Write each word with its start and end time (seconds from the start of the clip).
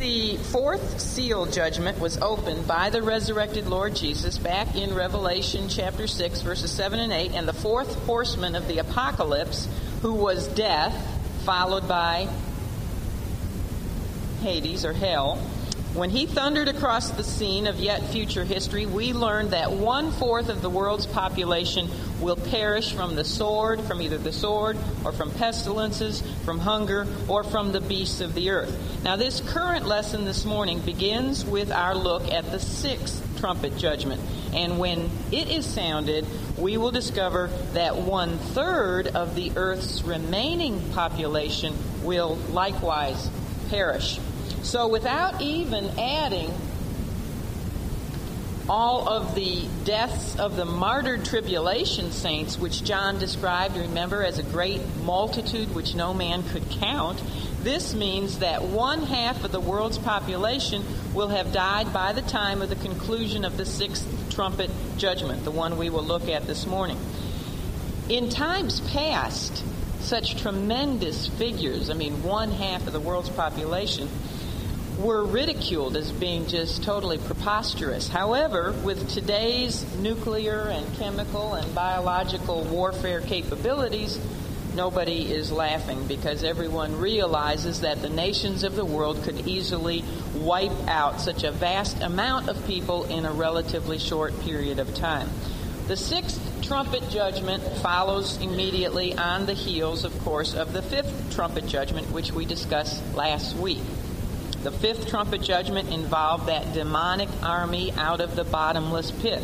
The 0.00 0.38
fourth 0.38 0.98
seal 0.98 1.44
judgment 1.44 1.98
was 1.98 2.16
opened 2.16 2.66
by 2.66 2.88
the 2.88 3.02
resurrected 3.02 3.66
Lord 3.66 3.94
Jesus 3.94 4.38
back 4.38 4.74
in 4.74 4.94
Revelation 4.94 5.68
chapter 5.68 6.06
6, 6.06 6.40
verses 6.40 6.72
7 6.72 6.98
and 6.98 7.12
8, 7.12 7.32
and 7.32 7.46
the 7.46 7.52
fourth 7.52 7.94
horseman 8.06 8.54
of 8.54 8.66
the 8.66 8.78
apocalypse, 8.78 9.68
who 10.00 10.14
was 10.14 10.46
death, 10.48 10.94
followed 11.44 11.86
by 11.86 12.30
Hades 14.40 14.86
or 14.86 14.94
hell. 14.94 15.38
When 15.92 16.10
he 16.10 16.26
thundered 16.26 16.68
across 16.68 17.10
the 17.10 17.24
scene 17.24 17.66
of 17.66 17.80
yet 17.80 18.06
future 18.10 18.44
history, 18.44 18.86
we 18.86 19.12
learned 19.12 19.50
that 19.50 19.72
one 19.72 20.12
fourth 20.12 20.48
of 20.48 20.62
the 20.62 20.70
world's 20.70 21.06
population 21.06 21.88
will 22.20 22.36
perish 22.36 22.92
from 22.92 23.16
the 23.16 23.24
sword, 23.24 23.80
from 23.80 24.00
either 24.00 24.16
the 24.16 24.32
sword 24.32 24.78
or 25.04 25.10
from 25.10 25.32
pestilences, 25.32 26.22
from 26.44 26.60
hunger, 26.60 27.08
or 27.26 27.42
from 27.42 27.72
the 27.72 27.80
beasts 27.80 28.20
of 28.20 28.34
the 28.34 28.50
earth. 28.50 29.02
Now, 29.02 29.16
this 29.16 29.40
current 29.40 29.84
lesson 29.84 30.24
this 30.24 30.44
morning 30.44 30.78
begins 30.78 31.44
with 31.44 31.72
our 31.72 31.96
look 31.96 32.30
at 32.30 32.52
the 32.52 32.60
sixth 32.60 33.40
trumpet 33.40 33.76
judgment. 33.76 34.22
And 34.54 34.78
when 34.78 35.10
it 35.32 35.48
is 35.48 35.66
sounded, 35.66 36.24
we 36.56 36.76
will 36.76 36.92
discover 36.92 37.48
that 37.72 37.96
one 37.96 38.38
third 38.38 39.08
of 39.08 39.34
the 39.34 39.50
earth's 39.56 40.02
remaining 40.02 40.92
population 40.92 41.74
will 42.04 42.36
likewise 42.52 43.28
perish. 43.70 44.20
So, 44.62 44.88
without 44.88 45.40
even 45.40 45.98
adding 45.98 46.52
all 48.68 49.08
of 49.08 49.34
the 49.34 49.66
deaths 49.84 50.38
of 50.38 50.54
the 50.54 50.64
martyred 50.64 51.24
tribulation 51.24 52.12
saints, 52.12 52.56
which 52.56 52.84
John 52.84 53.18
described, 53.18 53.76
remember, 53.76 54.22
as 54.22 54.38
a 54.38 54.44
great 54.44 54.80
multitude 55.02 55.74
which 55.74 55.94
no 55.94 56.14
man 56.14 56.44
could 56.44 56.68
count, 56.70 57.20
this 57.62 57.94
means 57.94 58.38
that 58.38 58.62
one 58.62 59.02
half 59.02 59.44
of 59.44 59.50
the 59.50 59.60
world's 59.60 59.98
population 59.98 60.84
will 61.14 61.28
have 61.28 61.52
died 61.52 61.92
by 61.92 62.12
the 62.12 62.22
time 62.22 62.62
of 62.62 62.68
the 62.68 62.76
conclusion 62.76 63.44
of 63.44 63.56
the 63.56 63.66
sixth 63.66 64.06
trumpet 64.30 64.70
judgment, 64.96 65.42
the 65.44 65.50
one 65.50 65.76
we 65.76 65.90
will 65.90 66.04
look 66.04 66.28
at 66.28 66.46
this 66.46 66.66
morning. 66.66 66.98
In 68.08 68.28
times 68.28 68.80
past, 68.92 69.64
such 70.00 70.40
tremendous 70.40 71.26
figures, 71.26 71.90
I 71.90 71.94
mean, 71.94 72.22
one 72.22 72.52
half 72.52 72.86
of 72.86 72.92
the 72.92 73.00
world's 73.00 73.28
population, 73.28 74.08
were 75.02 75.24
ridiculed 75.24 75.96
as 75.96 76.12
being 76.12 76.46
just 76.46 76.82
totally 76.82 77.18
preposterous. 77.18 78.08
However, 78.08 78.72
with 78.84 79.08
today's 79.08 79.84
nuclear 79.96 80.68
and 80.68 80.94
chemical 80.96 81.54
and 81.54 81.74
biological 81.74 82.64
warfare 82.64 83.20
capabilities, 83.20 84.18
nobody 84.74 85.32
is 85.32 85.50
laughing 85.50 86.06
because 86.06 86.44
everyone 86.44 86.98
realizes 86.98 87.80
that 87.80 88.02
the 88.02 88.08
nations 88.08 88.62
of 88.62 88.76
the 88.76 88.84
world 88.84 89.22
could 89.22 89.48
easily 89.48 90.04
wipe 90.34 90.86
out 90.86 91.20
such 91.20 91.44
a 91.44 91.50
vast 91.50 92.00
amount 92.02 92.48
of 92.48 92.66
people 92.66 93.04
in 93.04 93.24
a 93.24 93.32
relatively 93.32 93.98
short 93.98 94.38
period 94.42 94.78
of 94.78 94.94
time. 94.94 95.28
The 95.88 95.96
sixth 95.96 96.40
trumpet 96.62 97.08
judgment 97.10 97.62
follows 97.78 98.40
immediately 98.40 99.14
on 99.16 99.46
the 99.46 99.54
heels, 99.54 100.04
of 100.04 100.16
course, 100.20 100.54
of 100.54 100.72
the 100.72 100.82
fifth 100.82 101.34
trumpet 101.34 101.66
judgment, 101.66 102.12
which 102.12 102.32
we 102.32 102.44
discussed 102.44 103.02
last 103.14 103.56
week. 103.56 103.80
The 104.62 104.70
fifth 104.70 105.08
trumpet 105.08 105.40
judgment 105.40 105.88
involved 105.88 106.46
that 106.46 106.74
demonic 106.74 107.30
army 107.42 107.92
out 107.92 108.20
of 108.20 108.36
the 108.36 108.44
bottomless 108.44 109.10
pit. 109.10 109.42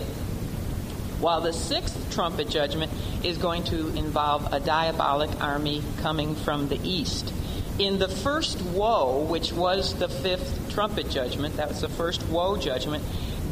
While 1.21 1.41
the 1.41 1.55
sixth 1.55 2.13
trumpet 2.13 2.51
judgment 2.51 2.93
is 3.23 3.39
going 3.39 3.65
to 3.65 3.89
involve 3.97 4.53
a 4.53 4.61
diabolic 4.61 5.31
army 5.41 5.83
coming 6.03 6.35
from 6.35 6.69
the 6.69 6.79
east. 6.87 7.33
In 7.79 7.99
the 7.99 8.09
first 8.09 8.61
woe, 8.61 9.25
which 9.25 9.53
was 9.53 9.95
the 9.95 10.09
fifth 10.09 10.71
trumpet 10.75 11.09
judgment, 11.09 11.57
that 11.57 11.69
was 11.69 11.81
the 11.81 11.89
first 11.89 12.23
woe 12.27 12.59
judgment, 12.59 13.03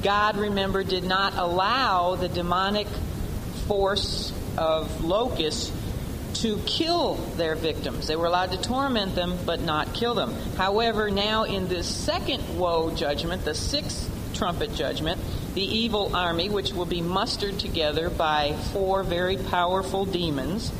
God, 0.03 0.37
remember, 0.37 0.85
did 0.85 1.05
not 1.05 1.35
allow 1.35 2.15
the 2.15 2.29
demonic 2.29 2.87
force 3.67 4.35
of 4.59 5.03
locusts 5.03 5.73
to 6.45 6.59
kill 6.67 7.15
their 7.39 7.55
victims. 7.55 8.07
They 8.07 8.17
were 8.17 8.27
allowed 8.27 8.53
to 8.53 8.61
torment 8.61 9.15
them, 9.15 9.39
but 9.47 9.63
not 9.63 9.95
kill 9.95 10.15
them. 10.15 10.35
However, 10.59 11.11
now 11.11 11.45
in 11.45 11.69
this 11.69 11.87
second 11.87 12.59
woe 12.59 12.91
judgment, 12.95 13.47
the 13.47 13.55
sixth 13.55 14.11
trumpet 14.35 14.75
judgment, 14.75 15.19
the 15.55 15.63
evil 15.63 16.15
army, 16.15 16.51
which 16.51 16.75
will 16.75 16.85
be 16.85 17.01
mustered 17.01 17.59
together 17.59 18.11
by 18.11 18.53
four 18.75 19.03
very 19.03 19.39
powerful 19.39 20.05
demons, 20.05 20.71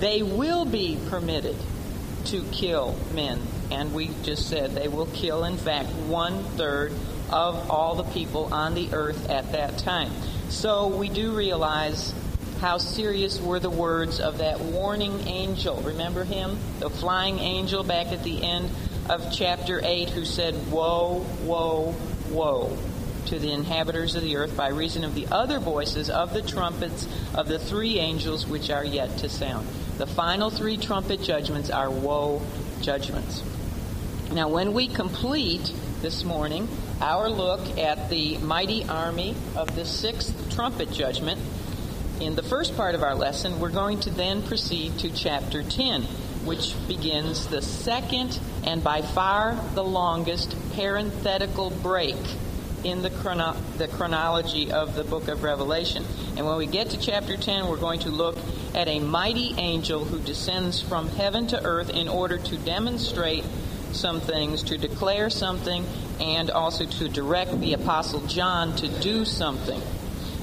they 0.00 0.22
will 0.22 0.66
be 0.66 0.98
permitted 1.08 1.56
to 2.26 2.44
kill 2.52 2.94
men. 3.14 3.40
And 3.70 3.94
we 3.94 4.10
just 4.22 4.50
said 4.50 4.72
they 4.72 4.88
will 4.88 5.06
kill, 5.06 5.44
in 5.44 5.56
fact, 5.56 5.88
one 5.94 6.44
third 6.44 6.92
of 7.30 7.70
all 7.70 7.94
the 7.94 8.04
people 8.12 8.52
on 8.52 8.74
the 8.74 8.92
earth 8.92 9.30
at 9.30 9.52
that 9.52 9.78
time. 9.78 10.12
So 10.50 10.88
we 10.88 11.08
do 11.08 11.32
realize 11.34 12.12
how 12.60 12.76
serious 12.76 13.40
were 13.40 13.58
the 13.58 13.70
words 13.70 14.20
of 14.20 14.38
that 14.38 14.60
warning 14.60 15.26
angel. 15.26 15.80
Remember 15.80 16.24
him? 16.24 16.58
The 16.78 16.90
flying 16.90 17.38
angel 17.38 17.82
back 17.82 18.08
at 18.08 18.22
the 18.22 18.42
end 18.42 18.70
of 19.08 19.32
chapter 19.32 19.80
8 19.82 20.10
who 20.10 20.26
said, 20.26 20.70
Woe, 20.70 21.24
woe, 21.42 21.94
woe 22.28 22.76
to 23.26 23.38
the 23.38 23.52
inhabitants 23.52 24.14
of 24.14 24.22
the 24.22 24.36
earth 24.36 24.56
by 24.56 24.68
reason 24.68 25.04
of 25.04 25.14
the 25.14 25.26
other 25.28 25.58
voices 25.58 26.10
of 26.10 26.34
the 26.34 26.42
trumpets 26.42 27.08
of 27.34 27.48
the 27.48 27.58
three 27.58 27.98
angels 27.98 28.46
which 28.46 28.68
are 28.68 28.84
yet 28.84 29.18
to 29.18 29.28
sound. 29.28 29.66
The 29.96 30.06
final 30.06 30.50
three 30.50 30.76
trumpet 30.76 31.22
judgments 31.22 31.70
are 31.70 31.90
woe 31.90 32.42
judgments. 32.82 33.42
Now, 34.32 34.48
when 34.48 34.74
we 34.74 34.86
complete 34.86 35.72
this 36.02 36.24
morning 36.24 36.68
our 37.00 37.28
look 37.30 37.78
at 37.78 38.10
the 38.10 38.36
mighty 38.38 38.84
army 38.84 39.34
of 39.56 39.74
the 39.74 39.84
sixth 39.84 40.54
trumpet 40.54 40.92
judgment, 40.92 41.40
in 42.20 42.34
the 42.34 42.42
first 42.42 42.76
part 42.76 42.94
of 42.94 43.02
our 43.02 43.14
lesson, 43.14 43.60
we're 43.60 43.70
going 43.70 43.98
to 44.00 44.10
then 44.10 44.42
proceed 44.42 44.98
to 44.98 45.10
chapter 45.10 45.62
10, 45.62 46.02
which 46.44 46.74
begins 46.86 47.46
the 47.46 47.62
second 47.62 48.38
and 48.64 48.84
by 48.84 49.00
far 49.00 49.58
the 49.74 49.82
longest 49.82 50.54
parenthetical 50.74 51.70
break 51.70 52.16
in 52.84 53.02
the, 53.02 53.10
chrono- 53.10 53.56
the 53.78 53.88
chronology 53.88 54.70
of 54.70 54.94
the 54.94 55.04
book 55.04 55.28
of 55.28 55.42
Revelation. 55.42 56.04
And 56.36 56.46
when 56.46 56.56
we 56.58 56.66
get 56.66 56.90
to 56.90 56.98
chapter 56.98 57.36
10, 57.36 57.68
we're 57.68 57.76
going 57.76 58.00
to 58.00 58.10
look 58.10 58.38
at 58.74 58.86
a 58.86 59.00
mighty 59.00 59.54
angel 59.56 60.04
who 60.04 60.18
descends 60.20 60.80
from 60.80 61.08
heaven 61.08 61.46
to 61.48 61.64
earth 61.64 61.90
in 61.90 62.08
order 62.08 62.36
to 62.36 62.56
demonstrate 62.58 63.44
some 63.92 64.20
things, 64.20 64.62
to 64.64 64.78
declare 64.78 65.30
something, 65.30 65.84
and 66.20 66.50
also 66.50 66.84
to 66.84 67.08
direct 67.08 67.58
the 67.60 67.72
Apostle 67.72 68.20
John 68.26 68.76
to 68.76 68.88
do 69.00 69.24
something. 69.24 69.80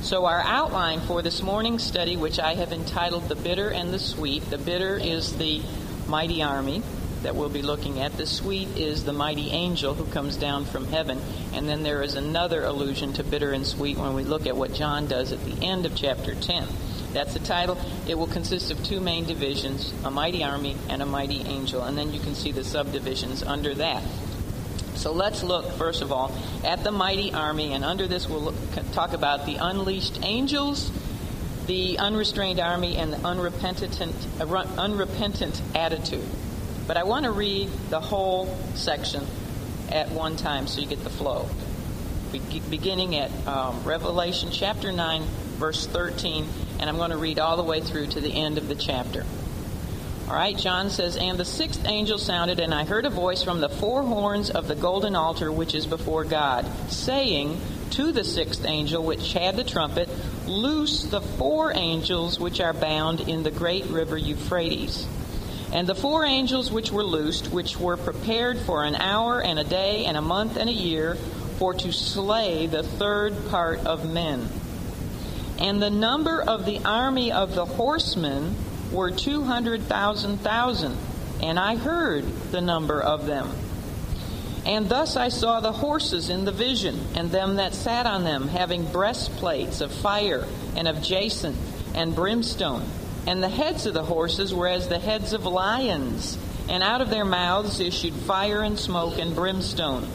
So, 0.07 0.23
our 0.23 0.39
outline 0.39 1.01
for 1.01 1.21
this 1.21 1.41
morning's 1.43 1.83
study, 1.83 2.15
which 2.15 2.39
I 2.39 2.55
have 2.55 2.71
entitled 2.71 3.27
The 3.27 3.35
Bitter 3.35 3.67
and 3.67 3.93
the 3.93 3.99
Sweet, 3.99 4.49
the 4.49 4.57
bitter 4.57 4.95
is 4.95 5.35
the 5.35 5.61
mighty 6.07 6.41
army 6.41 6.81
that 7.23 7.35
we'll 7.35 7.49
be 7.49 7.61
looking 7.61 7.99
at. 7.99 8.15
The 8.15 8.25
sweet 8.25 8.69
is 8.77 9.03
the 9.03 9.11
mighty 9.11 9.49
angel 9.49 9.95
who 9.95 10.05
comes 10.05 10.37
down 10.37 10.63
from 10.63 10.85
heaven. 10.85 11.19
And 11.51 11.67
then 11.67 11.83
there 11.83 12.03
is 12.03 12.15
another 12.15 12.63
allusion 12.63 13.11
to 13.15 13.23
bitter 13.25 13.51
and 13.51 13.67
sweet 13.67 13.97
when 13.97 14.13
we 14.13 14.23
look 14.23 14.47
at 14.47 14.55
what 14.55 14.73
John 14.73 15.07
does 15.07 15.33
at 15.33 15.43
the 15.43 15.61
end 15.61 15.85
of 15.85 15.93
chapter 15.93 16.35
10. 16.35 16.65
That's 17.11 17.33
the 17.33 17.39
title. 17.39 17.77
It 18.07 18.17
will 18.17 18.27
consist 18.27 18.71
of 18.71 18.81
two 18.85 19.01
main 19.01 19.25
divisions 19.25 19.93
a 20.05 20.09
mighty 20.09 20.41
army 20.41 20.77
and 20.87 21.01
a 21.01 21.05
mighty 21.05 21.41
angel. 21.41 21.83
And 21.83 21.97
then 21.97 22.13
you 22.13 22.21
can 22.21 22.33
see 22.33 22.53
the 22.53 22.63
subdivisions 22.63 23.43
under 23.43 23.73
that. 23.73 24.03
So 24.97 25.11
let's 25.11 25.43
look, 25.43 25.71
first 25.73 26.01
of 26.01 26.11
all, 26.11 26.35
at 26.63 26.83
the 26.83 26.91
mighty 26.91 27.31
army, 27.31 27.73
and 27.73 27.85
under 27.85 28.07
this 28.07 28.27
we'll 28.27 28.41
look, 28.41 28.55
talk 28.93 29.13
about 29.13 29.45
the 29.45 29.55
unleashed 29.55 30.19
angels, 30.23 30.91
the 31.67 31.99
unrestrained 31.99 32.59
army, 32.59 32.97
and 32.97 33.13
the 33.13 33.25
unrepentant, 33.25 34.15
uh, 34.39 34.65
unrepentant 34.77 35.61
attitude. 35.75 36.27
But 36.87 36.97
I 36.97 37.03
want 37.03 37.25
to 37.25 37.31
read 37.31 37.69
the 37.89 37.99
whole 37.99 38.57
section 38.73 39.25
at 39.91 40.09
one 40.09 40.35
time 40.35 40.65
so 40.65 40.81
you 40.81 40.87
get 40.87 41.03
the 41.03 41.09
flow. 41.11 41.47
Be- 42.31 42.61
beginning 42.69 43.15
at 43.15 43.31
um, 43.47 43.83
Revelation 43.83 44.49
chapter 44.51 44.91
9, 44.91 45.23
verse 45.57 45.85
13, 45.85 46.47
and 46.79 46.89
I'm 46.89 46.97
going 46.97 47.11
to 47.11 47.17
read 47.17 47.37
all 47.37 47.55
the 47.55 47.63
way 47.63 47.81
through 47.81 48.07
to 48.07 48.21
the 48.21 48.31
end 48.31 48.57
of 48.57 48.67
the 48.67 48.75
chapter. 48.75 49.25
All 50.27 50.33
right, 50.33 50.57
John 50.57 50.89
says, 50.89 51.15
And 51.15 51.39
the 51.39 51.45
sixth 51.45 51.85
angel 51.85 52.17
sounded, 52.17 52.59
and 52.59 52.73
I 52.73 52.83
heard 52.83 53.05
a 53.05 53.09
voice 53.09 53.43
from 53.43 53.61
the 53.61 53.69
four 53.69 54.03
horns 54.03 54.49
of 54.49 54.67
the 54.67 54.75
golden 54.75 55.15
altar 55.15 55.49
which 55.49 55.73
is 55.73 55.85
before 55.85 56.25
God, 56.25 56.65
saying 56.89 57.61
to 57.91 58.11
the 58.11 58.25
sixth 58.25 58.65
angel 58.65 59.01
which 59.05 59.31
had 59.31 59.55
the 59.55 59.63
trumpet, 59.63 60.09
Loose 60.45 61.03
the 61.03 61.21
four 61.21 61.71
angels 61.73 62.41
which 62.41 62.59
are 62.59 62.73
bound 62.73 63.21
in 63.21 63.43
the 63.43 63.51
great 63.51 63.85
river 63.85 64.17
Euphrates. 64.17 65.07
And 65.71 65.87
the 65.87 65.95
four 65.95 66.25
angels 66.25 66.73
which 66.73 66.91
were 66.91 67.05
loosed, 67.05 67.53
which 67.53 67.79
were 67.79 67.95
prepared 67.95 68.57
for 68.57 68.83
an 68.83 68.95
hour 68.95 69.41
and 69.41 69.57
a 69.57 69.63
day 69.63 70.03
and 70.03 70.17
a 70.17 70.21
month 70.21 70.57
and 70.57 70.69
a 70.69 70.73
year, 70.73 71.15
for 71.57 71.73
to 71.73 71.93
slay 71.93 72.67
the 72.67 72.83
third 72.83 73.33
part 73.49 73.85
of 73.85 74.11
men. 74.11 74.49
And 75.57 75.81
the 75.81 75.89
number 75.89 76.41
of 76.41 76.65
the 76.65 76.79
army 76.83 77.31
of 77.31 77.55
the 77.55 77.65
horsemen 77.65 78.55
were 78.91 79.11
200,000 79.11 80.37
thousand, 80.37 80.97
and 81.41 81.59
I 81.59 81.75
heard 81.75 82.25
the 82.51 82.61
number 82.61 83.01
of 83.01 83.25
them. 83.25 83.49
And 84.65 84.89
thus 84.89 85.15
I 85.15 85.29
saw 85.29 85.61
the 85.61 85.71
horses 85.71 86.29
in 86.29 86.43
the 86.43 86.51
vision, 86.51 86.99
and 87.15 87.31
them 87.31 87.55
that 87.55 87.73
sat 87.73 88.05
on 88.05 88.23
them, 88.23 88.49
having 88.49 88.85
breastplates 88.85 89.79
of 89.79 89.91
fire, 89.91 90.45
and 90.75 90.87
of 90.87 91.01
jacinth, 91.01 91.57
and 91.95 92.13
brimstone. 92.13 92.83
And 93.25 93.41
the 93.41 93.49
heads 93.49 93.85
of 93.85 93.93
the 93.93 94.03
horses 94.03 94.53
were 94.53 94.67
as 94.67 94.89
the 94.89 94.99
heads 94.99 95.33
of 95.33 95.45
lions, 95.45 96.37
and 96.67 96.83
out 96.83 97.01
of 97.01 97.09
their 97.09 97.25
mouths 97.25 97.79
issued 97.79 98.13
fire 98.13 98.61
and 98.61 98.77
smoke 98.77 99.17
and 99.17 99.33
brimstone. 99.33 100.07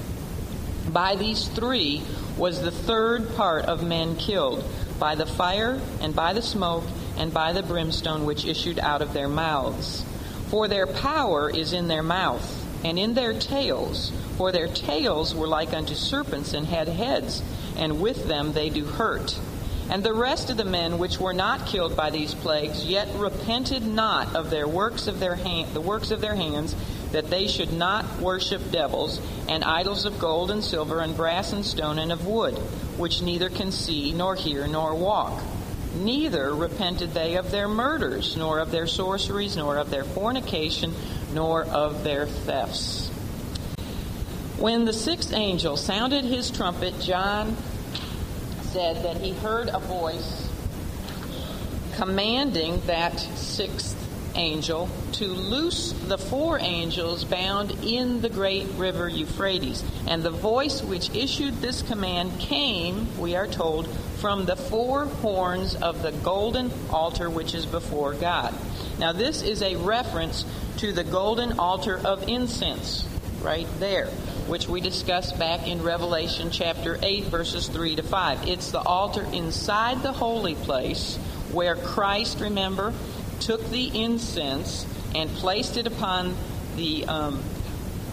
By 0.88 1.16
these 1.16 1.48
three 1.48 2.02
was 2.36 2.60
the 2.60 2.70
third 2.70 3.34
part 3.36 3.64
of 3.64 3.82
men 3.82 4.16
killed, 4.16 4.64
by 4.98 5.14
the 5.14 5.26
fire, 5.26 5.80
and 6.00 6.14
by 6.14 6.32
the 6.34 6.42
smoke, 6.42 6.84
and 7.16 7.32
by 7.32 7.52
the 7.52 7.62
brimstone 7.62 8.24
which 8.24 8.44
issued 8.44 8.78
out 8.78 9.02
of 9.02 9.12
their 9.12 9.28
mouths. 9.28 10.04
For 10.48 10.68
their 10.68 10.86
power 10.86 11.50
is 11.50 11.72
in 11.72 11.88
their 11.88 12.02
mouth, 12.02 12.66
and 12.84 12.98
in 12.98 13.14
their 13.14 13.32
tails 13.32 14.12
for 14.36 14.50
their 14.50 14.66
tails 14.66 15.34
were 15.34 15.46
like 15.46 15.72
unto 15.72 15.94
serpents 15.94 16.54
and 16.54 16.66
had 16.66 16.88
heads, 16.88 17.42
and 17.76 18.00
with 18.00 18.26
them 18.26 18.52
they 18.52 18.70
do 18.70 18.84
hurt. 18.84 19.38
And 19.90 20.02
the 20.02 20.14
rest 20.14 20.48
of 20.48 20.56
the 20.56 20.64
men 20.64 20.98
which 20.98 21.20
were 21.20 21.34
not 21.34 21.66
killed 21.66 21.96
by 21.96 22.10
these 22.10 22.34
plagues 22.34 22.84
yet 22.84 23.08
repented 23.14 23.86
not 23.86 24.34
of 24.34 24.48
their 24.50 24.66
works 24.66 25.06
of 25.06 25.20
their 25.20 25.34
hand, 25.34 25.74
the 25.74 25.80
works 25.80 26.10
of 26.10 26.20
their 26.20 26.34
hands, 26.34 26.74
that 27.12 27.28
they 27.28 27.46
should 27.46 27.72
not 27.72 28.20
worship 28.20 28.70
devils 28.70 29.20
and 29.48 29.62
idols 29.62 30.06
of 30.06 30.18
gold 30.18 30.50
and 30.50 30.64
silver 30.64 31.00
and 31.00 31.16
brass 31.16 31.52
and 31.52 31.64
stone 31.64 31.98
and 31.98 32.10
of 32.10 32.26
wood, 32.26 32.54
which 32.96 33.22
neither 33.22 33.50
can 33.50 33.70
see 33.70 34.12
nor 34.12 34.34
hear 34.34 34.66
nor 34.66 34.94
walk. 34.94 35.40
Neither 35.94 36.54
repented 36.54 37.12
they 37.12 37.36
of 37.36 37.50
their 37.50 37.68
murders, 37.68 38.36
nor 38.36 38.58
of 38.58 38.70
their 38.70 38.86
sorceries, 38.86 39.56
nor 39.56 39.76
of 39.76 39.90
their 39.90 40.04
fornication, 40.04 40.94
nor 41.32 41.64
of 41.64 42.02
their 42.02 42.26
thefts. 42.26 43.08
When 44.58 44.84
the 44.84 44.92
sixth 44.92 45.32
angel 45.32 45.76
sounded 45.76 46.24
his 46.24 46.50
trumpet, 46.50 46.98
John 47.00 47.56
said 48.62 49.04
that 49.04 49.18
he 49.18 49.32
heard 49.32 49.68
a 49.68 49.78
voice 49.78 50.48
commanding 51.96 52.80
that 52.86 53.20
sixth 53.20 54.01
angel 54.34 54.88
to 55.12 55.26
loose 55.26 55.92
the 55.92 56.18
four 56.18 56.58
angels 56.58 57.24
bound 57.24 57.70
in 57.84 58.20
the 58.20 58.28
great 58.28 58.66
river 58.76 59.08
Euphrates. 59.08 59.82
And 60.06 60.22
the 60.22 60.30
voice 60.30 60.82
which 60.82 61.14
issued 61.14 61.54
this 61.60 61.82
command 61.82 62.38
came, 62.38 63.18
we 63.18 63.36
are 63.36 63.46
told, 63.46 63.88
from 64.18 64.44
the 64.44 64.56
four 64.56 65.06
horns 65.06 65.74
of 65.74 66.02
the 66.02 66.12
golden 66.12 66.70
altar 66.90 67.28
which 67.28 67.54
is 67.54 67.66
before 67.66 68.14
God. 68.14 68.54
Now, 68.98 69.12
this 69.12 69.42
is 69.42 69.62
a 69.62 69.76
reference 69.76 70.44
to 70.78 70.92
the 70.92 71.04
golden 71.04 71.58
altar 71.58 72.00
of 72.04 72.28
incense, 72.28 73.06
right 73.42 73.66
there 73.78 74.08
which 74.46 74.68
we 74.68 74.80
discussed 74.80 75.38
back 75.38 75.66
in 75.66 75.82
Revelation 75.82 76.50
chapter 76.50 76.98
8, 77.00 77.24
verses 77.24 77.68
3 77.68 77.96
to 77.96 78.02
5. 78.02 78.48
It's 78.48 78.70
the 78.70 78.80
altar 78.80 79.24
inside 79.32 80.02
the 80.02 80.12
holy 80.12 80.54
place 80.54 81.16
where 81.52 81.76
Christ, 81.76 82.40
remember, 82.40 82.92
took 83.42 83.68
the 83.70 84.02
incense 84.02 84.86
and 85.14 85.28
placed 85.30 85.76
it 85.76 85.86
upon 85.86 86.34
the 86.76 87.04
um, 87.06 87.42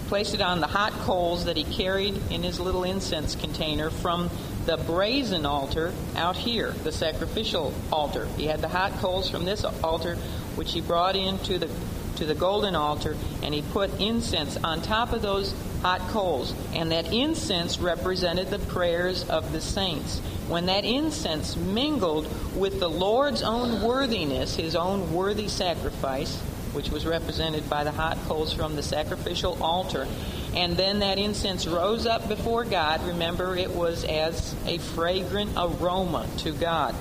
placed 0.08 0.34
it 0.34 0.42
on 0.42 0.60
the 0.60 0.68
hot 0.68 0.92
coals 1.02 1.46
that 1.46 1.56
he 1.56 1.64
carried 1.64 2.20
in 2.31 2.42
his 2.42 2.60
little 2.60 2.84
incense 2.84 3.36
container 3.36 3.92
from 3.92 4.28
the 4.66 4.76
brazen 4.76 5.46
altar 5.46 5.94
out 6.16 6.36
here, 6.36 6.72
the 6.84 6.92
sacrificial 6.92 7.72
altar. 7.92 8.28
He 8.36 8.48
had 8.48 8.60
the 8.60 8.68
hot 8.68 8.92
coals 8.94 9.30
from 9.30 9.46
this 9.46 9.64
altar, 9.64 10.16
which 10.56 10.74
he 10.74 10.81
brought 10.81 11.16
into 11.16 11.60
the 11.60 11.70
to 12.16 12.26
the 12.26 12.36
golden 12.36 12.76
altar, 12.76 13.16
and 13.44 13.54
he 13.54 13.62
put 13.62 14.00
incense 14.02 14.58
on 14.58 14.81
top 14.81 15.14
of 15.14 15.22
those 15.22 15.54
hot 15.81 16.02
coals. 16.10 16.54
And 16.74 16.92
that 16.92 17.14
incense 17.14 17.80
represented 17.80 18.50
the 18.50 18.60
prayers 18.60 19.30
of 19.30 19.54
the 19.54 19.62
saints. 19.62 20.20
When 20.50 20.66
that 20.66 20.84
incense 20.84 21.56
mingled 21.56 22.28
with 22.57 22.80
the 22.80 22.90
Lord's 22.90 23.44
own 23.44 23.84
worthiness, 23.84 24.56
his 24.56 24.75
own 24.75 25.13
worthy 25.13 25.48
sacrifice, 25.48 26.36
which 26.74 26.90
was 26.90 27.06
represented 27.06 27.69
by 27.69 27.84
the 27.84 27.92
hot 27.92 28.18
coals 28.28 28.51
from 28.51 28.75
the 28.75 28.81
sacrificial 28.81 29.62
altar, 29.62 30.07
and 30.56 30.75
then 30.75 31.00
that 31.00 31.19
incense 31.19 31.68
rose 31.68 32.07
up 32.07 32.28
before 32.28 32.66
God, 32.66 33.06
remember 33.06 33.56
it 33.56 33.69
was 33.69 34.04
as 34.06 34.56
a 34.66 34.80
fragrant 34.80 35.51
aroma 35.56 36.28
to 36.38 36.52
God. 36.52 36.95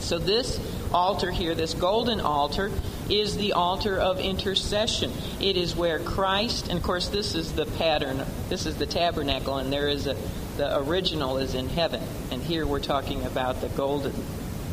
So 0.00 0.18
this 0.18 0.58
altar 0.92 1.30
here, 1.30 1.54
this 1.54 1.74
golden 1.74 2.20
altar, 2.20 2.72
is 3.08 3.36
the 3.36 3.52
altar 3.52 3.98
of 3.98 4.18
intercession. 4.18 5.12
It 5.40 5.56
is 5.56 5.76
where 5.76 6.00
Christ, 6.00 6.66
and 6.68 6.78
of 6.78 6.82
course, 6.82 7.06
this 7.06 7.36
is 7.36 7.52
the 7.52 7.66
pattern, 7.66 8.24
this 8.48 8.66
is 8.66 8.76
the 8.76 8.86
tabernacle, 8.86 9.58
and 9.58 9.72
there 9.72 9.88
is 9.88 10.08
a, 10.08 10.16
the 10.56 10.76
original 10.80 11.38
is 11.38 11.54
in 11.54 11.68
heaven. 11.68 12.02
Here 12.48 12.66
we're 12.66 12.80
talking 12.80 13.26
about 13.26 13.60
the 13.60 13.68
golden 13.68 14.14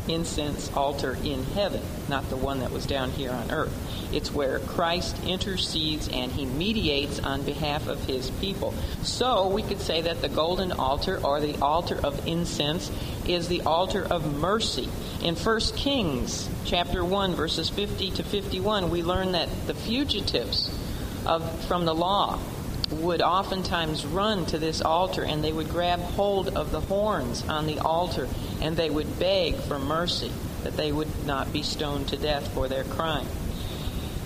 incense 0.08 0.74
altar 0.74 1.18
in 1.22 1.44
heaven, 1.44 1.82
not 2.08 2.26
the 2.30 2.36
one 2.36 2.60
that 2.60 2.70
was 2.70 2.86
down 2.86 3.10
here 3.10 3.30
on 3.30 3.50
earth. 3.50 4.14
It's 4.14 4.32
where 4.32 4.60
Christ 4.60 5.22
intercedes 5.26 6.08
and 6.08 6.32
he 6.32 6.46
mediates 6.46 7.20
on 7.20 7.42
behalf 7.42 7.86
of 7.86 8.02
his 8.06 8.30
people. 8.30 8.72
So 9.02 9.48
we 9.48 9.62
could 9.62 9.82
say 9.82 10.00
that 10.00 10.22
the 10.22 10.30
golden 10.30 10.72
altar 10.72 11.20
or 11.22 11.38
the 11.38 11.58
altar 11.60 12.00
of 12.02 12.26
incense 12.26 12.90
is 13.28 13.48
the 13.48 13.60
altar 13.60 14.06
of 14.10 14.38
mercy. 14.38 14.88
In 15.22 15.36
1 15.36 15.60
Kings 15.76 16.48
chapter 16.64 17.04
1 17.04 17.34
verses 17.34 17.68
50 17.68 18.12
to 18.12 18.22
51, 18.22 18.88
we 18.88 19.02
learn 19.02 19.32
that 19.32 19.50
the 19.66 19.74
fugitives 19.74 20.70
of, 21.26 21.62
from 21.66 21.84
the 21.84 21.94
law 21.94 22.38
would 22.90 23.20
oftentimes 23.20 24.06
run 24.06 24.46
to 24.46 24.58
this 24.58 24.80
altar 24.80 25.24
and 25.24 25.42
they 25.42 25.52
would 25.52 25.68
grab 25.68 26.00
hold 26.00 26.48
of 26.56 26.70
the 26.70 26.80
horns 26.80 27.46
on 27.48 27.66
the 27.66 27.80
altar 27.80 28.28
and 28.60 28.76
they 28.76 28.90
would 28.90 29.18
beg 29.18 29.56
for 29.56 29.78
mercy 29.78 30.30
that 30.62 30.76
they 30.76 30.92
would 30.92 31.26
not 31.26 31.52
be 31.52 31.62
stoned 31.62 32.08
to 32.08 32.16
death 32.16 32.52
for 32.54 32.68
their 32.68 32.84
crime. 32.84 33.26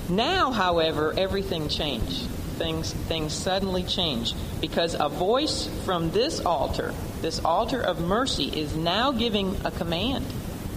Now, 0.08 0.50
however, 0.50 1.14
everything 1.16 1.68
changed. 1.68 2.26
Things, 2.58 2.92
things 2.92 3.32
suddenly 3.32 3.84
changed 3.84 4.34
because 4.60 4.94
a 4.98 5.08
voice 5.08 5.66
from 5.86 6.10
this 6.10 6.40
altar, 6.40 6.92
this 7.22 7.42
altar 7.42 7.80
of 7.80 8.00
mercy, 8.00 8.44
is 8.44 8.76
now 8.76 9.12
giving 9.12 9.56
a 9.64 9.70
command. 9.70 10.26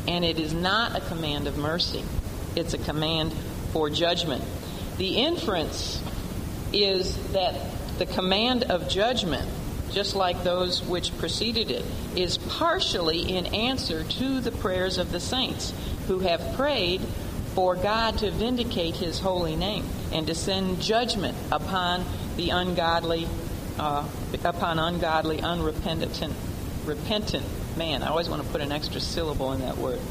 And 0.08 0.24
it 0.24 0.40
is 0.40 0.54
not 0.54 0.96
a 0.96 1.02
command 1.02 1.48
of 1.48 1.58
mercy, 1.58 2.04
it's 2.56 2.74
a 2.74 2.78
command 2.78 3.34
for 3.72 3.90
judgment. 3.90 4.44
The 4.98 5.18
inference 5.18 6.02
is 6.72 7.16
that 7.34 7.56
the 8.06 8.14
command 8.14 8.64
of 8.64 8.90
judgment, 8.90 9.48
just 9.92 10.14
like 10.14 10.44
those 10.44 10.84
which 10.84 11.18
preceded 11.20 11.72
it, 11.72 11.86
is 12.18 12.38
partially 12.38 13.22
in 13.38 13.46
answer 13.48 14.04
to 14.04 14.42
the 14.42 14.52
prayers 14.52 14.98
of 14.98 15.14
the 15.14 15.22
saints 15.22 15.74
who 16.08 16.20
have 16.20 16.56
prayed 16.58 17.00
for 17.56 17.78
God 17.78 18.18
to 18.18 18.30
vindicate 18.30 18.96
his 18.96 19.22
holy 19.22 19.56
name 19.56 19.86
and 20.12 20.28
to 20.28 20.36
send 20.36 20.82
judgment 20.82 21.38
upon 21.50 22.04
the 22.36 22.50
ungodly, 22.50 23.26
uh, 23.80 24.06
upon 24.44 24.80
ungodly, 24.80 25.40
unrepentant, 25.40 26.34
repentant 26.84 27.46
man. 27.78 28.04
I 28.04 28.08
always 28.08 28.28
want 28.28 28.44
to 28.44 28.50
put 28.50 28.60
an 28.60 28.74
extra 28.74 29.00
syllable 29.00 29.54
in 29.54 29.62
that 29.62 29.78
word. 29.78 30.02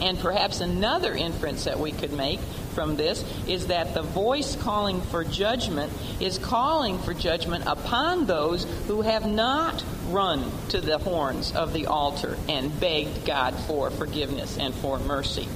And 0.00 0.16
perhaps 0.16 0.60
another 0.60 1.12
inference 1.12 1.64
that 1.64 1.80
we 1.80 1.90
could 1.90 2.12
make 2.12 2.38
from 2.74 2.96
this 2.96 3.24
is 3.46 3.68
that 3.68 3.94
the 3.94 4.02
voice 4.02 4.56
calling 4.56 5.00
for 5.00 5.24
judgment 5.24 5.92
is 6.20 6.38
calling 6.38 6.98
for 6.98 7.14
judgment 7.14 7.64
upon 7.66 8.26
those 8.26 8.64
who 8.86 9.02
have 9.02 9.26
not 9.26 9.82
run 10.08 10.50
to 10.68 10.80
the 10.80 10.98
horns 10.98 11.52
of 11.54 11.72
the 11.72 11.86
altar 11.86 12.36
and 12.48 12.78
begged 12.80 13.24
God 13.24 13.54
for 13.66 13.90
forgiveness 13.90 14.58
and 14.58 14.74
for 14.74 14.98
mercy. 14.98 15.48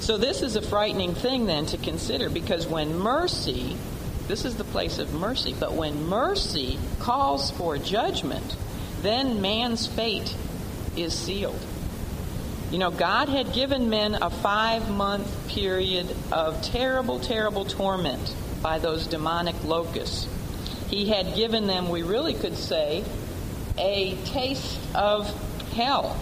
So, 0.00 0.18
this 0.18 0.42
is 0.42 0.56
a 0.56 0.62
frightening 0.62 1.14
thing 1.14 1.46
then 1.46 1.66
to 1.66 1.78
consider 1.78 2.28
because 2.28 2.66
when 2.66 2.98
mercy, 2.98 3.76
this 4.28 4.44
is 4.44 4.56
the 4.56 4.64
place 4.64 4.98
of 4.98 5.14
mercy, 5.14 5.54
but 5.58 5.72
when 5.72 6.06
mercy 6.06 6.78
calls 6.98 7.50
for 7.52 7.78
judgment, 7.78 8.56
then 9.02 9.40
man's 9.40 9.86
fate 9.86 10.34
is 10.96 11.14
sealed. 11.14 11.60
You 12.70 12.78
know, 12.78 12.90
God 12.90 13.28
had 13.28 13.52
given 13.52 13.90
men 13.90 14.16
a 14.16 14.28
five 14.28 14.90
month 14.90 15.48
period 15.48 16.14
of 16.32 16.60
terrible, 16.62 17.20
terrible 17.20 17.64
torment 17.64 18.34
by 18.60 18.80
those 18.80 19.06
demonic 19.06 19.62
locusts. 19.64 20.26
He 20.88 21.08
had 21.08 21.36
given 21.36 21.68
them, 21.68 21.88
we 21.88 22.02
really 22.02 22.34
could 22.34 22.56
say, 22.56 23.04
a 23.78 24.16
taste 24.24 24.78
of 24.94 25.28
hell, 25.74 26.18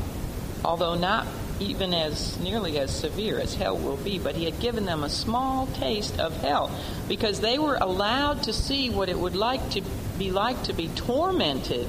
although 0.65 0.97
not 0.97 1.27
even 1.61 1.95
as 1.95 2.39
nearly 2.41 2.79
as 2.79 2.95
severe 2.95 3.39
as 3.39 3.55
hell 3.55 3.77
will 3.77 3.97
be, 3.97 4.19
but 4.19 4.35
he 4.35 4.45
had 4.45 4.59
given 4.61 4.85
them 4.85 5.03
a 5.03 5.09
small 5.09 5.67
taste 5.69 6.19
of 6.19 6.37
hell 6.39 6.71
because 7.09 7.41
they 7.41 7.59
were 7.59 7.79
allowed 7.81 8.43
to 8.43 8.53
see 8.53 8.91
what 8.91 9.09
it 9.09 9.19
would 9.19 9.37
like 9.37 9.71
to 9.71 9.81
be 10.19 10.31
like 10.31 10.63
to 10.65 10.73
be 10.73 10.89
tormented 10.89 11.87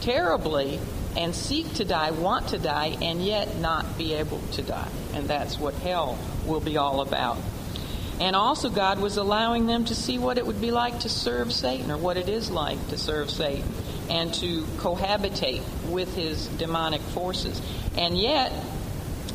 terribly 0.00 0.80
and 1.16 1.34
seek 1.34 1.72
to 1.74 1.84
die, 1.84 2.10
want 2.10 2.48
to 2.48 2.58
die, 2.58 2.96
and 3.02 3.24
yet 3.24 3.58
not 3.58 3.98
be 3.98 4.14
able 4.14 4.40
to 4.52 4.62
die. 4.62 4.88
And 5.14 5.28
that's 5.28 5.58
what 5.58 5.74
hell 5.74 6.18
will 6.46 6.60
be 6.60 6.76
all 6.76 7.00
about. 7.00 7.38
And 8.20 8.36
also, 8.36 8.70
God 8.70 9.00
was 9.00 9.16
allowing 9.16 9.66
them 9.66 9.84
to 9.86 9.94
see 9.94 10.18
what 10.18 10.38
it 10.38 10.46
would 10.46 10.60
be 10.60 10.70
like 10.70 11.00
to 11.00 11.08
serve 11.08 11.52
Satan, 11.52 11.90
or 11.90 11.96
what 11.96 12.16
it 12.16 12.28
is 12.28 12.50
like 12.50 12.88
to 12.88 12.98
serve 12.98 13.30
Satan, 13.30 13.68
and 14.08 14.32
to 14.34 14.62
cohabitate 14.78 15.62
with 15.88 16.14
his 16.14 16.46
demonic 16.46 17.00
forces. 17.00 17.60
And 17.96 18.16
yet, 18.16 18.52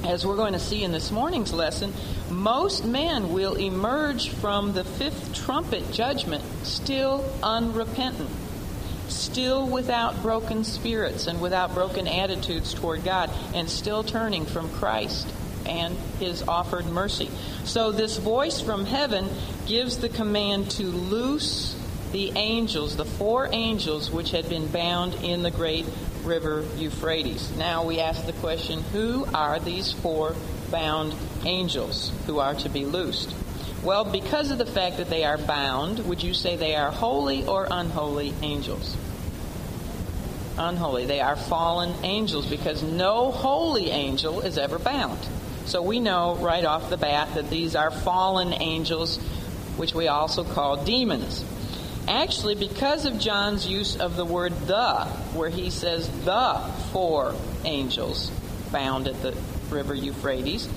as 0.05 0.25
we're 0.25 0.35
going 0.35 0.53
to 0.53 0.59
see 0.59 0.83
in 0.83 0.91
this 0.91 1.11
morning's 1.11 1.51
lesson, 1.51 1.91
most 2.29 2.85
men 2.85 3.33
will 3.33 3.55
emerge 3.55 4.29
from 4.29 4.73
the 4.73 4.83
fifth 4.83 5.33
trumpet 5.33 5.91
judgment 5.91 6.43
still 6.63 7.25
unrepentant, 7.43 8.29
still 9.09 9.67
without 9.67 10.21
broken 10.21 10.63
spirits 10.63 11.27
and 11.27 11.41
without 11.41 11.73
broken 11.73 12.07
attitudes 12.07 12.73
toward 12.73 13.03
God, 13.03 13.29
and 13.53 13.69
still 13.69 14.03
turning 14.03 14.45
from 14.45 14.69
Christ 14.69 15.27
and 15.65 15.95
his 16.19 16.43
offered 16.47 16.85
mercy. 16.85 17.29
So, 17.65 17.91
this 17.91 18.17
voice 18.17 18.61
from 18.61 18.85
heaven 18.85 19.29
gives 19.65 19.97
the 19.97 20.09
command 20.09 20.71
to 20.71 20.83
loose 20.83 21.75
the 22.11 22.31
angels, 22.37 22.95
the 22.95 23.05
four 23.05 23.49
angels 23.51 24.09
which 24.09 24.31
had 24.31 24.47
been 24.47 24.67
bound 24.67 25.13
in 25.15 25.43
the 25.43 25.51
great 25.51 25.85
river 26.23 26.63
Euphrates. 26.77 27.55
Now 27.57 27.85
we 27.85 27.99
ask 27.99 28.25
the 28.25 28.33
question 28.33 28.81
who 28.91 29.25
are 29.33 29.59
these 29.59 29.91
four 29.91 30.35
bound 30.71 31.13
angels 31.45 32.11
who 32.25 32.39
are 32.39 32.55
to 32.55 32.69
be 32.69 32.85
loosed? 32.85 33.33
Well, 33.87 34.03
because 34.03 34.51
of 34.51 34.57
the 34.57 34.65
fact 34.65 34.97
that 34.97 35.09
they 35.09 35.23
are 35.23 35.37
bound, 35.37 35.99
would 36.07 36.21
you 36.21 36.33
say 36.33 36.57
they 36.57 36.75
are 36.75 36.91
holy 36.91 37.45
or 37.45 37.69
unholy 37.71 38.33
angels? 38.41 38.97
Unholy. 40.57 41.05
They 41.05 41.21
are 41.21 41.37
fallen 41.37 41.93
angels 42.03 42.47
because 42.47 42.83
no 42.83 43.31
holy 43.31 43.89
angel 43.89 44.41
is 44.41 44.57
ever 44.57 44.77
bound. 44.77 45.17
So 45.67 45.81
we 45.81 46.01
know 46.01 46.35
right 46.35 46.65
off 46.65 46.89
the 46.89 46.97
bat 46.97 47.35
that 47.35 47.49
these 47.49 47.77
are 47.77 47.89
fallen 47.89 48.51
angels, 48.61 49.19
which 49.77 49.93
we 49.93 50.09
also 50.09 50.43
call 50.43 50.83
demons. 50.83 51.45
Actually, 52.09 52.55
because 52.55 53.05
of 53.05 53.17
John's 53.19 53.65
use 53.65 53.95
of 53.95 54.17
the 54.17 54.25
word 54.25 54.51
the, 54.67 55.05
where 55.33 55.49
he 55.49 55.69
says 55.69 56.09
the 56.25 56.59
four 56.91 57.33
angels 57.63 58.33
bound 58.69 59.07
at 59.07 59.21
the 59.21 59.33
river 59.69 59.95
Euphrates, 59.95 60.67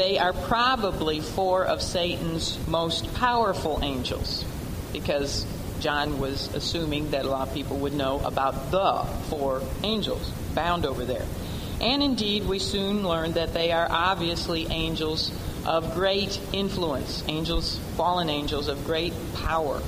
they 0.00 0.16
are 0.16 0.32
probably 0.32 1.20
four 1.20 1.62
of 1.66 1.82
Satan's 1.82 2.58
most 2.66 3.12
powerful 3.16 3.80
angels. 3.82 4.46
Because 4.94 5.44
John 5.80 6.18
was 6.18 6.48
assuming 6.54 7.10
that 7.10 7.26
a 7.26 7.28
lot 7.28 7.48
of 7.48 7.54
people 7.54 7.76
would 7.80 7.92
know 7.92 8.18
about 8.20 8.70
the 8.70 9.06
four 9.28 9.60
angels 9.82 10.32
bound 10.54 10.86
over 10.86 11.04
there. 11.04 11.26
And 11.82 12.02
indeed, 12.02 12.46
we 12.46 12.58
soon 12.58 13.06
learned 13.06 13.34
that 13.34 13.52
they 13.52 13.72
are 13.72 13.86
obviously 13.90 14.66
angels 14.68 15.30
of 15.66 15.92
great 15.92 16.40
influence, 16.54 17.22
angels, 17.28 17.78
fallen 17.98 18.30
angels 18.30 18.68
of 18.68 18.82
great 18.86 19.12
power. 19.34 19.82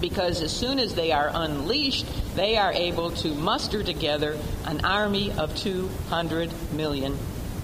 Because 0.00 0.42
as 0.42 0.50
soon 0.50 0.80
as 0.80 0.96
they 0.96 1.12
are 1.12 1.30
unleashed, 1.32 2.06
they 2.34 2.56
are 2.56 2.72
able 2.72 3.12
to 3.12 3.28
muster 3.28 3.84
together 3.84 4.36
an 4.64 4.84
army 4.84 5.30
of 5.30 5.54
200 5.54 6.50
million 6.72 7.16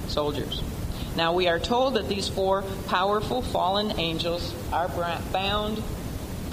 soldiers. 0.07 0.63
Now, 1.21 1.35
we 1.35 1.49
are 1.49 1.59
told 1.59 1.97
that 1.97 2.09
these 2.09 2.29
four 2.29 2.63
powerful 2.87 3.43
fallen 3.43 4.01
angels 4.01 4.55
are 4.73 4.89
bound 5.35 5.77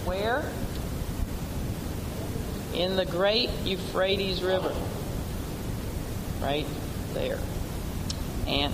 where? 0.04 0.44
In 2.74 2.98
the 2.98 3.06
great 3.06 3.50
Euphrates 3.64 4.44
River 4.44 4.76
right 6.42 6.66
there. 7.14 7.40
And 8.46 8.74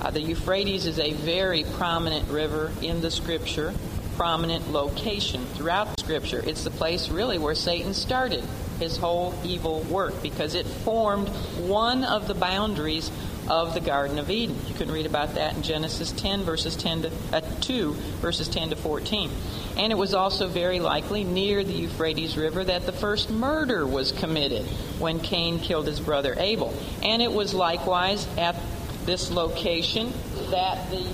uh, 0.00 0.10
the 0.10 0.20
Euphrates 0.20 0.84
is 0.84 0.98
a 0.98 1.12
very 1.12 1.62
prominent 1.62 2.28
river 2.28 2.72
in 2.82 3.00
the 3.00 3.12
Scripture, 3.12 3.74
prominent 4.16 4.72
location 4.72 5.46
throughout 5.54 6.00
Scripture. 6.00 6.42
It's 6.44 6.64
the 6.64 6.72
place 6.72 7.08
really 7.08 7.38
where 7.38 7.54
Satan 7.54 7.94
started 7.94 8.42
his 8.80 8.96
whole 8.96 9.32
evil 9.44 9.82
work 9.82 10.20
because 10.24 10.56
it 10.56 10.66
formed 10.66 11.28
one 11.68 12.02
of 12.02 12.26
the 12.26 12.34
boundaries 12.34 13.12
of 13.48 13.74
the 13.74 13.80
Garden 13.80 14.18
of 14.18 14.30
Eden. 14.30 14.56
You 14.66 14.74
can 14.74 14.90
read 14.90 15.06
about 15.06 15.34
that 15.34 15.56
in 15.56 15.62
Genesis 15.62 16.12
10, 16.12 16.42
verses 16.42 16.76
10 16.76 17.02
to 17.02 17.10
uh, 17.32 17.40
2, 17.60 17.92
verses 18.20 18.48
10 18.48 18.70
to 18.70 18.76
14. 18.76 19.30
And 19.76 19.92
it 19.92 19.96
was 19.96 20.14
also 20.14 20.48
very 20.48 20.80
likely 20.80 21.24
near 21.24 21.64
the 21.64 21.72
Euphrates 21.72 22.36
River 22.36 22.64
that 22.64 22.86
the 22.86 22.92
first 22.92 23.30
murder 23.30 23.86
was 23.86 24.12
committed 24.12 24.66
when 24.98 25.20
Cain 25.20 25.60
killed 25.60 25.86
his 25.86 26.00
brother 26.00 26.34
Abel. 26.38 26.74
And 27.02 27.22
it 27.22 27.32
was 27.32 27.54
likewise 27.54 28.26
at 28.36 28.56
this 29.04 29.30
location 29.30 30.12
that 30.50 30.90
the 30.90 31.06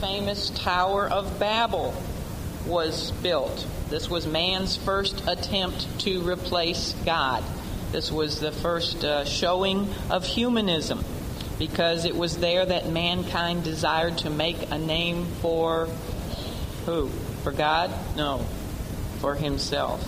famous 0.00 0.50
Tower 0.50 1.08
of 1.08 1.38
Babel 1.38 1.94
was 2.66 3.12
built. 3.22 3.66
This 3.88 4.10
was 4.10 4.26
man's 4.26 4.76
first 4.76 5.22
attempt 5.26 6.00
to 6.00 6.20
replace 6.28 6.92
God. 7.04 7.42
This 7.92 8.10
was 8.10 8.40
the 8.40 8.50
first 8.50 9.04
uh, 9.04 9.24
showing 9.24 9.88
of 10.10 10.24
humanism 10.24 11.04
because 11.58 12.04
it 12.04 12.16
was 12.16 12.38
there 12.38 12.64
that 12.64 12.88
mankind 12.88 13.64
desired 13.64 14.18
to 14.18 14.30
make 14.30 14.70
a 14.70 14.78
name 14.78 15.26
for 15.40 15.88
who? 16.84 17.08
For 17.42 17.52
God? 17.52 17.90
No, 18.16 18.38
for 19.20 19.34
himself. 19.34 20.04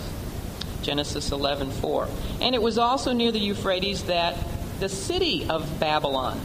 Genesis 0.81 1.31
11:4. 1.31 2.07
And 2.41 2.55
it 2.55 2.61
was 2.61 2.77
also 2.77 3.11
near 3.11 3.31
the 3.31 3.39
Euphrates 3.39 4.03
that 4.03 4.37
the 4.79 4.89
city 4.89 5.45
of 5.49 5.79
Babylon 5.79 6.39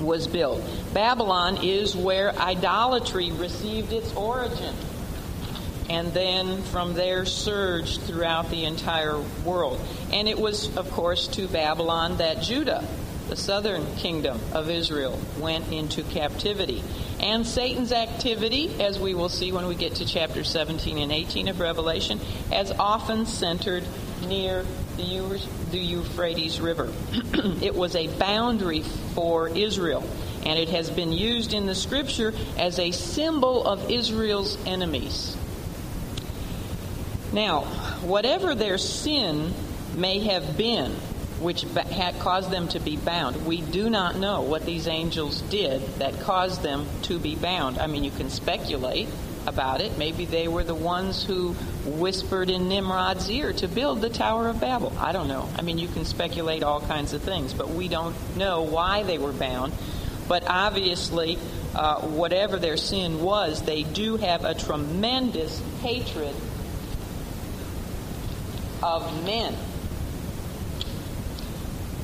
was 0.00 0.26
built. 0.26 0.62
Babylon 0.92 1.58
is 1.62 1.94
where 1.94 2.34
idolatry 2.36 3.30
received 3.30 3.92
its 3.92 4.12
origin 4.14 4.74
and 5.90 6.14
then 6.14 6.62
from 6.62 6.94
there 6.94 7.26
surged 7.26 8.00
throughout 8.02 8.48
the 8.50 8.64
entire 8.64 9.18
world. 9.44 9.80
And 10.12 10.28
it 10.28 10.38
was, 10.38 10.74
of 10.76 10.88
course, 10.92 11.26
to 11.28 11.48
Babylon 11.48 12.18
that 12.18 12.42
Judah 12.42 12.86
the 13.30 13.36
southern 13.36 13.86
kingdom 13.94 14.40
of 14.52 14.68
Israel 14.68 15.16
went 15.38 15.72
into 15.72 16.02
captivity. 16.02 16.82
And 17.20 17.46
Satan's 17.46 17.92
activity, 17.92 18.82
as 18.82 18.98
we 18.98 19.14
will 19.14 19.28
see 19.28 19.52
when 19.52 19.68
we 19.68 19.76
get 19.76 19.94
to 19.96 20.04
chapter 20.04 20.42
17 20.42 20.98
and 20.98 21.12
18 21.12 21.46
of 21.46 21.60
Revelation, 21.60 22.18
has 22.50 22.72
often 22.72 23.26
centered 23.26 23.84
near 24.26 24.64
the, 24.96 25.78
Euphrates 25.78 26.60
River. 26.60 26.92
it 27.62 27.74
was 27.74 27.94
a 27.94 28.08
boundary 28.18 28.82
for 29.14 29.48
Israel, 29.48 30.04
and 30.44 30.58
it 30.58 30.70
has 30.70 30.90
been 30.90 31.12
used 31.12 31.54
in 31.54 31.66
the 31.66 31.74
scripture 31.76 32.34
as 32.58 32.80
a 32.80 32.90
symbol 32.90 33.64
of 33.64 33.92
Israel's 33.92 34.58
enemies. 34.66 35.36
Now, 37.32 37.60
whatever 38.02 38.56
their 38.56 38.76
sin 38.76 39.54
may 39.94 40.18
have 40.18 40.56
been, 40.56 40.96
which 41.40 41.62
had 41.62 42.18
caused 42.18 42.50
them 42.50 42.68
to 42.68 42.78
be 42.78 42.96
bound. 42.96 43.46
We 43.46 43.62
do 43.62 43.88
not 43.88 44.16
know 44.16 44.42
what 44.42 44.66
these 44.66 44.86
angels 44.86 45.40
did 45.42 45.80
that 45.98 46.20
caused 46.20 46.62
them 46.62 46.86
to 47.02 47.18
be 47.18 47.34
bound. 47.34 47.78
I 47.78 47.86
mean, 47.86 48.04
you 48.04 48.10
can 48.10 48.28
speculate 48.28 49.08
about 49.46 49.80
it. 49.80 49.96
Maybe 49.96 50.26
they 50.26 50.48
were 50.48 50.64
the 50.64 50.74
ones 50.74 51.24
who 51.24 51.54
whispered 51.84 52.50
in 52.50 52.68
Nimrod's 52.68 53.30
ear 53.30 53.54
to 53.54 53.68
build 53.68 54.02
the 54.02 54.10
Tower 54.10 54.48
of 54.48 54.60
Babel. 54.60 54.92
I 54.98 55.12
don't 55.12 55.28
know. 55.28 55.48
I 55.56 55.62
mean, 55.62 55.78
you 55.78 55.88
can 55.88 56.04
speculate 56.04 56.62
all 56.62 56.82
kinds 56.82 57.14
of 57.14 57.22
things, 57.22 57.54
but 57.54 57.70
we 57.70 57.88
don't 57.88 58.14
know 58.36 58.62
why 58.62 59.02
they 59.02 59.16
were 59.16 59.32
bound. 59.32 59.72
But 60.28 60.44
obviously, 60.46 61.38
uh, 61.74 62.02
whatever 62.02 62.58
their 62.58 62.76
sin 62.76 63.22
was, 63.22 63.62
they 63.62 63.82
do 63.82 64.18
have 64.18 64.44
a 64.44 64.54
tremendous 64.54 65.60
hatred 65.80 66.34
of 68.82 69.24
men 69.24 69.56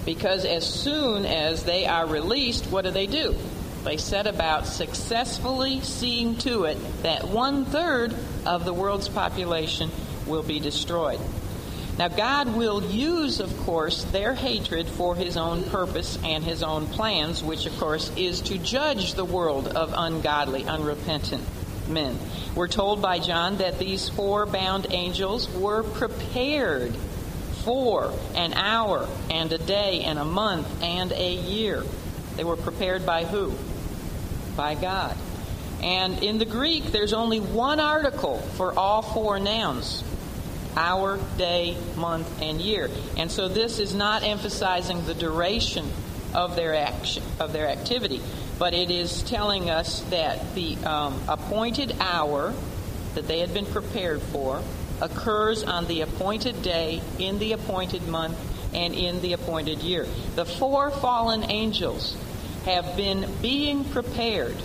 because 0.06 0.46
as 0.46 0.64
soon 0.64 1.26
as 1.26 1.64
they 1.64 1.84
are 1.84 2.06
released, 2.06 2.66
what 2.66 2.86
do 2.86 2.90
they 2.90 3.06
do? 3.06 3.36
They 3.84 3.98
set 3.98 4.26
about 4.26 4.66
successfully 4.66 5.80
seeing 5.80 6.36
to 6.38 6.64
it 6.64 6.78
that 7.02 7.28
one 7.28 7.66
third 7.66 8.14
of 8.46 8.64
the 8.64 8.72
world's 8.72 9.08
population 9.08 9.90
will 10.26 10.42
be 10.42 10.60
destroyed. 10.60 11.20
Now, 11.98 12.08
God 12.08 12.54
will 12.54 12.82
use, 12.82 13.40
of 13.40 13.56
course, 13.60 14.04
their 14.04 14.34
hatred 14.34 14.86
for 14.86 15.16
his 15.16 15.36
own 15.36 15.62
purpose 15.64 16.18
and 16.22 16.44
his 16.44 16.62
own 16.62 16.86
plans, 16.88 17.42
which, 17.42 17.66
of 17.66 17.78
course, 17.78 18.12
is 18.16 18.42
to 18.42 18.58
judge 18.58 19.14
the 19.14 19.24
world 19.24 19.68
of 19.68 19.94
ungodly, 19.96 20.64
unrepentant 20.64 21.42
men. 21.88 22.18
We're 22.54 22.68
told 22.68 23.00
by 23.00 23.18
John 23.18 23.58
that 23.58 23.78
these 23.78 24.08
four 24.08 24.46
bound 24.46 24.88
angels 24.90 25.48
were 25.54 25.82
prepared 25.82 26.94
for 27.66 28.12
an 28.36 28.54
hour 28.54 29.08
and 29.28 29.52
a 29.52 29.58
day 29.58 30.02
and 30.02 30.20
a 30.20 30.24
month 30.24 30.82
and 30.82 31.10
a 31.10 31.34
year. 31.34 31.82
They 32.36 32.44
were 32.44 32.56
prepared 32.56 33.04
by 33.04 33.24
who? 33.24 33.52
By 34.56 34.76
God. 34.76 35.16
And 35.82 36.22
in 36.22 36.38
the 36.38 36.44
Greek, 36.44 36.84
there's 36.84 37.12
only 37.12 37.40
one 37.40 37.80
article 37.80 38.38
for 38.38 38.72
all 38.78 39.02
four 39.02 39.40
nouns 39.40 40.04
hour, 40.76 41.18
day, 41.38 41.76
month, 41.96 42.40
and 42.40 42.60
year. 42.60 42.88
And 43.16 43.32
so 43.32 43.48
this 43.48 43.78
is 43.78 43.94
not 43.94 44.22
emphasizing 44.22 45.04
the 45.06 45.14
duration 45.14 45.90
of 46.34 46.54
their 46.54 46.74
action, 46.74 47.22
of 47.40 47.52
their 47.52 47.68
activity. 47.68 48.20
but 48.58 48.72
it 48.72 48.90
is 48.90 49.22
telling 49.24 49.68
us 49.68 50.00
that 50.08 50.54
the 50.54 50.76
um, 50.78 51.20
appointed 51.28 51.94
hour 52.00 52.54
that 53.14 53.26
they 53.28 53.40
had 53.40 53.52
been 53.52 53.66
prepared 53.66 54.22
for 54.22 54.62
occurs 55.00 55.62
on 55.62 55.86
the 55.86 56.02
appointed 56.02 56.62
day, 56.62 57.02
in 57.18 57.38
the 57.38 57.52
appointed 57.52 58.06
month, 58.08 58.38
and 58.74 58.94
in 58.94 59.20
the 59.20 59.32
appointed 59.32 59.78
year. 59.80 60.06
The 60.34 60.44
four 60.44 60.90
fallen 60.90 61.50
angels 61.50 62.16
have 62.64 62.96
been 62.96 63.28
being 63.40 63.84
prepared 63.84 64.56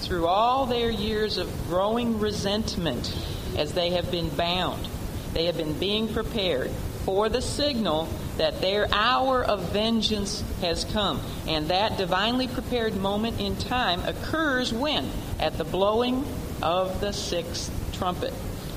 through 0.00 0.26
all 0.26 0.66
their 0.66 0.90
years 0.90 1.38
of 1.38 1.50
growing 1.68 2.18
resentment 2.18 3.14
as 3.56 3.72
they 3.72 3.90
have 3.90 4.10
been 4.10 4.28
bound. 4.30 4.88
They 5.32 5.46
have 5.46 5.56
been 5.56 5.78
being 5.78 6.12
prepared 6.12 6.70
for 7.04 7.28
the 7.28 7.42
signal 7.42 8.08
that 8.38 8.60
their 8.60 8.88
hour 8.92 9.42
of 9.42 9.72
vengeance 9.72 10.42
has 10.60 10.84
come. 10.84 11.20
And 11.46 11.68
that 11.68 11.98
divinely 11.98 12.48
prepared 12.48 12.96
moment 12.96 13.40
in 13.40 13.56
time 13.56 14.02
occurs 14.04 14.72
when? 14.72 15.10
At 15.38 15.58
the 15.58 15.64
blowing 15.64 16.24
of 16.62 17.00
the 17.00 17.12
sixth 17.12 17.70
trumpet. 17.92 18.32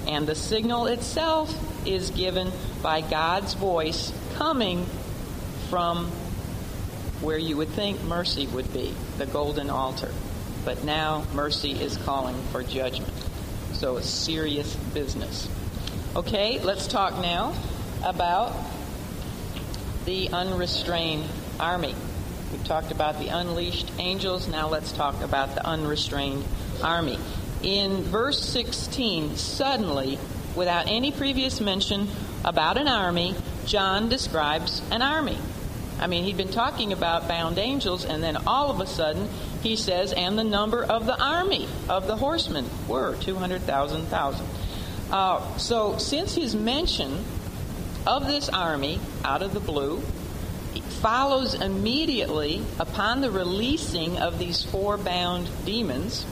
And 0.08 0.28
the 0.28 0.36
signal 0.36 0.88
itself 0.88 1.54
is 1.88 2.12
given 2.12 2.52
by 2.82 3.02
God's 3.02 3.54
voice 3.54 4.14
coming 4.36 4.86
from 5.70 6.08
where 7.22 7.38
you 7.38 7.58
would 7.58 7.70
think 7.70 8.04
mercy 8.04 8.48
would 8.48 8.72
be, 8.74 8.94
the 9.18 9.26
golden 9.26 9.70
altar. 9.70 10.12
But 10.64 10.84
now 10.84 11.26
mercy 11.34 11.72
is 11.72 11.98
calling 11.98 12.36
for 12.52 12.64
judgment. 12.64 13.14
So 13.74 13.98
it's 13.98 14.10
serious 14.10 14.76
business. 14.94 15.50
Okay, 16.16 16.60
let's 16.60 16.88
talk 16.88 17.20
now 17.20 17.54
about 18.04 18.56
the 20.06 20.30
unrestrained 20.30 21.26
army. 21.60 21.96
We've 22.52 22.64
talked 22.64 22.92
about 22.92 23.20
the 23.20 23.30
unleashed 23.30 23.92
angels. 23.98 24.48
Now 24.48 24.70
let's 24.70 24.92
talk 24.92 25.22
about 25.22 25.56
the 25.56 25.66
unrestrained 25.66 26.46
army. 26.82 27.20
In 27.66 28.04
verse 28.04 28.40
16, 28.42 29.38
suddenly, 29.38 30.20
without 30.56 30.88
any 30.88 31.12
previous 31.12 31.60
mention 31.60 32.08
about 32.44 32.78
an 32.78 32.88
army, 32.88 33.34
John 33.66 34.08
describes 34.08 34.84
an 34.92 35.02
army. 35.02 35.40
I 36.00 36.06
mean, 36.06 36.26
he'd 36.26 36.38
been 36.38 36.52
talking 36.52 36.94
about 36.94 37.28
bound 37.28 37.58
angels, 37.58 38.06
and 38.06 38.22
then 38.22 38.38
all 38.46 38.70
of 38.70 38.82
a 38.82 38.86
sudden, 38.86 39.28
he 39.64 39.78
says, 39.78 40.14
and 40.14 40.38
the 40.38 40.44
number 40.44 40.84
of 40.84 41.08
the 41.08 41.20
army 41.20 41.68
of 41.90 42.06
the 42.06 42.16
horsemen 42.16 42.70
were 42.88 43.16
200,000 43.22 44.06
thousand. 44.06 44.48
Uh, 45.12 45.58
so, 45.58 45.98
since 45.98 46.36
his 46.36 46.56
mention 46.56 47.26
of 48.06 48.28
this 48.28 48.48
army 48.48 49.00
out 49.24 49.42
of 49.42 49.56
the 49.56 49.60
blue 49.60 50.04
follows 51.02 51.56
immediately 51.56 52.64
upon 52.78 53.22
the 53.22 53.32
releasing 53.32 54.20
of 54.20 54.38
these 54.38 54.64
four 54.64 54.98
bound 54.98 55.50
demons, 55.66 56.28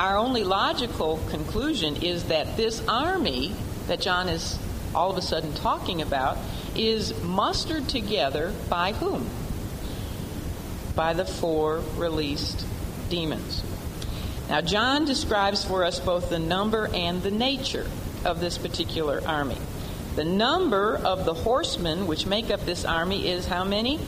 our 0.00 0.16
only 0.16 0.42
logical 0.44 1.18
conclusion 1.28 1.96
is 1.96 2.24
that 2.24 2.56
this 2.56 2.82
army 2.88 3.54
that 3.86 4.00
John 4.00 4.30
is 4.30 4.58
all 4.94 5.10
of 5.10 5.18
a 5.18 5.22
sudden 5.22 5.52
talking 5.52 6.00
about 6.00 6.38
is 6.74 7.12
mustered 7.22 7.86
together 7.86 8.54
by 8.70 8.94
whom? 8.94 9.28
By 10.96 11.12
the 11.12 11.26
four 11.26 11.82
released 11.96 12.64
demons. 13.10 13.62
Now, 14.48 14.62
John 14.62 15.04
describes 15.04 15.66
for 15.66 15.84
us 15.84 16.00
both 16.00 16.30
the 16.30 16.38
number 16.38 16.88
and 16.94 17.22
the 17.22 17.30
nature 17.30 17.86
of 18.24 18.40
this 18.40 18.56
particular 18.56 19.20
army. 19.26 19.58
The 20.16 20.24
number 20.24 20.96
of 20.96 21.26
the 21.26 21.34
horsemen 21.34 22.06
which 22.06 22.24
make 22.24 22.50
up 22.50 22.64
this 22.64 22.86
army 22.86 23.28
is 23.28 23.46
how 23.46 23.64
many? 23.64 24.00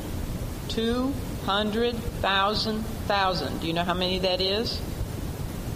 200,000 0.68 2.80
thousand. 2.80 3.60
Do 3.60 3.66
you 3.66 3.74
know 3.74 3.84
how 3.84 3.92
many 3.92 4.20
that 4.20 4.40
is? 4.40 4.80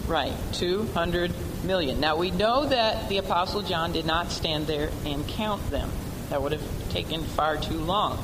Right, 0.07 0.33
200 0.53 1.33
million. 1.65 1.99
Now 1.99 2.15
we 2.15 2.31
know 2.31 2.65
that 2.65 3.09
the 3.09 3.17
Apostle 3.17 3.61
John 3.61 3.91
did 3.91 4.05
not 4.05 4.31
stand 4.31 4.65
there 4.65 4.89
and 5.05 5.27
count 5.27 5.69
them. 5.69 5.91
That 6.29 6.41
would 6.41 6.53
have 6.53 6.89
taken 6.89 7.23
far 7.23 7.57
too 7.57 7.77
long. 7.77 8.17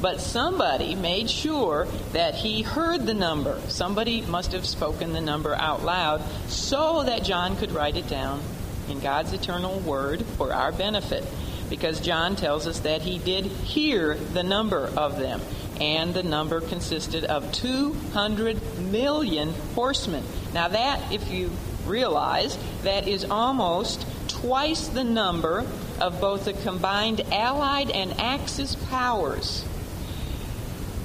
But 0.00 0.20
somebody 0.20 0.96
made 0.96 1.30
sure 1.30 1.86
that 2.14 2.34
he 2.34 2.62
heard 2.62 3.06
the 3.06 3.14
number. 3.14 3.60
Somebody 3.68 4.22
must 4.22 4.52
have 4.52 4.66
spoken 4.66 5.12
the 5.12 5.20
number 5.20 5.54
out 5.54 5.84
loud 5.84 6.22
so 6.48 7.04
that 7.04 7.22
John 7.22 7.56
could 7.56 7.70
write 7.72 7.96
it 7.96 8.08
down 8.08 8.40
in 8.88 8.98
God's 8.98 9.32
eternal 9.32 9.78
word 9.80 10.24
for 10.36 10.52
our 10.52 10.72
benefit. 10.72 11.24
Because 11.68 12.00
John 12.00 12.34
tells 12.34 12.66
us 12.66 12.80
that 12.80 13.02
he 13.02 13.18
did 13.18 13.44
hear 13.44 14.14
the 14.16 14.42
number 14.42 14.90
of 14.96 15.18
them. 15.18 15.40
And 15.80 16.12
the 16.12 16.22
number 16.22 16.60
consisted 16.60 17.24
of 17.24 17.50
200 17.52 18.78
million 18.78 19.54
horsemen. 19.74 20.22
Now, 20.52 20.68
that, 20.68 21.12
if 21.12 21.30
you 21.30 21.50
realize, 21.86 22.58
that 22.82 23.08
is 23.08 23.24
almost 23.24 24.06
twice 24.28 24.88
the 24.88 25.04
number 25.04 25.66
of 26.00 26.20
both 26.20 26.44
the 26.44 26.52
combined 26.52 27.22
Allied 27.32 27.90
and 27.90 28.18
Axis 28.20 28.74
powers 28.74 29.64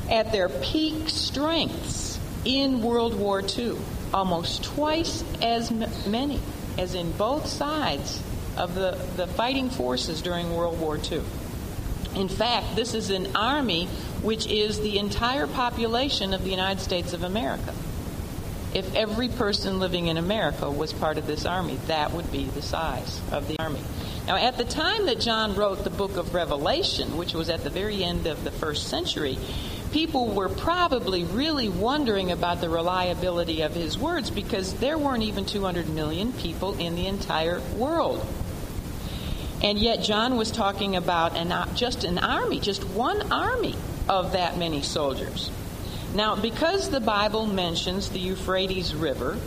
at 0.10 0.32
their 0.32 0.50
peak 0.50 1.10
strengths 1.10 2.20
in 2.44 2.82
World 2.82 3.16
War 3.16 3.42
II. 3.42 3.78
Almost 4.14 4.64
twice 4.64 5.24
as 5.42 5.72
many 6.06 6.40
as 6.78 6.94
in 6.94 7.12
both 7.14 7.48
sides 7.48 8.22
of 8.58 8.76
the, 8.76 8.98
the 9.18 9.28
fighting 9.28 9.70
forces 9.70 10.22
during 10.22 10.56
World 10.56 10.80
War 10.80 10.98
II. 10.98 11.22
In 12.16 12.30
fact, 12.30 12.76
this 12.76 12.94
is 12.94 13.10
an 13.10 13.36
army 13.36 13.90
which 14.26 14.48
is 14.48 14.80
the 14.80 14.98
entire 14.98 15.46
population 15.46 16.34
of 16.34 16.44
the 16.44 16.50
United 16.50 16.82
States 16.82 17.14
of 17.14 17.22
America. 17.22 17.76
If 18.74 18.96
every 18.96 19.30
person 19.30 19.80
living 19.80 20.08
in 20.08 20.18
America 20.18 20.70
was 20.70 20.92
part 20.92 21.20
of 21.20 21.28
this 21.28 21.46
army, 21.46 21.78
that 21.86 22.12
would 22.12 22.32
be 22.32 22.46
the 22.46 22.64
size 22.64 23.22
of 23.32 23.48
the 23.48 23.56
army. 23.60 23.80
Now, 24.26 24.38
at 24.38 24.58
the 24.58 24.66
time 24.66 25.06
that 25.06 25.20
John 25.20 25.56
wrote 25.56 25.84
the 25.84 25.92
book 25.92 26.18
of 26.18 26.34
Revelation, 26.34 27.18
which 27.18 27.36
was 27.36 27.52
at 27.52 27.64
the 27.64 27.70
very 27.70 28.04
end 28.04 28.26
of 28.26 28.44
the 28.44 28.50
first 28.50 28.88
century, 28.88 29.38
people 29.92 30.34
were 30.34 30.50
probably 30.50 31.24
really 31.24 31.70
wondering 31.70 32.32
about 32.32 32.62
the 32.62 32.70
reliability 32.70 33.62
of 33.62 33.76
his 33.76 33.96
words 33.96 34.32
because 34.32 34.74
there 34.74 34.98
weren't 34.98 35.22
even 35.22 35.46
200 35.46 35.88
million 35.88 36.34
people 36.34 36.74
in 36.80 36.96
the 36.96 37.06
entire 37.06 37.62
world. 37.78 38.26
And 39.62 39.78
yet, 39.78 40.02
John 40.02 40.36
was 40.36 40.50
talking 40.50 40.96
about 40.96 41.38
an, 41.38 41.54
just 41.76 42.04
an 42.04 42.18
army, 42.18 42.60
just 42.60 42.84
one 42.84 43.32
army 43.32 43.76
of 44.08 44.34
that 44.34 44.58
many 44.58 44.82
soldiers. 44.82 45.50
Now, 46.14 46.36
because 46.36 46.90
the 46.90 47.02
Bible 47.02 47.46
mentions 47.46 48.10
the 48.10 48.20
Euphrates 48.20 48.96
River 48.96 49.38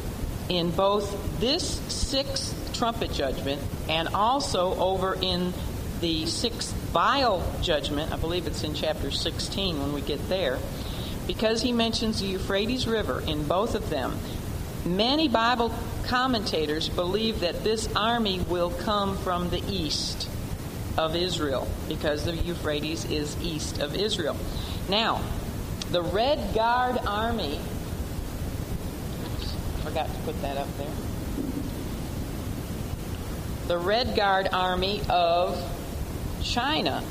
in 0.49 0.71
both 0.71 1.41
this 1.41 1.81
sixth 1.89 2.55
trumpet 2.75 3.13
judgment 3.13 3.61
and 3.89 4.09
also 4.09 4.75
over 4.79 5.17
in 5.21 5.53
the 6.01 6.27
sixth 6.27 6.73
vial 6.93 7.43
judgment, 7.63 8.13
I 8.13 8.17
believe 8.17 8.47
it's 8.47 8.65
in 8.65 8.75
chapter 8.75 9.11
16 9.11 9.81
when 9.81 9.93
we 9.93 10.01
get 10.01 10.29
there, 10.29 10.59
because 11.27 11.63
he 11.63 11.73
mentions 11.73 12.21
the 12.21 12.27
Euphrates 12.27 12.87
River 12.87 13.21
in 13.27 13.45
both 13.45 13.75
of 13.75 13.91
them, 13.91 14.17
many 14.85 15.29
Bible 15.29 15.75
commentators 16.05 16.89
believe 16.89 17.41
that 17.41 17.65
this 17.65 17.89
army 17.95 18.41
will 18.49 18.71
come 18.71 19.17
from 19.19 19.51
the 19.51 19.63
east 19.69 20.29
of 20.99 21.15
Israel 21.15 21.67
because 21.89 22.25
the 22.25 22.35
Euphrates 22.35 23.05
is 23.07 23.41
east 23.41 23.79
of 23.79 23.95
Israel. 23.95 24.37
Now, 24.89 25.23
the 25.93 26.03
Red 26.03 26.55
Guard 26.55 26.99
army, 27.07 27.61
oops, 29.25 29.55
I 29.55 29.81
forgot 29.81 30.13
to 30.13 30.21
put 30.23 30.43
that 30.43 30.59
up 30.59 30.69
there. 30.77 30.93
The 33.69 33.79
Red 33.79 34.17
Guard 34.17 34.49
army 34.53 35.01
of 35.09 35.63
China 36.43 37.05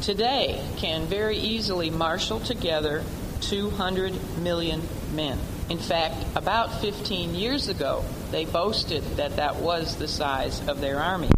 today 0.00 0.64
can 0.78 1.06
very 1.06 1.36
easily 1.36 1.90
marshal 1.90 2.40
together 2.40 3.04
200 3.42 4.38
million 4.38 4.80
men. 5.12 5.38
In 5.68 5.78
fact, 5.78 6.16
about 6.34 6.80
15 6.80 7.34
years 7.34 7.68
ago, 7.68 8.04
they 8.30 8.46
boasted 8.46 9.02
that 9.16 9.36
that 9.36 9.56
was 9.56 9.96
the 9.96 10.08
size 10.08 10.66
of 10.66 10.80
their 10.80 10.98
army. 10.98 11.28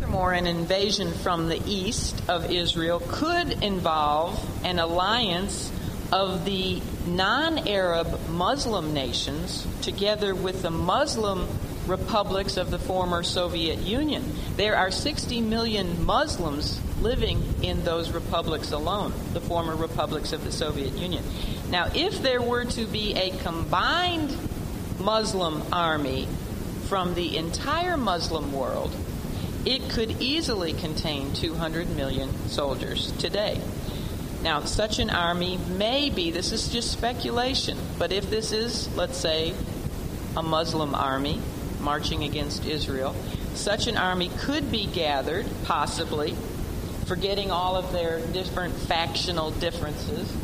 Furthermore, 0.00 0.32
an 0.32 0.46
invasion 0.46 1.12
from 1.12 1.50
the 1.50 1.60
east 1.66 2.22
of 2.26 2.50
Israel 2.50 3.02
could 3.06 3.62
involve 3.62 4.64
an 4.64 4.78
alliance 4.78 5.70
of 6.10 6.46
the 6.46 6.80
non 7.06 7.68
Arab 7.68 8.18
Muslim 8.30 8.94
nations 8.94 9.66
together 9.82 10.34
with 10.34 10.62
the 10.62 10.70
Muslim 10.70 11.46
republics 11.86 12.56
of 12.56 12.70
the 12.70 12.78
former 12.78 13.22
Soviet 13.22 13.80
Union. 13.80 14.24
There 14.56 14.74
are 14.74 14.90
60 14.90 15.42
million 15.42 16.02
Muslims 16.06 16.80
living 17.02 17.42
in 17.62 17.84
those 17.84 18.10
republics 18.10 18.72
alone, 18.72 19.12
the 19.34 19.40
former 19.42 19.76
republics 19.76 20.32
of 20.32 20.44
the 20.44 20.52
Soviet 20.52 20.94
Union. 20.94 21.22
Now, 21.68 21.90
if 21.94 22.22
there 22.22 22.40
were 22.40 22.64
to 22.64 22.86
be 22.86 23.14
a 23.16 23.36
combined 23.42 24.34
Muslim 24.98 25.62
army 25.70 26.26
from 26.88 27.12
the 27.12 27.36
entire 27.36 27.98
Muslim 27.98 28.54
world, 28.54 28.96
it 29.64 29.90
could 29.90 30.20
easily 30.22 30.72
contain 30.72 31.32
200 31.34 31.90
million 31.90 32.30
soldiers 32.48 33.12
today. 33.12 33.60
Now, 34.42 34.64
such 34.64 34.98
an 34.98 35.10
army 35.10 35.58
may 35.76 36.08
be, 36.08 36.30
this 36.30 36.50
is 36.52 36.68
just 36.68 36.90
speculation, 36.90 37.76
but 37.98 38.10
if 38.10 38.30
this 38.30 38.52
is, 38.52 38.94
let's 38.96 39.18
say, 39.18 39.54
a 40.36 40.42
Muslim 40.42 40.94
army 40.94 41.40
marching 41.80 42.24
against 42.24 42.64
Israel, 42.64 43.14
such 43.54 43.86
an 43.86 43.98
army 43.98 44.30
could 44.38 44.70
be 44.70 44.86
gathered, 44.86 45.46
possibly, 45.64 46.34
forgetting 47.06 47.50
all 47.50 47.76
of 47.76 47.92
their 47.92 48.20
different 48.28 48.74
factional 48.74 49.50
differences. 49.50 50.34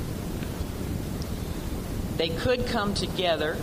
They 2.17 2.29
could 2.29 2.67
come 2.67 2.93
together 2.93 3.57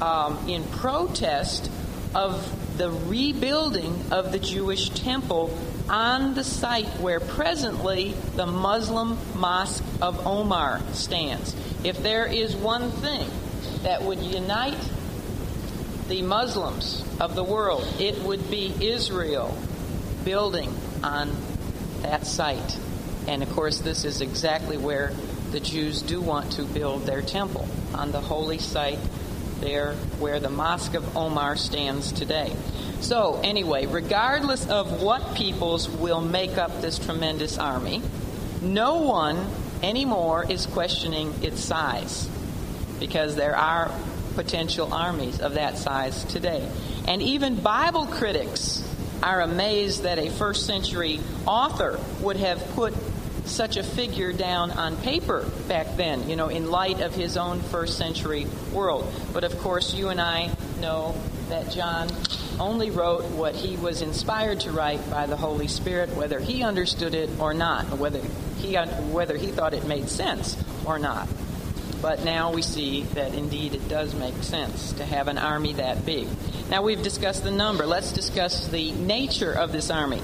um, 0.00 0.48
in 0.48 0.64
protest 0.64 1.70
of 2.14 2.54
the 2.78 2.90
rebuilding 2.90 4.00
of 4.12 4.30
the 4.30 4.38
Jewish 4.38 4.88
temple 4.90 5.56
on 5.90 6.34
the 6.34 6.44
site 6.44 6.86
where 7.00 7.18
presently 7.18 8.14
the 8.36 8.46
Muslim 8.46 9.18
Mosque 9.34 9.84
of 10.00 10.26
Omar 10.26 10.80
stands. 10.92 11.56
If 11.82 12.02
there 12.02 12.26
is 12.26 12.54
one 12.54 12.90
thing 12.90 13.28
that 13.82 14.02
would 14.02 14.20
unite 14.20 14.78
the 16.08 16.22
Muslims 16.22 17.04
of 17.20 17.34
the 17.34 17.44
world, 17.44 17.86
it 17.98 18.22
would 18.22 18.48
be 18.50 18.72
Israel 18.80 19.58
building 20.24 20.72
on 21.02 21.30
that 22.02 22.26
site. 22.26 22.78
And 23.26 23.42
of 23.42 23.50
course, 23.50 23.80
this 23.80 24.04
is 24.04 24.20
exactly 24.20 24.76
where 24.76 25.12
the 25.50 25.60
Jews 25.60 26.00
do 26.00 26.20
want 26.20 26.52
to 26.52 26.62
build 26.62 27.06
their 27.06 27.22
temple, 27.22 27.66
on 27.94 28.12
the 28.12 28.20
holy 28.20 28.58
site 28.58 28.98
there 29.60 29.94
where 30.18 30.40
the 30.40 30.50
Mosque 30.50 30.94
of 30.94 31.16
Omar 31.16 31.56
stands 31.56 32.12
today. 32.12 32.54
So, 33.00 33.40
anyway, 33.42 33.86
regardless 33.86 34.68
of 34.68 35.02
what 35.02 35.34
peoples 35.34 35.88
will 35.88 36.20
make 36.20 36.58
up 36.58 36.80
this 36.80 36.98
tremendous 36.98 37.58
army, 37.58 38.02
no 38.60 39.02
one 39.02 39.46
anymore 39.82 40.44
is 40.48 40.66
questioning 40.66 41.32
its 41.42 41.60
size 41.60 42.28
because 42.98 43.36
there 43.36 43.56
are 43.56 43.92
potential 44.34 44.92
armies 44.92 45.40
of 45.40 45.54
that 45.54 45.78
size 45.78 46.24
today. 46.24 46.68
And 47.06 47.22
even 47.22 47.56
Bible 47.56 48.06
critics 48.06 48.84
are 49.22 49.40
amazed 49.40 50.02
that 50.04 50.18
a 50.18 50.30
first 50.30 50.66
century 50.66 51.20
author 51.46 51.98
would 52.20 52.36
have 52.36 52.64
put 52.74 52.94
such 53.48 53.76
a 53.76 53.82
figure 53.82 54.32
down 54.32 54.70
on 54.70 54.96
paper 54.98 55.48
back 55.68 55.96
then, 55.96 56.28
you 56.28 56.36
know, 56.36 56.48
in 56.48 56.70
light 56.70 57.00
of 57.00 57.14
his 57.14 57.36
own 57.36 57.60
first 57.60 57.98
century 57.98 58.46
world. 58.72 59.12
But 59.32 59.44
of 59.44 59.58
course, 59.58 59.94
you 59.94 60.08
and 60.08 60.20
I 60.20 60.54
know 60.80 61.14
that 61.48 61.70
John 61.70 62.08
only 62.60 62.90
wrote 62.90 63.24
what 63.30 63.54
he 63.54 63.76
was 63.76 64.02
inspired 64.02 64.60
to 64.60 64.72
write 64.72 65.08
by 65.10 65.26
the 65.26 65.36
Holy 65.36 65.68
Spirit, 65.68 66.10
whether 66.16 66.40
he 66.40 66.62
understood 66.62 67.14
it 67.14 67.30
or 67.38 67.54
not, 67.54 67.98
whether 67.98 68.20
he 68.58 68.76
whether 68.76 69.36
he 69.36 69.48
thought 69.48 69.74
it 69.74 69.86
made 69.86 70.08
sense 70.08 70.56
or 70.84 70.98
not. 70.98 71.28
But 72.00 72.24
now 72.24 72.52
we 72.52 72.62
see 72.62 73.02
that 73.14 73.34
indeed 73.34 73.74
it 73.74 73.88
does 73.88 74.14
make 74.14 74.40
sense 74.42 74.92
to 74.94 75.04
have 75.04 75.26
an 75.28 75.38
army 75.38 75.74
that 75.74 76.06
big. 76.06 76.28
Now 76.70 76.82
we've 76.82 77.02
discussed 77.02 77.42
the 77.42 77.50
number. 77.50 77.86
Let's 77.86 78.12
discuss 78.12 78.68
the 78.68 78.92
nature 78.92 79.52
of 79.52 79.72
this 79.72 79.90
army. 79.90 80.22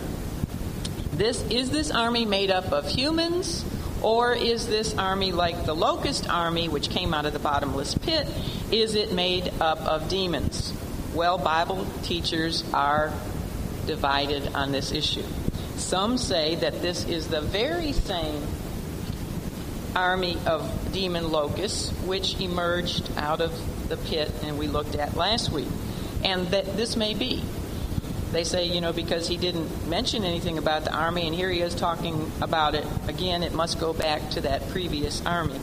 This 1.16 1.44
is 1.48 1.70
this 1.70 1.92
army 1.92 2.24
made 2.24 2.50
up 2.50 2.72
of 2.72 2.88
humans 2.88 3.64
or 4.02 4.34
is 4.34 4.66
this 4.66 4.98
army 4.98 5.30
like 5.30 5.64
the 5.64 5.74
locust 5.74 6.28
army 6.28 6.68
which 6.68 6.90
came 6.90 7.14
out 7.14 7.24
of 7.24 7.32
the 7.32 7.38
bottomless 7.38 7.94
pit? 7.94 8.26
Is 8.72 8.96
it 8.96 9.12
made 9.12 9.52
up 9.60 9.78
of 9.82 10.08
demons? 10.08 10.72
Well, 11.14 11.38
Bible 11.38 11.86
teachers 12.02 12.64
are 12.74 13.12
divided 13.86 14.56
on 14.56 14.72
this 14.72 14.90
issue. 14.90 15.22
Some 15.76 16.18
say 16.18 16.56
that 16.56 16.82
this 16.82 17.04
is 17.04 17.28
the 17.28 17.42
very 17.42 17.92
same 17.92 18.44
army 19.94 20.36
of 20.46 20.92
demon 20.92 21.30
locusts 21.30 21.90
which 22.06 22.40
emerged 22.40 23.08
out 23.16 23.40
of 23.40 23.88
the 23.88 23.96
pit 23.96 24.32
and 24.42 24.58
we 24.58 24.66
looked 24.66 24.96
at 24.96 25.16
last 25.16 25.52
week. 25.52 25.68
And 26.24 26.48
that 26.48 26.76
this 26.76 26.96
may 26.96 27.14
be. 27.14 27.44
They 28.34 28.42
say, 28.42 28.64
you 28.64 28.80
know, 28.80 28.92
because 28.92 29.28
he 29.28 29.36
didn't 29.36 29.86
mention 29.88 30.24
anything 30.24 30.58
about 30.58 30.84
the 30.84 30.92
army, 30.92 31.28
and 31.28 31.34
here 31.34 31.48
he 31.50 31.60
is 31.60 31.72
talking 31.72 32.32
about 32.40 32.74
it 32.74 32.84
again, 33.06 33.44
it 33.44 33.52
must 33.52 33.78
go 33.78 33.92
back 33.92 34.30
to 34.30 34.40
that 34.40 34.68
previous 34.70 35.24
army. 35.24 35.60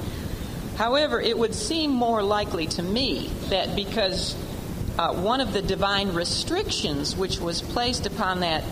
However, 0.77 1.19
it 1.19 1.37
would 1.37 1.53
seem 1.53 1.91
more 1.91 2.23
likely 2.23 2.67
to 2.67 2.81
me 2.81 3.29
that 3.49 3.75
because 3.75 4.35
uh, 4.97 5.13
one 5.13 5.41
of 5.41 5.51
the 5.51 5.61
divine 5.61 6.13
restrictions 6.13 7.13
which 7.13 7.39
was 7.39 7.61
placed 7.61 8.05
upon 8.05 8.39
that 8.39 8.63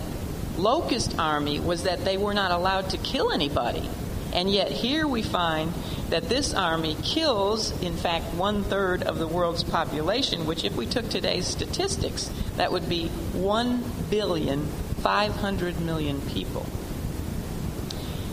locust 0.58 1.20
army 1.20 1.60
was 1.60 1.84
that 1.84 2.06
they 2.06 2.16
were 2.16 2.34
not 2.34 2.52
allowed 2.52 2.90
to 2.92 2.98
kill 2.98 3.34
anybody. 3.34 3.90
And 4.34 4.52
yet, 4.52 4.72
here 4.72 5.08
we 5.08 5.22
find 5.24 5.74
that 6.10 6.30
this 6.30 6.54
army 6.54 6.96
kills, 7.04 7.72
in 7.82 7.96
fact, 7.96 8.34
one 8.36 8.64
third 8.64 9.04
of 9.04 9.18
the 9.18 9.28
world's 9.28 9.64
population, 9.64 10.46
which, 10.46 10.64
if 10.64 10.76
we 10.76 10.86
took 10.86 11.10
today's 11.10 11.48
statistics, 11.48 12.32
that 12.56 12.72
would 12.72 12.88
be 12.88 13.08
1 13.08 13.84
billion 14.10 14.68
500 15.00 15.80
million 15.82 16.22
people. 16.22 16.66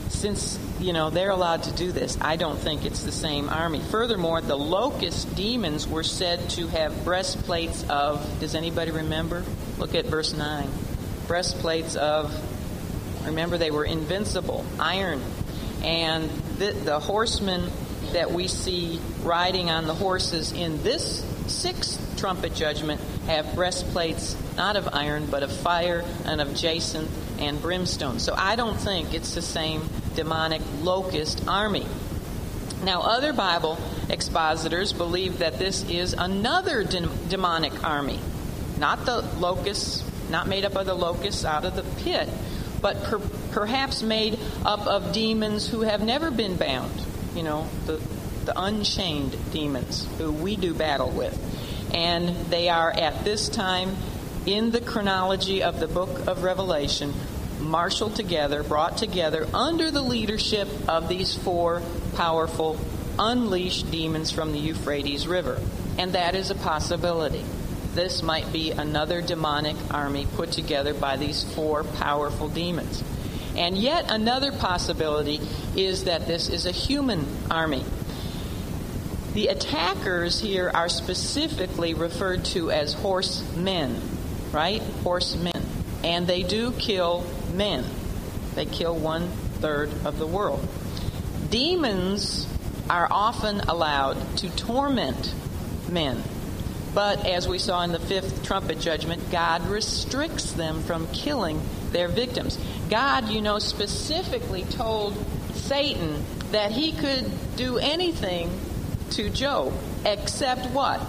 Since, 0.08 0.58
you 0.80 0.92
know, 0.92 1.10
they're 1.10 1.30
allowed 1.30 1.64
to 1.64 1.72
do 1.72 1.92
this, 1.92 2.18
I 2.20 2.36
don't 2.36 2.58
think 2.58 2.84
it's 2.84 3.02
the 3.02 3.12
same 3.12 3.48
army. 3.48 3.80
Furthermore, 3.80 4.40
the 4.40 4.56
locust 4.56 5.34
demons 5.36 5.86
were 5.86 6.02
said 6.02 6.50
to 6.50 6.66
have 6.68 7.04
breastplates 7.04 7.88
of, 7.88 8.40
does 8.40 8.54
anybody 8.54 8.90
remember? 8.90 9.44
Look 9.78 9.94
at 9.94 10.06
verse 10.06 10.32
9. 10.32 10.68
Breastplates 11.26 11.96
of, 11.96 12.34
remember, 13.24 13.58
they 13.58 13.70
were 13.70 13.84
invincible, 13.84 14.64
iron. 14.80 15.20
And 15.82 16.30
the, 16.58 16.72
the 16.72 16.98
horsemen 16.98 17.70
that 18.12 18.30
we 18.30 18.48
see 18.48 19.00
riding 19.22 19.70
on 19.70 19.86
the 19.86 19.94
horses 19.94 20.52
in 20.52 20.82
this 20.82 21.24
sixth 21.46 22.18
trumpet 22.18 22.54
judgment 22.54 23.00
have 23.26 23.54
breastplates 23.54 24.36
not 24.56 24.76
of 24.76 24.88
iron, 24.92 25.26
but 25.26 25.42
of 25.42 25.52
fire 25.52 26.04
and 26.24 26.40
of 26.40 26.54
jacinth 26.54 27.10
and 27.40 27.60
brimstone. 27.60 28.18
So 28.18 28.34
I 28.34 28.56
don't 28.56 28.78
think 28.78 29.14
it's 29.14 29.34
the 29.34 29.42
same 29.42 29.88
demonic 30.14 30.62
locust 30.80 31.46
army. 31.46 31.86
Now, 32.82 33.02
other 33.02 33.32
Bible 33.32 33.78
expositors 34.08 34.92
believe 34.92 35.38
that 35.38 35.58
this 35.58 35.88
is 35.88 36.14
another 36.14 36.84
de- 36.84 37.08
demonic 37.28 37.84
army, 37.84 38.18
not 38.78 39.06
the 39.06 39.22
locusts, 39.38 40.04
not 40.30 40.46
made 40.46 40.64
up 40.64 40.74
of 40.76 40.86
the 40.86 40.94
locusts 40.94 41.44
out 41.44 41.64
of 41.64 41.74
the 41.76 41.82
pit, 42.02 42.28
but 42.86 43.02
per- 43.02 43.18
perhaps 43.50 44.00
made 44.00 44.38
up 44.64 44.86
of 44.86 45.12
demons 45.12 45.66
who 45.66 45.80
have 45.80 46.00
never 46.00 46.30
been 46.30 46.54
bound. 46.54 46.92
You 47.34 47.42
know, 47.42 47.66
the, 47.84 48.00
the 48.44 48.52
unchained 48.54 49.36
demons 49.50 50.06
who 50.18 50.30
we 50.30 50.54
do 50.54 50.72
battle 50.72 51.10
with. 51.10 51.36
And 51.92 52.28
they 52.46 52.68
are 52.68 52.92
at 52.92 53.24
this 53.24 53.48
time 53.48 53.96
in 54.46 54.70
the 54.70 54.80
chronology 54.80 55.64
of 55.64 55.80
the 55.80 55.88
book 55.88 56.28
of 56.28 56.44
Revelation 56.44 57.12
marshaled 57.58 58.14
together, 58.14 58.62
brought 58.62 58.98
together 58.98 59.48
under 59.52 59.90
the 59.90 60.02
leadership 60.02 60.68
of 60.86 61.08
these 61.08 61.34
four 61.34 61.82
powerful, 62.14 62.78
unleashed 63.18 63.90
demons 63.90 64.30
from 64.30 64.52
the 64.52 64.60
Euphrates 64.60 65.26
River. 65.26 65.60
And 65.98 66.12
that 66.12 66.36
is 66.36 66.52
a 66.52 66.54
possibility. 66.54 67.44
This 67.96 68.22
might 68.22 68.52
be 68.52 68.72
another 68.72 69.22
demonic 69.22 69.74
army 69.90 70.26
put 70.36 70.52
together 70.52 70.92
by 70.92 71.16
these 71.16 71.44
four 71.54 71.82
powerful 71.82 72.46
demons. 72.46 73.02
And 73.56 73.74
yet 73.78 74.10
another 74.10 74.52
possibility 74.52 75.40
is 75.74 76.04
that 76.04 76.26
this 76.26 76.50
is 76.50 76.66
a 76.66 76.72
human 76.72 77.26
army. 77.50 77.82
The 79.32 79.46
attackers 79.46 80.38
here 80.38 80.70
are 80.74 80.90
specifically 80.90 81.94
referred 81.94 82.44
to 82.56 82.70
as 82.70 82.92
horsemen, 82.92 83.98
right? 84.52 84.82
Horsemen. 85.02 85.64
And 86.04 86.26
they 86.26 86.42
do 86.42 86.72
kill 86.72 87.24
men. 87.54 87.82
They 88.54 88.66
kill 88.66 88.94
one 88.94 89.30
third 89.60 89.88
of 90.04 90.18
the 90.18 90.26
world. 90.26 90.68
Demons 91.48 92.46
are 92.90 93.08
often 93.10 93.60
allowed 93.60 94.36
to 94.36 94.54
torment 94.54 95.32
men. 95.88 96.22
But 96.96 97.26
as 97.26 97.46
we 97.46 97.58
saw 97.58 97.82
in 97.82 97.92
the 97.92 98.00
fifth 98.00 98.42
trumpet 98.42 98.80
judgment, 98.80 99.30
God 99.30 99.66
restricts 99.66 100.52
them 100.52 100.82
from 100.82 101.06
killing 101.08 101.60
their 101.90 102.08
victims. 102.08 102.58
God, 102.88 103.28
you 103.28 103.42
know, 103.42 103.58
specifically 103.58 104.62
told 104.62 105.14
Satan 105.52 106.24
that 106.52 106.72
he 106.72 106.92
could 106.92 107.30
do 107.56 107.76
anything 107.76 108.50
to 109.10 109.28
Job 109.28 109.74
except 110.06 110.70
what? 110.70 111.02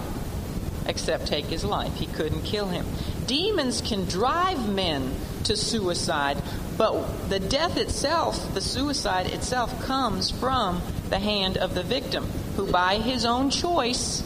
Except 0.84 1.26
take 1.26 1.46
his 1.46 1.64
life. 1.64 1.94
He 1.94 2.04
couldn't 2.04 2.42
kill 2.42 2.68
him. 2.68 2.84
Demons 3.26 3.80
can 3.80 4.04
drive 4.04 4.68
men 4.68 5.14
to 5.44 5.56
suicide, 5.56 6.36
but 6.76 7.30
the 7.30 7.40
death 7.40 7.78
itself, 7.78 8.52
the 8.52 8.60
suicide 8.60 9.28
itself, 9.28 9.82
comes 9.86 10.30
from 10.30 10.82
the 11.08 11.18
hand 11.18 11.56
of 11.56 11.74
the 11.74 11.82
victim, 11.82 12.26
who 12.56 12.70
by 12.70 12.96
his 12.96 13.24
own 13.24 13.48
choice, 13.48 14.22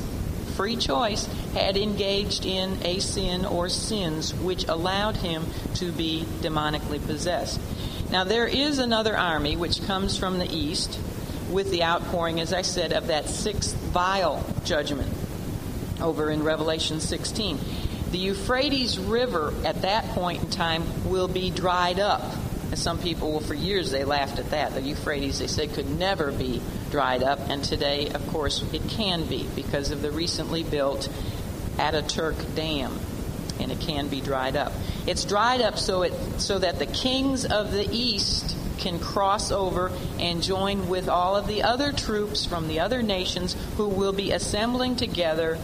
free 0.53 0.77
choice, 0.77 1.27
had 1.55 1.77
engaged 1.77 2.45
in 2.45 2.79
a 2.85 2.99
sin 3.01 3.45
or 3.45 3.69
sins 3.69 4.35
which 4.35 4.69
allowed 4.69 5.17
him 5.17 5.45
to 5.75 5.93
be 5.93 6.25
demonically 6.41 7.05
possessed. 7.05 7.61
Now, 8.11 8.25
there 8.25 8.47
is 8.47 8.79
another 8.79 9.17
army 9.17 9.57
which 9.57 9.85
comes 9.87 10.19
from 10.19 10.39
the 10.39 10.51
east 10.51 10.99
with 11.51 11.71
the 11.71 11.85
outpouring, 11.85 12.41
as 12.41 12.53
I 12.53 12.63
said, 12.63 12.93
of 12.93 13.09
that 13.09 13.29
sixth 13.29 13.75
vial 13.75 14.45
judgment 14.65 15.13
over 16.01 16.31
in 16.31 16.43
Revelation 16.43 17.01
16. 17.01 17.59
The 18.11 18.19
Euphrates 18.19 18.99
River 18.99 19.55
at 19.65 19.83
that 19.83 20.05
point 20.09 20.43
in 20.43 20.51
time 20.51 20.85
will 21.09 21.29
be 21.29 21.51
dried 21.51 21.99
up. 21.99 22.23
And 22.73 22.79
some 22.79 22.99
people, 22.99 23.33
well, 23.33 23.41
for 23.41 23.53
years 23.53 23.91
they 23.91 24.03
laughed 24.03 24.39
at 24.39 24.49
that. 24.53 24.73
The 24.73 24.81
Euphrates, 24.81 25.41
they 25.41 25.47
said, 25.47 25.75
could 25.75 25.91
never 25.99 26.33
be 26.33 26.63
dried 26.91 27.23
up. 27.23 27.39
And 27.51 27.63
today, 27.63 28.09
of 28.09 28.27
course, 28.29 28.65
it 28.73 28.89
can 28.89 29.25
be 29.27 29.47
because 29.55 29.91
of 29.91 30.01
the 30.01 30.11
recently 30.11 30.63
built 30.63 31.11
Ataturk 31.77 32.55
Dam. 32.55 32.99
And 33.61 33.71
it 33.71 33.81
can 33.81 34.09
be 34.09 34.23
dried 34.23 34.57
up. 34.57 34.73
It's 35.07 35.27
dried 35.27 35.61
up 35.61 35.79
so, 35.79 36.01
it, 36.01 36.15
so 36.41 36.59
that 36.61 36.79
the 36.79 36.87
kings 36.87 37.45
of 37.45 37.73
the 37.73 37.87
east 37.93 38.57
can 38.79 38.99
cross 38.99 39.53
over 39.53 39.93
and 40.19 40.43
join 40.43 40.89
with 40.89 41.11
all 41.11 41.37
of 41.37 41.47
the 41.47 41.65
other 41.65 41.93
troops 41.93 42.47
from 42.47 42.69
the 42.69 42.81
other 42.81 43.03
nations 43.03 43.55
who 43.77 43.87
will 43.87 44.15
be 44.15 44.33
assembling 44.33 44.97
together 44.97 45.59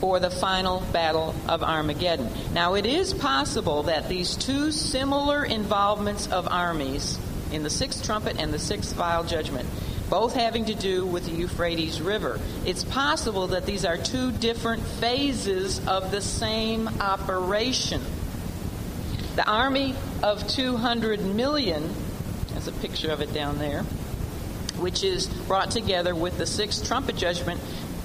for 0.00 0.18
the 0.18 0.30
final 0.30 0.80
battle 0.92 1.34
of 1.48 1.62
Armageddon. 1.62 2.28
Now, 2.52 2.74
it 2.74 2.86
is 2.86 3.12
possible 3.12 3.84
that 3.84 4.08
these 4.08 4.34
two 4.36 4.72
similar 4.72 5.44
involvements 5.44 6.26
of 6.28 6.48
armies 6.48 7.18
in 7.52 7.62
the 7.62 7.70
sixth 7.70 8.04
trumpet 8.04 8.40
and 8.40 8.52
the 8.52 8.58
sixth 8.58 8.94
vial 8.94 9.24
judgment, 9.24 9.68
both 10.08 10.34
having 10.34 10.64
to 10.64 10.74
do 10.74 11.06
with 11.06 11.26
the 11.26 11.32
Euphrates 11.32 12.00
River, 12.00 12.40
it's 12.64 12.82
possible 12.82 13.48
that 13.48 13.66
these 13.66 13.84
are 13.84 13.96
two 13.96 14.32
different 14.32 14.82
phases 14.82 15.86
of 15.86 16.10
the 16.10 16.20
same 16.20 16.88
operation. 17.00 18.00
The 19.36 19.48
army 19.48 19.94
of 20.22 20.46
200 20.48 21.20
million 21.20 21.94
there's 22.60 22.76
a 22.76 22.80
picture 22.80 23.10
of 23.10 23.20
it 23.20 23.32
down 23.32 23.58
there, 23.58 23.84
which 24.80 25.02
is 25.02 25.28
brought 25.46 25.70
together 25.70 26.14
with 26.14 26.36
the 26.36 26.46
sixth 26.46 26.86
trumpet 26.86 27.16
judgment, 27.16 27.60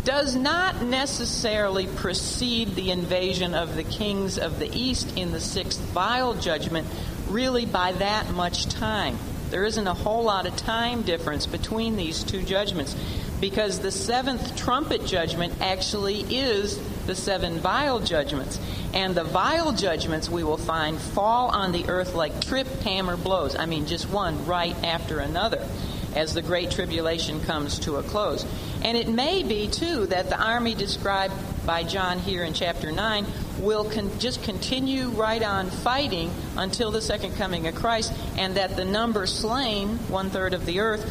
does 0.05 0.35
not 0.35 0.83
necessarily 0.83 1.87
precede 1.87 2.75
the 2.75 2.91
invasion 2.91 3.55
of 3.55 3.75
the 3.75 3.83
kings 3.83 4.37
of 4.37 4.59
the 4.59 4.69
east 4.71 5.17
in 5.17 5.31
the 5.31 5.41
sixth 5.41 5.79
vial 5.79 6.35
judgment, 6.35 6.87
really 7.27 7.65
by 7.65 7.91
that 7.91 8.29
much 8.29 8.67
time. 8.67 9.17
There 9.49 9.65
isn't 9.65 9.87
a 9.87 9.93
whole 9.93 10.23
lot 10.23 10.45
of 10.45 10.55
time 10.55 11.01
difference 11.01 11.47
between 11.47 11.95
these 11.95 12.23
two 12.23 12.43
judgments 12.43 12.95
because 13.41 13.79
the 13.79 13.91
seventh 13.91 14.55
trumpet 14.55 15.05
judgment 15.05 15.53
actually 15.59 16.21
is 16.21 16.79
the 17.07 17.15
seven 17.15 17.59
vial 17.59 17.99
judgments. 17.99 18.59
And 18.93 19.15
the 19.15 19.23
vial 19.23 19.71
judgments 19.71 20.29
we 20.29 20.43
will 20.43 20.57
find 20.57 20.99
fall 20.99 21.49
on 21.49 21.71
the 21.71 21.89
earth 21.89 22.13
like 22.13 22.45
trip 22.45 22.67
hammer 22.81 23.17
blows. 23.17 23.55
I 23.55 23.65
mean, 23.65 23.87
just 23.87 24.09
one 24.09 24.45
right 24.45 24.75
after 24.83 25.19
another 25.19 25.67
as 26.15 26.33
the 26.33 26.41
Great 26.41 26.71
Tribulation 26.71 27.41
comes 27.41 27.79
to 27.79 27.97
a 27.97 28.03
close. 28.03 28.45
And 28.83 28.97
it 28.97 29.07
may 29.07 29.43
be, 29.43 29.67
too, 29.67 30.05
that 30.07 30.29
the 30.29 30.41
army 30.41 30.73
described 30.73 31.33
by 31.65 31.83
John 31.83 32.19
here 32.19 32.43
in 32.43 32.53
chapter 32.53 32.91
9 32.91 33.25
will 33.59 33.89
con- 33.89 34.11
just 34.19 34.43
continue 34.43 35.09
right 35.09 35.41
on 35.41 35.69
fighting 35.69 36.31
until 36.57 36.91
the 36.91 37.01
second 37.01 37.35
coming 37.35 37.67
of 37.67 37.75
Christ, 37.75 38.13
and 38.37 38.55
that 38.55 38.75
the 38.75 38.85
number 38.85 39.25
slain, 39.25 39.97
one 40.07 40.29
third 40.29 40.53
of 40.53 40.65
the 40.65 40.79
earth, 40.79 41.05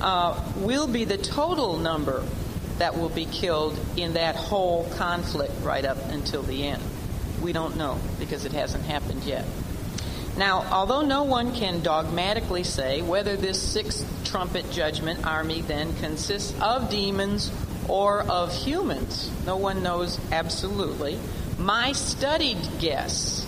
uh, 0.00 0.40
will 0.56 0.86
be 0.86 1.04
the 1.04 1.18
total 1.18 1.78
number 1.78 2.24
that 2.78 2.98
will 2.98 3.08
be 3.08 3.24
killed 3.24 3.78
in 3.96 4.14
that 4.14 4.34
whole 4.34 4.88
conflict 4.96 5.52
right 5.62 5.84
up 5.84 5.98
until 6.10 6.42
the 6.42 6.66
end. 6.66 6.82
We 7.40 7.52
don't 7.52 7.76
know 7.76 7.98
because 8.18 8.44
it 8.44 8.52
hasn't 8.52 8.84
happened 8.84 9.22
yet. 9.24 9.44
Now, 10.36 10.66
although 10.72 11.02
no 11.02 11.22
one 11.22 11.54
can 11.54 11.82
dogmatically 11.82 12.64
say 12.64 13.02
whether 13.02 13.36
this 13.36 13.60
sixth 13.60 14.06
trumpet 14.24 14.70
judgment 14.70 15.24
army 15.26 15.60
then 15.60 15.94
consists 15.96 16.54
of 16.60 16.90
demons 16.90 17.52
or 17.88 18.22
of 18.22 18.52
humans, 18.52 19.30
no 19.46 19.56
one 19.56 19.82
knows 19.82 20.18
absolutely. 20.32 21.18
My 21.58 21.92
studied 21.92 22.58
guess 22.80 23.46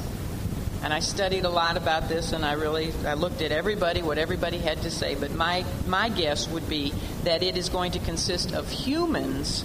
and 0.86 0.94
I 0.94 1.00
studied 1.00 1.44
a 1.44 1.50
lot 1.50 1.76
about 1.76 2.08
this, 2.08 2.32
and 2.32 2.44
I 2.44 2.52
really 2.52 2.92
I 3.04 3.14
looked 3.14 3.42
at 3.42 3.50
everybody, 3.50 4.02
what 4.02 4.18
everybody 4.18 4.58
had 4.58 4.82
to 4.82 4.90
say. 4.92 5.16
But 5.16 5.34
my 5.34 5.64
my 5.86 6.08
guess 6.08 6.48
would 6.48 6.68
be 6.68 6.92
that 7.24 7.42
it 7.42 7.56
is 7.56 7.68
going 7.68 7.90
to 7.92 7.98
consist 7.98 8.52
of 8.52 8.70
humans 8.70 9.64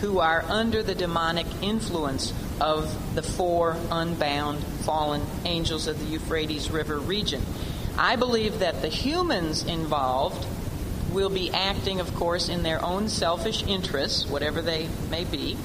who 0.00 0.18
are 0.20 0.42
under 0.48 0.82
the 0.82 0.94
demonic 0.94 1.46
influence 1.60 2.32
of 2.62 3.14
the 3.16 3.22
four 3.22 3.76
unbound 3.90 4.62
fallen 4.84 5.20
angels 5.44 5.88
of 5.88 5.98
the 5.98 6.06
Euphrates 6.06 6.70
River 6.70 6.98
region. 6.98 7.42
I 7.98 8.16
believe 8.16 8.60
that 8.60 8.80
the 8.80 8.88
humans 8.88 9.64
involved 9.64 10.46
will 11.12 11.28
be 11.28 11.50
acting, 11.50 12.00
of 12.00 12.14
course, 12.14 12.48
in 12.48 12.62
their 12.62 12.82
own 12.82 13.08
selfish 13.08 13.64
interests, 13.64 14.26
whatever 14.26 14.62
they 14.62 14.88
may 15.10 15.24
be 15.24 15.58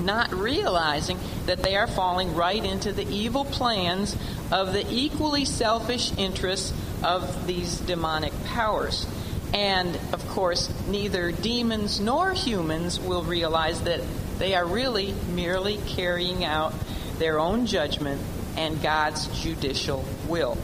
not 0.00 0.32
realizing 0.32 1.18
that 1.46 1.62
they 1.62 1.76
are 1.76 1.86
falling 1.86 2.34
right 2.34 2.64
into 2.64 2.92
the 2.92 3.06
evil 3.08 3.44
plans 3.44 4.16
of 4.50 4.72
the 4.72 4.84
equally 4.90 5.44
selfish 5.44 6.12
interests 6.18 6.72
of 7.02 7.46
these 7.46 7.78
demonic 7.78 8.32
powers. 8.46 9.06
And 9.54 9.98
of 10.12 10.26
course, 10.28 10.72
neither 10.88 11.30
demons 11.30 12.00
nor 12.00 12.32
humans 12.32 12.98
will 12.98 13.22
realize 13.22 13.82
that 13.82 14.00
they 14.38 14.54
are 14.54 14.66
really 14.66 15.14
merely 15.30 15.78
carrying 15.86 16.44
out 16.44 16.74
their 17.18 17.38
own 17.38 17.66
judgment 17.66 18.20
and 18.56 18.80
God's 18.82 19.26
judicial 19.42 20.04
will. 20.28 20.58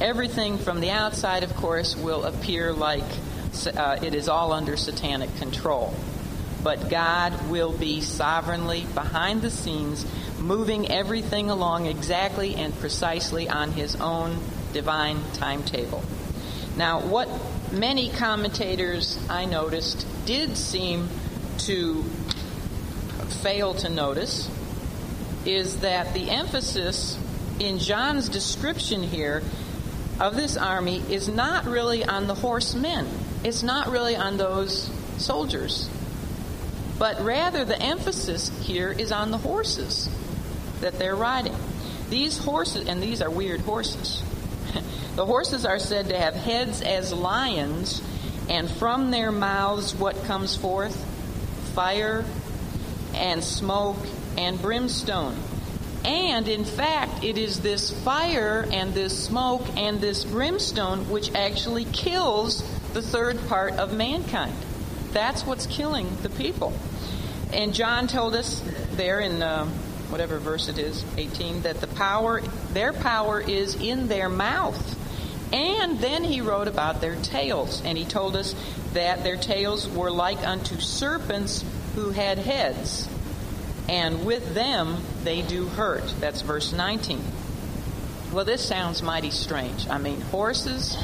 Everything 0.00 0.58
from 0.58 0.80
the 0.80 0.90
outside, 0.90 1.42
of 1.42 1.54
course, 1.56 1.96
will 1.96 2.24
appear 2.24 2.72
like 2.72 3.04
uh, 3.76 3.98
it 4.02 4.14
is 4.14 4.28
all 4.28 4.52
under 4.52 4.76
satanic 4.76 5.34
control 5.36 5.94
but 6.66 6.90
God 6.90 7.48
will 7.48 7.70
be 7.70 8.00
sovereignly 8.00 8.86
behind 8.92 9.40
the 9.40 9.52
scenes, 9.52 10.04
moving 10.40 10.90
everything 10.90 11.48
along 11.48 11.86
exactly 11.86 12.56
and 12.56 12.76
precisely 12.80 13.48
on 13.48 13.70
His 13.70 13.94
own 13.94 14.36
divine 14.72 15.20
timetable. 15.34 16.02
Now, 16.76 16.98
what 16.98 17.28
many 17.70 18.10
commentators 18.10 19.16
I 19.30 19.44
noticed 19.44 20.04
did 20.26 20.56
seem 20.56 21.08
to 21.58 22.04
fail 23.42 23.74
to 23.74 23.88
notice 23.88 24.50
is 25.44 25.80
that 25.80 26.14
the 26.14 26.30
emphasis 26.30 27.18
in 27.60 27.78
John's 27.78 28.28
description 28.28 29.02
here 29.02 29.42
of 30.18 30.34
this 30.34 30.56
army 30.56 31.02
is 31.10 31.28
not 31.28 31.66
really 31.66 32.04
on 32.04 32.26
the 32.26 32.34
horsemen. 32.34 33.06
It's 33.44 33.62
not 33.62 33.88
really 33.88 34.16
on 34.16 34.36
those 34.36 34.90
soldiers 35.18 35.88
but 36.98 37.20
rather 37.22 37.64
the 37.64 37.80
emphasis 37.80 38.50
here 38.62 38.90
is 38.90 39.12
on 39.12 39.30
the 39.30 39.38
horses 39.38 40.08
that 40.80 40.98
they're 40.98 41.16
riding. 41.16 41.54
These 42.08 42.38
horses, 42.38 42.88
and 42.88 43.02
these 43.02 43.20
are 43.20 43.30
weird 43.30 43.60
horses, 43.60 44.22
the 45.16 45.26
horses 45.26 45.66
are 45.66 45.78
said 45.78 46.08
to 46.08 46.18
have 46.18 46.34
heads 46.34 46.80
as 46.80 47.12
lions, 47.12 48.02
and 48.48 48.70
from 48.70 49.10
their 49.10 49.32
mouths 49.32 49.94
what 49.94 50.22
comes 50.24 50.56
forth? 50.56 50.96
Fire 51.74 52.24
and 53.16 53.42
smoke 53.42 53.98
and 54.36 54.60
brimstone. 54.60 55.36
And 56.04 56.46
in 56.46 56.64
fact, 56.64 57.24
it 57.24 57.36
is 57.36 57.60
this 57.60 57.90
fire 58.04 58.64
and 58.70 58.94
this 58.94 59.24
smoke 59.24 59.66
and 59.76 60.00
this 60.00 60.24
brimstone 60.24 61.10
which 61.10 61.34
actually 61.34 61.84
kills 61.86 62.62
the 62.92 63.02
third 63.02 63.38
part 63.48 63.74
of 63.74 63.92
mankind. 63.92 64.54
That's 65.12 65.44
what's 65.44 65.66
killing 65.66 66.08
the 66.22 66.30
people. 66.30 66.72
And 67.52 67.74
John 67.74 68.06
told 68.06 68.36
us 68.36 68.62
there 68.92 69.18
in 69.20 69.42
uh, 69.42 69.66
whatever 70.10 70.38
verse 70.38 70.68
it 70.68 70.78
is, 70.78 71.04
18, 71.16 71.62
that 71.62 71.80
the 71.80 71.86
power, 71.86 72.40
their 72.72 72.92
power 72.92 73.40
is 73.40 73.74
in 73.74 74.08
their 74.08 74.28
mouth. 74.28 74.96
And 75.52 75.98
then 76.00 76.24
he 76.24 76.40
wrote 76.40 76.68
about 76.68 77.00
their 77.00 77.16
tails, 77.16 77.82
and 77.84 77.96
he 77.96 78.04
told 78.04 78.36
us 78.36 78.54
that 78.94 79.22
their 79.22 79.36
tails 79.36 79.88
were 79.88 80.10
like 80.10 80.38
unto 80.46 80.80
serpents 80.80 81.64
who 81.96 82.10
had 82.10 82.38
heads, 82.38 83.08
and 83.88 84.24
with 84.24 84.54
them 84.54 84.98
they 85.24 85.42
do 85.42 85.66
hurt. 85.66 86.04
That's 86.20 86.42
verse 86.42 86.72
19. 86.72 87.24
Well, 88.32 88.44
this 88.44 88.62
sounds 88.64 89.02
mighty 89.02 89.30
strange. 89.30 89.88
I 89.88 89.96
mean, 89.98 90.20
horses, 90.20 90.96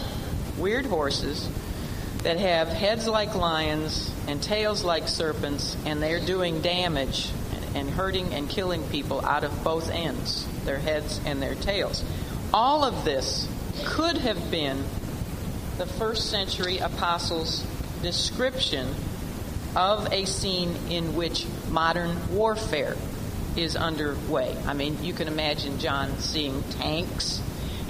weird 0.58 0.84
horses, 0.84 1.48
that 2.24 2.38
have 2.38 2.68
heads 2.68 3.08
like 3.08 3.34
lions 3.34 4.12
and 4.28 4.40
tails 4.42 4.84
like 4.84 5.08
serpents, 5.08 5.76
and 5.86 6.02
they're 6.02 6.24
doing 6.24 6.60
damage 6.60 7.30
and 7.74 7.88
hurting 7.88 8.34
and 8.34 8.50
killing 8.50 8.86
people 8.88 9.24
out 9.24 9.44
of 9.44 9.64
both 9.64 9.90
ends, 9.90 10.46
their 10.64 10.78
heads 10.78 11.20
and 11.24 11.40
their 11.40 11.54
tails. 11.54 12.04
All 12.52 12.84
of 12.84 13.06
this 13.06 13.48
could 13.84 14.18
have 14.18 14.50
been 14.50 14.84
the 15.78 15.86
first 15.86 16.28
century 16.28 16.78
apostles' 16.78 17.64
description 18.02 18.94
of 19.74 20.12
a 20.12 20.24
scene 20.24 20.74
in 20.90 21.14
which 21.14 21.46
modern 21.70 22.34
warfare 22.34 22.96
is 23.56 23.76
underway. 23.76 24.56
I 24.66 24.74
mean, 24.74 25.02
you 25.02 25.12
can 25.12 25.28
imagine 25.28 25.78
John 25.78 26.18
seeing 26.18 26.62
tanks 26.64 27.40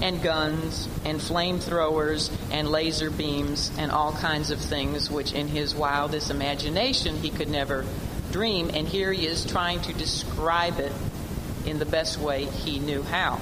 and 0.01 0.21
guns 0.21 0.88
and 1.05 1.21
flamethrowers 1.21 2.31
and 2.51 2.68
laser 2.68 3.11
beams 3.11 3.71
and 3.79 3.90
all 3.92 4.12
kinds 4.12 4.51
of 4.51 4.61
things 4.61 5.11
which 5.11 5.33
in 5.33 5.49
his 5.49 5.75
wildest 5.75 6.31
imagination 6.31 7.16
he 7.18 7.31
could 7.31 7.49
never 7.49 7.85
dream. 8.33 8.71
And 8.75 8.88
here 8.88 9.12
he 9.12 9.27
is 9.27 9.47
trying 9.47 9.81
to 9.83 9.92
describe 9.92 10.81
it 10.81 10.92
in 11.64 11.79
the 11.79 11.87
best 11.87 12.18
way 12.18 12.47
he 12.47 12.81
knew 12.81 13.03
how. 13.03 13.40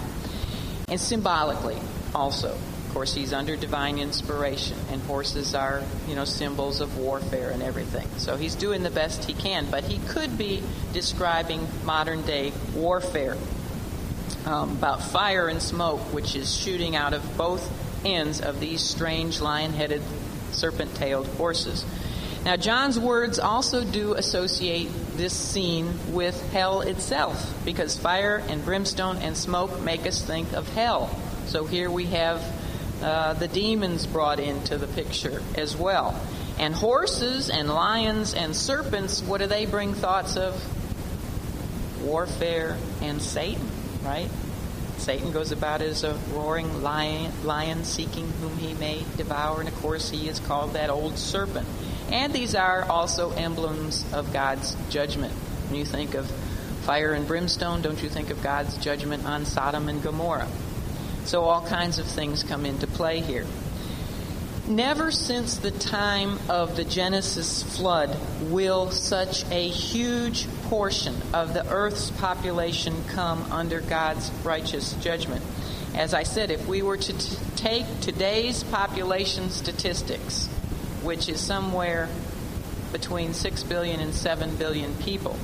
And 0.88 1.00
symbolically 1.00 1.79
also. 2.14 2.59
Of 2.90 2.94
course, 2.94 3.14
he's 3.14 3.33
under 3.33 3.55
divine 3.55 4.00
inspiration, 4.00 4.76
and 4.90 5.00
horses 5.03 5.55
are, 5.55 5.81
you 6.09 6.16
know, 6.16 6.24
symbols 6.24 6.81
of 6.81 6.98
warfare 6.98 7.50
and 7.50 7.62
everything. 7.62 8.09
So 8.16 8.37
he's 8.37 8.57
doing 8.57 8.83
the 8.83 8.90
best 8.90 9.26
he 9.26 9.33
can, 9.33 9.70
but 9.70 9.85
he 9.85 10.00
could 10.09 10.37
be 10.37 10.61
describing 10.92 11.68
modern 11.85 12.22
day 12.22 12.53
warfare 12.74 13.37
um, 14.44 14.72
about 14.72 15.05
fire 15.05 15.46
and 15.46 15.62
smoke, 15.62 16.00
which 16.12 16.35
is 16.35 16.53
shooting 16.53 16.96
out 16.96 17.14
of 17.14 17.37
both 17.38 17.64
ends 18.05 18.40
of 18.40 18.59
these 18.59 18.81
strange 18.81 19.40
lion 19.40 19.72
headed, 19.72 20.03
serpent 20.50 20.92
tailed 20.96 21.29
horses. 21.29 21.85
Now, 22.44 22.57
John's 22.57 22.98
words 22.98 23.38
also 23.38 23.85
do 23.85 24.14
associate 24.14 24.88
this 25.16 25.33
scene 25.33 26.12
with 26.12 26.50
hell 26.50 26.81
itself, 26.81 27.55
because 27.64 27.96
fire 27.96 28.42
and 28.48 28.64
brimstone 28.64 29.18
and 29.18 29.37
smoke 29.37 29.81
make 29.81 30.07
us 30.09 30.20
think 30.20 30.53
of 30.55 30.68
hell. 30.74 31.09
So 31.46 31.66
here 31.66 31.88
we 31.88 32.07
have 32.07 32.42
uh, 33.02 33.34
the 33.34 33.48
demons 33.48 34.06
brought 34.06 34.40
into 34.40 34.76
the 34.76 34.86
picture 34.86 35.42
as 35.56 35.76
well. 35.76 36.20
And 36.58 36.74
horses 36.74 37.48
and 37.48 37.68
lions 37.68 38.34
and 38.34 38.54
serpents, 38.54 39.22
what 39.22 39.38
do 39.38 39.46
they 39.46 39.66
bring 39.66 39.94
thoughts 39.94 40.36
of? 40.36 40.62
Warfare 42.02 42.76
and 43.00 43.20
Satan, 43.22 43.66
right? 44.04 44.28
Satan 44.98 45.32
goes 45.32 45.50
about 45.50 45.80
as 45.80 46.04
a 46.04 46.14
roaring 46.32 46.82
lion, 46.82 47.32
lion 47.44 47.84
seeking 47.84 48.30
whom 48.32 48.56
he 48.58 48.74
may 48.74 49.02
devour, 49.16 49.60
and 49.60 49.68
of 49.68 49.74
course 49.76 50.10
he 50.10 50.28
is 50.28 50.38
called 50.40 50.74
that 50.74 50.90
old 50.90 51.16
serpent. 51.16 51.66
And 52.10 52.32
these 52.32 52.54
are 52.54 52.84
also 52.84 53.32
emblems 53.32 54.04
of 54.12 54.32
God's 54.32 54.76
judgment. 54.90 55.32
When 55.68 55.78
you 55.78 55.86
think 55.86 56.14
of 56.14 56.30
fire 56.82 57.12
and 57.12 57.26
brimstone, 57.26 57.80
don't 57.80 58.02
you 58.02 58.10
think 58.10 58.30
of 58.30 58.42
God's 58.42 58.76
judgment 58.78 59.24
on 59.24 59.46
Sodom 59.46 59.88
and 59.88 60.02
Gomorrah? 60.02 60.48
So 61.30 61.44
all 61.44 61.64
kinds 61.64 62.00
of 62.00 62.06
things 62.06 62.42
come 62.42 62.66
into 62.66 62.88
play 62.88 63.20
here. 63.20 63.46
Never 64.66 65.12
since 65.12 65.58
the 65.58 65.70
time 65.70 66.40
of 66.48 66.74
the 66.74 66.82
Genesis 66.82 67.62
flood 67.62 68.18
will 68.50 68.90
such 68.90 69.48
a 69.52 69.68
huge 69.68 70.48
portion 70.64 71.14
of 71.32 71.54
the 71.54 71.64
earth's 71.70 72.10
population 72.10 73.04
come 73.10 73.44
under 73.52 73.80
God's 73.80 74.28
righteous 74.42 74.94
judgment. 74.94 75.44
As 75.94 76.14
I 76.14 76.24
said, 76.24 76.50
if 76.50 76.66
we 76.66 76.82
were 76.82 76.96
to 76.96 77.12
t- 77.16 77.36
take 77.54 78.00
today's 78.00 78.64
population 78.64 79.50
statistics, 79.50 80.48
which 81.04 81.28
is 81.28 81.38
somewhere 81.40 82.08
between 82.90 83.34
6 83.34 83.62
billion 83.62 84.00
and 84.00 84.12
7 84.12 84.56
billion 84.56 84.96
people, 84.96 85.38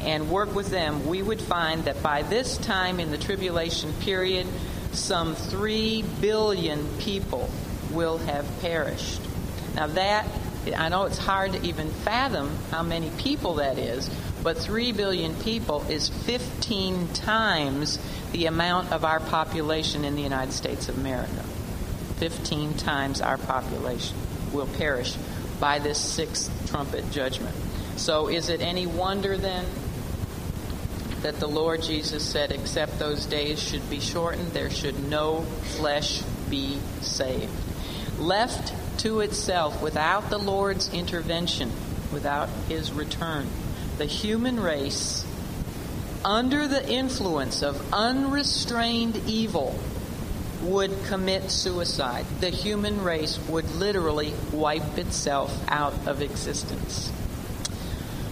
and 0.00 0.30
work 0.30 0.54
with 0.54 0.70
them, 0.70 1.06
we 1.06 1.20
would 1.20 1.42
find 1.42 1.84
that 1.84 2.02
by 2.02 2.22
this 2.22 2.56
time 2.56 2.98
in 2.98 3.10
the 3.10 3.18
tribulation 3.18 3.92
period, 4.00 4.46
some 4.92 5.34
3 5.34 6.04
billion 6.20 6.86
people 6.98 7.48
will 7.92 8.18
have 8.18 8.46
perished. 8.60 9.20
Now, 9.74 9.86
that, 9.88 10.26
I 10.76 10.88
know 10.88 11.04
it's 11.04 11.18
hard 11.18 11.52
to 11.52 11.62
even 11.62 11.88
fathom 11.90 12.56
how 12.70 12.82
many 12.82 13.10
people 13.18 13.54
that 13.54 13.78
is, 13.78 14.10
but 14.42 14.58
3 14.58 14.92
billion 14.92 15.34
people 15.36 15.84
is 15.88 16.08
15 16.08 17.08
times 17.08 17.98
the 18.32 18.46
amount 18.46 18.92
of 18.92 19.04
our 19.04 19.20
population 19.20 20.04
in 20.04 20.14
the 20.14 20.22
United 20.22 20.52
States 20.52 20.88
of 20.88 20.98
America. 20.98 21.42
15 22.18 22.74
times 22.74 23.20
our 23.20 23.38
population 23.38 24.16
will 24.52 24.66
perish 24.66 25.16
by 25.58 25.78
this 25.78 25.98
sixth 25.98 26.50
trumpet 26.70 27.10
judgment. 27.10 27.54
So, 27.96 28.28
is 28.28 28.48
it 28.48 28.60
any 28.60 28.86
wonder 28.86 29.36
then 29.36 29.66
that 31.22 31.38
the 31.38 31.46
Lord 31.46 31.82
Jesus 31.82 32.24
said, 32.24 32.50
Except 32.50 32.98
those 32.98 33.26
days 33.26 33.62
should 33.62 33.88
be 33.90 34.00
shortened, 34.00 34.52
there 34.52 34.70
should 34.70 35.08
no 35.08 35.42
flesh 35.76 36.22
be 36.48 36.78
saved? 37.00 37.52
Left 38.18 38.72
to 39.00 39.20
itself 39.20 39.82
without 39.82 40.30
the 40.30 40.38
Lord's 40.38 40.92
intervention, 40.92 41.70
without 42.12 42.48
his 42.68 42.92
return, 42.92 43.48
the 43.98 44.06
human 44.06 44.60
race, 44.60 45.24
under 46.24 46.68
the 46.68 46.86
influence 46.88 47.62
of 47.62 47.92
unrestrained 47.92 49.16
evil, 49.26 49.78
would 50.62 51.04
commit 51.04 51.50
suicide. 51.50 52.26
The 52.40 52.50
human 52.50 53.02
race 53.02 53.38
would 53.48 53.70
literally 53.76 54.34
wipe 54.52 54.98
itself 54.98 55.58
out 55.68 55.94
of 56.06 56.20
existence. 56.20 57.10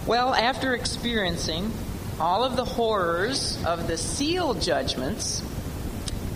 Well, 0.05 0.33
after 0.33 0.75
experiencing 0.75 1.71
all 2.19 2.43
of 2.43 2.55
the 2.55 2.65
horrors 2.65 3.63
of 3.65 3.87
the 3.87 3.97
seal 3.97 4.53
judgments 4.53 5.41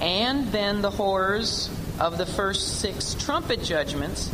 and 0.02 0.48
then 0.48 0.82
the 0.82 0.90
horrors 0.90 1.70
of 2.00 2.18
the 2.18 2.26
first 2.26 2.80
six 2.80 3.14
trumpet 3.14 3.64
judgments, 3.64 4.32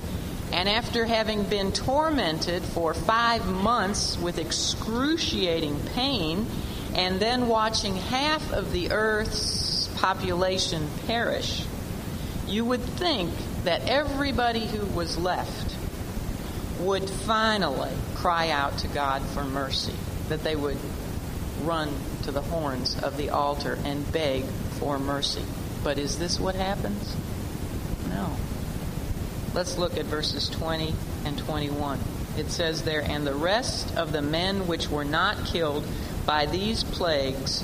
and 0.51 0.67
after 0.67 1.05
having 1.05 1.43
been 1.43 1.71
tormented 1.71 2.63
for 2.63 2.93
five 2.93 3.45
months 3.45 4.17
with 4.17 4.39
excruciating 4.39 5.79
pain, 5.93 6.47
and 6.95 7.19
then 7.19 7.47
watching 7.47 7.95
half 7.95 8.51
of 8.51 8.71
the 8.71 8.91
earth's 8.91 9.88
population 9.97 10.88
perish, 11.05 11.65
you 12.47 12.65
would 12.65 12.81
think 12.81 13.31
that 13.63 13.88
everybody 13.88 14.65
who 14.65 14.85
was 14.88 15.17
left 15.17 15.75
would 16.79 17.07
finally 17.07 17.91
cry 18.15 18.49
out 18.49 18.77
to 18.79 18.88
God 18.88 19.21
for 19.21 19.43
mercy, 19.43 19.93
that 20.29 20.43
they 20.43 20.55
would 20.55 20.77
run 21.62 21.93
to 22.24 22.32
the 22.32 22.41
horns 22.41 23.02
of 23.02 23.17
the 23.17 23.30
altar 23.30 23.78
and 23.84 24.12
beg 24.12 24.43
for 24.80 25.00
mercy. 25.00 25.43
But 25.84 25.98
is 25.98 26.19
this 26.19 26.39
what 26.39 26.56
happens? 26.56 27.15
No. 28.10 28.36
Let's 29.54 29.78
look 29.78 29.98
at 29.98 30.06
verses 30.06 30.50
20 30.50 30.93
and 31.26 31.38
21. 31.38 32.00
It 32.38 32.52
says 32.52 32.84
there, 32.84 33.02
And 33.02 33.26
the 33.26 33.36
rest 33.36 33.95
of 33.95 34.12
the 34.12 34.22
men 34.22 34.67
which 34.67 34.89
were 34.89 35.06
not 35.06 35.45
killed 35.45 35.86
by 36.26 36.45
these 36.45 36.84
plagues 36.84 37.63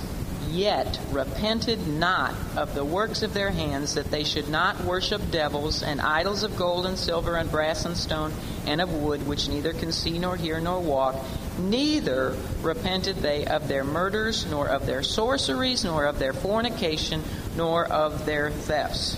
yet 0.55 0.99
repented 1.11 1.87
not 1.87 2.33
of 2.55 2.73
the 2.73 2.85
works 2.85 3.21
of 3.23 3.33
their 3.33 3.51
hands, 3.51 3.95
that 3.95 4.09
they 4.09 4.23
should 4.23 4.49
not 4.49 4.83
worship 4.83 5.21
devils 5.31 5.83
and 5.83 5.99
idols 6.01 6.43
of 6.43 6.55
gold 6.57 6.85
and 6.85 6.97
silver 6.97 7.35
and 7.35 7.51
brass 7.51 7.85
and 7.85 7.97
stone 7.97 8.33
and 8.65 8.81
of 8.81 8.93
wood, 8.93 9.27
which 9.27 9.47
neither 9.49 9.73
can 9.73 9.91
see 9.91 10.17
nor 10.17 10.35
hear 10.35 10.59
nor 10.59 10.79
walk. 10.79 11.15
Neither 11.59 12.35
repented 12.61 13.17
they 13.17 13.45
of 13.45 13.67
their 13.67 13.83
murders, 13.83 14.45
nor 14.49 14.67
of 14.67 14.85
their 14.85 15.03
sorceries, 15.03 15.83
nor 15.83 16.05
of 16.05 16.19
their 16.19 16.33
fornication, 16.33 17.21
nor 17.55 17.85
of 17.85 18.25
their 18.25 18.51
thefts. 18.51 19.17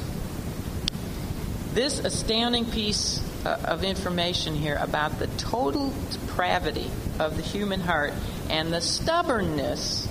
This 1.74 2.00
astounding 2.00 2.66
piece 2.66 3.22
uh, 3.46 3.60
of 3.66 3.84
information 3.84 4.56
here 4.56 4.78
about 4.82 5.20
the 5.20 5.28
total 5.38 5.94
depravity 6.12 6.90
of 7.20 7.36
the 7.38 7.44
human 7.44 7.80
heart 7.80 8.14
and 8.50 8.74
the 8.74 8.82
stubbornness 8.82 10.08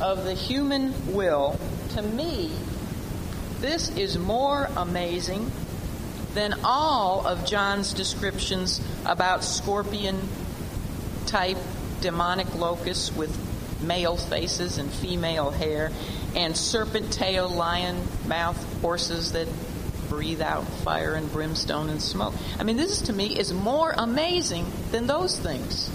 of 0.00 0.24
the 0.24 0.34
human 0.34 1.14
will, 1.14 1.58
to 1.90 2.02
me, 2.02 2.50
this 3.60 3.88
is 3.96 4.18
more 4.18 4.68
amazing 4.76 5.50
than 6.34 6.54
all 6.62 7.26
of 7.26 7.46
John's 7.46 7.92
descriptions 7.92 8.80
about 9.04 9.42
scorpion 9.42 10.20
type 11.26 11.56
demonic 12.00 12.54
locusts 12.54 13.14
with 13.14 13.36
male 13.82 14.16
faces 14.16 14.78
and 14.78 14.90
female 14.90 15.50
hair, 15.50 15.90
and 16.34 16.56
serpent 16.56 17.12
tail 17.12 17.48
lion 17.48 18.00
mouth 18.26 18.80
horses 18.80 19.32
that 19.32 19.48
breathe 20.08 20.40
out 20.40 20.64
fire 20.64 21.14
and 21.14 21.30
brimstone 21.32 21.88
and 21.88 22.00
smoke. 22.02 22.34
I 22.58 22.64
mean, 22.64 22.76
this 22.76 23.02
to 23.02 23.12
me 23.12 23.38
is 23.38 23.52
more 23.52 23.92
amazing 23.96 24.66
than 24.90 25.06
those 25.06 25.38
things. 25.38 25.90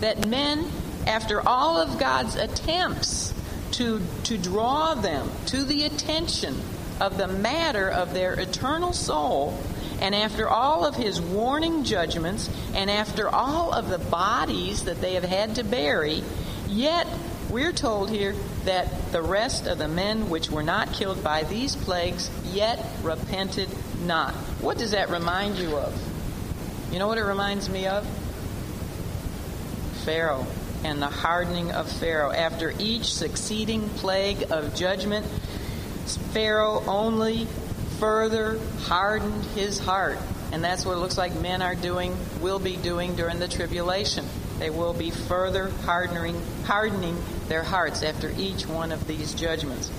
That 0.00 0.28
men, 0.28 0.66
after 1.06 1.46
all 1.46 1.78
of 1.78 1.98
God's 1.98 2.36
attempts 2.36 3.33
to, 3.74 4.00
to 4.24 4.38
draw 4.38 4.94
them 4.94 5.30
to 5.46 5.64
the 5.64 5.84
attention 5.84 6.60
of 7.00 7.16
the 7.16 7.26
matter 7.26 7.88
of 7.88 8.14
their 8.14 8.34
eternal 8.34 8.92
soul, 8.92 9.58
and 10.00 10.14
after 10.14 10.48
all 10.48 10.84
of 10.84 10.94
his 10.94 11.20
warning 11.20 11.84
judgments, 11.84 12.48
and 12.74 12.90
after 12.90 13.28
all 13.28 13.72
of 13.72 13.88
the 13.88 13.98
bodies 13.98 14.84
that 14.84 15.00
they 15.00 15.14
have 15.14 15.24
had 15.24 15.56
to 15.56 15.64
bury, 15.64 16.22
yet 16.68 17.06
we're 17.50 17.72
told 17.72 18.10
here 18.10 18.34
that 18.64 19.12
the 19.12 19.22
rest 19.22 19.66
of 19.66 19.78
the 19.78 19.88
men 19.88 20.30
which 20.30 20.50
were 20.50 20.62
not 20.62 20.92
killed 20.92 21.22
by 21.22 21.42
these 21.44 21.76
plagues 21.76 22.30
yet 22.52 22.84
repented 23.02 23.68
not. 24.04 24.34
What 24.60 24.78
does 24.78 24.92
that 24.92 25.10
remind 25.10 25.56
you 25.56 25.76
of? 25.76 25.94
You 26.92 26.98
know 26.98 27.08
what 27.08 27.18
it 27.18 27.24
reminds 27.24 27.68
me 27.68 27.86
of? 27.86 28.06
Pharaoh 30.04 30.46
and 30.84 31.02
the 31.02 31.08
hardening 31.08 31.72
of 31.72 31.90
Pharaoh. 31.90 32.30
After 32.30 32.72
each 32.78 33.12
succeeding 33.12 33.88
plague 33.90 34.50
of 34.50 34.74
judgment, 34.74 35.26
Pharaoh 36.32 36.82
only 36.86 37.46
further 37.98 38.60
hardened 38.82 39.44
his 39.56 39.78
heart. 39.78 40.18
And 40.52 40.62
that's 40.62 40.84
what 40.86 40.92
it 40.92 41.00
looks 41.00 41.18
like 41.18 41.34
men 41.40 41.62
are 41.62 41.74
doing, 41.74 42.16
will 42.40 42.58
be 42.58 42.76
doing 42.76 43.16
during 43.16 43.40
the 43.40 43.48
tribulation. 43.48 44.24
They 44.58 44.70
will 44.70 44.92
be 44.92 45.10
further 45.10 45.70
hardening, 45.84 46.40
hardening 46.64 47.16
their 47.48 47.64
hearts 47.64 48.02
after 48.02 48.32
each 48.38 48.66
one 48.66 48.92
of 48.92 49.06
these 49.06 49.34
judgments. 49.34 49.90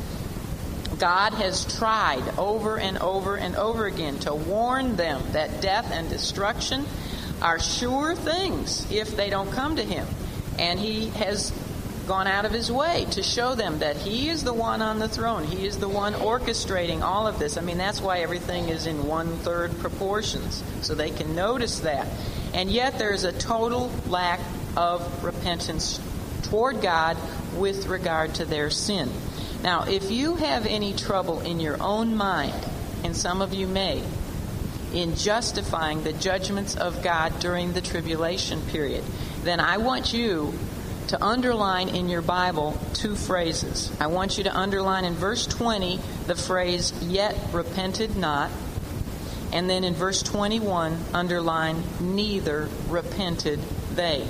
God 0.98 1.34
has 1.34 1.66
tried 1.78 2.24
over 2.38 2.80
and 2.80 2.98
over 3.00 3.36
and 3.36 3.56
over 3.58 3.86
again 3.86 4.18
to 4.20 4.34
warn 4.34 4.96
them 4.96 5.22
that 5.34 5.62
death 5.62 5.92
and 5.92 6.10
destruction 6.10 6.86
are 7.42 7.60
sure 7.60 8.16
things 8.16 8.90
if 8.90 9.16
they 9.18 9.30
don't 9.30 9.52
come 9.52 9.76
to 9.76 9.84
Him. 9.84 10.08
And 10.60 10.80
He 10.80 11.10
has 11.10 11.52
gone 12.08 12.28
out 12.28 12.46
of 12.46 12.52
His 12.52 12.72
way 12.72 13.06
to 13.12 13.24
show 13.24 13.56
them 13.56 13.80
that 13.80 13.98
He 13.98 14.30
is 14.30 14.44
the 14.44 14.54
one 14.54 14.82
on 14.82 15.00
the 15.00 15.08
throne. 15.08 15.44
He 15.44 15.66
is 15.66 15.78
the 15.78 15.90
one 15.90 16.14
orchestrating 16.14 17.02
all 17.02 17.28
of 17.28 17.40
this. 17.40 17.58
I 17.58 17.62
mean, 17.62 17.78
that's 17.78 18.02
why 18.02 18.20
everything 18.20 18.70
is 18.70 18.86
in 18.86 19.08
one 19.08 19.38
third 19.40 19.78
proportions, 19.80 20.64
so 20.82 20.94
they 20.94 21.10
can 21.10 21.36
notice 21.36 21.80
that. 21.80 22.08
And 22.54 22.70
yet 22.70 23.00
there's 23.00 23.24
a 23.24 23.32
total 23.32 23.92
lack 24.08 24.40
of 24.78 25.24
repentance 25.24 26.00
toward 26.44 26.82
God 26.82 27.18
with 27.56 27.88
regard 27.88 28.36
to 28.36 28.46
their 28.46 28.70
sin. 28.70 29.10
Now, 29.64 29.84
if 29.84 30.12
you 30.12 30.36
have 30.36 30.66
any 30.66 30.94
trouble 30.94 31.42
in 31.42 31.60
your 31.60 31.82
own 31.82 32.16
mind, 32.16 32.54
and 33.04 33.16
some 33.16 33.42
of 33.42 33.54
you 33.54 33.68
may, 33.68 34.04
in 34.96 35.16
justifying 35.16 36.04
the 36.04 36.14
judgments 36.14 36.76
of 36.76 37.04
God 37.04 37.40
during 37.40 37.74
the 37.74 37.82
tribulation 37.82 38.62
period, 38.64 39.04
then 39.44 39.60
I 39.60 39.78
want 39.78 40.14
you 40.14 40.54
to 41.08 41.24
underline 41.24 41.90
in 41.90 42.10
your 42.10 42.22
Bible 42.22 42.78
two 42.94 43.16
phrases. 43.16 43.92
I 44.00 44.08
want 44.08 44.38
you 44.38 44.46
to 44.46 44.58
underline 44.58 45.06
in 45.06 45.14
verse 45.14 45.46
20 45.46 46.00
the 46.26 46.36
phrase, 46.36 46.94
yet 47.04 47.38
repented 47.52 48.16
not. 48.16 48.50
And 49.54 49.70
then 49.70 49.84
in 49.84 49.94
verse 49.94 50.24
21, 50.24 50.98
underline, 51.14 51.84
neither 52.00 52.68
repented 52.90 53.60
they. 53.94 54.26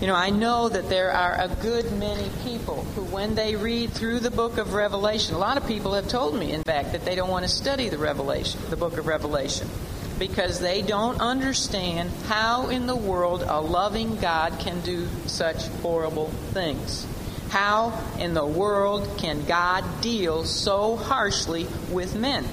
You 0.00 0.06
know, 0.06 0.14
I 0.14 0.30
know 0.30 0.68
that 0.68 0.88
there 0.88 1.10
are 1.10 1.34
a 1.40 1.48
good 1.60 1.90
many 1.98 2.30
people 2.44 2.84
who, 2.94 3.02
when 3.02 3.34
they 3.34 3.56
read 3.56 3.90
through 3.90 4.20
the 4.20 4.30
book 4.30 4.56
of 4.56 4.72
Revelation, 4.72 5.34
a 5.34 5.38
lot 5.38 5.56
of 5.56 5.66
people 5.66 5.94
have 5.94 6.06
told 6.06 6.36
me, 6.38 6.52
in 6.52 6.62
fact, 6.62 6.92
that 6.92 7.04
they 7.04 7.16
don't 7.16 7.30
want 7.30 7.44
to 7.44 7.48
study 7.50 7.88
the 7.88 7.98
Revelation, 7.98 8.60
the 8.70 8.76
book 8.76 8.96
of 8.96 9.08
Revelation, 9.08 9.68
because 10.16 10.60
they 10.60 10.82
don't 10.82 11.20
understand 11.20 12.10
how 12.26 12.68
in 12.68 12.86
the 12.86 12.94
world 12.94 13.42
a 13.42 13.60
loving 13.60 14.14
God 14.18 14.60
can 14.60 14.80
do 14.82 15.08
such 15.26 15.66
horrible 15.82 16.28
things. 16.52 17.04
How 17.48 17.92
in 18.20 18.34
the 18.34 18.46
world 18.46 19.18
can 19.18 19.46
God 19.46 19.82
deal 20.00 20.44
so 20.44 20.94
harshly 20.94 21.66
with 21.90 22.14
men? 22.14 22.46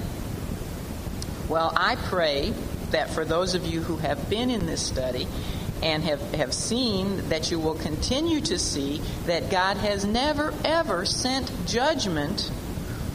Well, 1.48 1.72
I 1.76 1.94
pray 1.94 2.52
that 2.90 3.10
for 3.10 3.24
those 3.24 3.54
of 3.54 3.64
you 3.64 3.82
who 3.82 3.98
have 3.98 4.28
been 4.28 4.50
in 4.50 4.66
this 4.66 4.84
study, 4.84 5.28
and 5.82 6.04
have, 6.04 6.20
have 6.34 6.54
seen 6.54 7.28
that 7.28 7.50
you 7.50 7.58
will 7.58 7.74
continue 7.74 8.40
to 8.40 8.58
see 8.58 9.00
that 9.26 9.50
God 9.50 9.76
has 9.76 10.04
never 10.04 10.52
ever 10.64 11.04
sent 11.04 11.50
judgment 11.66 12.50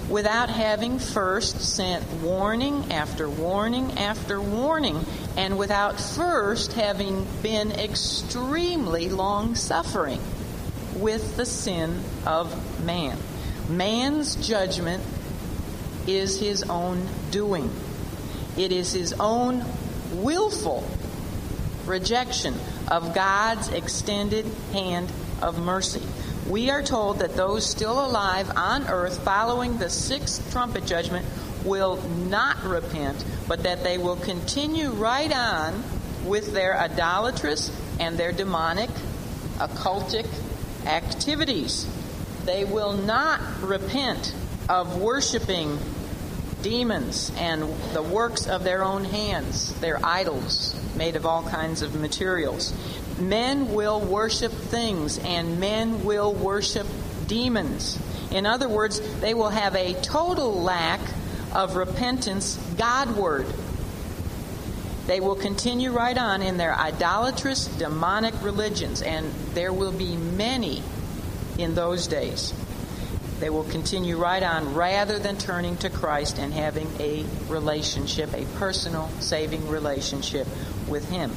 without 0.09 0.49
having 0.49 0.99
first 0.99 1.61
sent 1.61 2.03
warning 2.21 2.91
after 2.91 3.29
warning 3.29 3.97
after 3.97 4.41
warning 4.41 5.05
and 5.37 5.57
without 5.57 5.99
first 5.99 6.73
having 6.73 7.25
been 7.41 7.71
extremely 7.71 9.09
long 9.09 9.55
suffering 9.55 10.19
with 10.95 11.37
the 11.37 11.45
sin 11.45 12.01
of 12.25 12.85
man. 12.85 13.17
Man's 13.69 14.35
judgment 14.35 15.01
is 16.07 16.39
his 16.39 16.63
own 16.63 17.07
doing. 17.31 17.69
It 18.57 18.73
is 18.73 18.91
his 18.91 19.13
own 19.13 19.63
willful 20.11 20.85
rejection 21.85 22.55
of 22.89 23.13
God's 23.13 23.69
extended 23.69 24.45
hand 24.73 25.11
of 25.41 25.59
mercy. 25.59 26.01
We 26.49 26.69
are 26.69 26.83
told 26.83 27.19
that 27.19 27.35
those 27.35 27.69
still 27.69 28.05
alive 28.05 28.51
on 28.55 28.87
earth 28.87 29.23
following 29.23 29.77
the 29.77 29.89
sixth 29.89 30.51
trumpet 30.51 30.85
judgment 30.85 31.25
will 31.63 32.01
not 32.07 32.63
repent, 32.63 33.23
but 33.47 33.63
that 33.63 33.83
they 33.83 33.97
will 33.97 34.15
continue 34.15 34.89
right 34.89 35.31
on 35.31 35.83
with 36.25 36.53
their 36.53 36.77
idolatrous 36.77 37.71
and 37.99 38.17
their 38.17 38.31
demonic, 38.31 38.89
occultic 39.57 40.27
activities. 40.85 41.87
They 42.45 42.65
will 42.65 42.93
not 42.93 43.39
repent 43.61 44.33
of 44.67 44.99
worshiping 44.99 45.77
demons 46.61 47.31
and 47.37 47.63
the 47.93 48.01
works 48.01 48.47
of 48.47 48.63
their 48.63 48.83
own 48.83 49.03
hands, 49.03 49.73
their 49.79 49.99
idols 50.03 50.75
made 50.95 51.15
of 51.15 51.25
all 51.25 51.43
kinds 51.43 51.81
of 51.81 51.95
materials. 51.95 52.73
Men 53.19 53.73
will 53.73 53.99
worship 53.99 54.51
things 54.51 55.19
and 55.19 55.59
men 55.59 56.03
will 56.03 56.33
worship 56.33 56.87
demons. 57.27 57.99
In 58.31 58.45
other 58.45 58.69
words, 58.69 58.99
they 59.19 59.33
will 59.33 59.49
have 59.49 59.75
a 59.75 59.93
total 60.01 60.61
lack 60.61 61.01
of 61.53 61.75
repentance 61.75 62.57
Godward. 62.77 63.45
They 65.07 65.19
will 65.19 65.35
continue 65.35 65.91
right 65.91 66.17
on 66.17 66.41
in 66.41 66.57
their 66.57 66.73
idolatrous, 66.73 67.65
demonic 67.65 68.33
religions, 68.41 69.01
and 69.01 69.31
there 69.53 69.73
will 69.73 69.91
be 69.91 70.15
many 70.15 70.81
in 71.57 71.75
those 71.75 72.07
days. 72.07 72.53
They 73.41 73.49
will 73.49 73.63
continue 73.63 74.17
right 74.17 74.43
on 74.43 74.75
rather 74.75 75.17
than 75.17 75.35
turning 75.35 75.75
to 75.77 75.89
Christ 75.89 76.37
and 76.37 76.53
having 76.53 76.87
a 76.99 77.25
relationship, 77.49 78.31
a 78.35 78.45
personal, 78.59 79.09
saving 79.19 79.67
relationship 79.67 80.45
with 80.87 81.09
Him. 81.09 81.31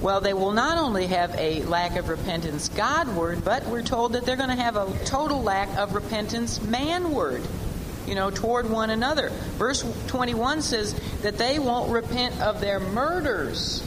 Well, 0.00 0.22
they 0.22 0.32
will 0.32 0.52
not 0.52 0.78
only 0.78 1.08
have 1.08 1.34
a 1.38 1.62
lack 1.64 1.96
of 1.96 2.08
repentance 2.08 2.70
Godward, 2.70 3.44
but 3.44 3.66
we're 3.66 3.82
told 3.82 4.14
that 4.14 4.24
they're 4.24 4.36
going 4.36 4.48
to 4.48 4.54
have 4.54 4.76
a 4.76 4.90
total 5.04 5.42
lack 5.42 5.68
of 5.76 5.94
repentance 5.94 6.58
manward 6.60 7.46
you 8.06 8.14
know, 8.14 8.30
toward 8.30 8.70
one 8.70 8.88
another. 8.88 9.28
Verse 9.58 9.84
21 10.06 10.62
says 10.62 10.94
that 11.20 11.36
they 11.36 11.58
won't 11.58 11.92
repent 11.92 12.40
of 12.40 12.62
their 12.62 12.80
murders 12.80 13.86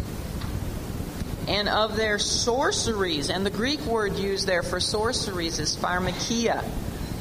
and 1.48 1.68
of 1.68 1.96
their 1.96 2.20
sorceries. 2.20 3.32
And 3.32 3.44
the 3.44 3.50
Greek 3.50 3.82
word 3.82 4.14
used 4.18 4.46
there 4.46 4.62
for 4.62 4.80
sorceries 4.80 5.58
is 5.58 5.76
pharmakia 5.76 6.64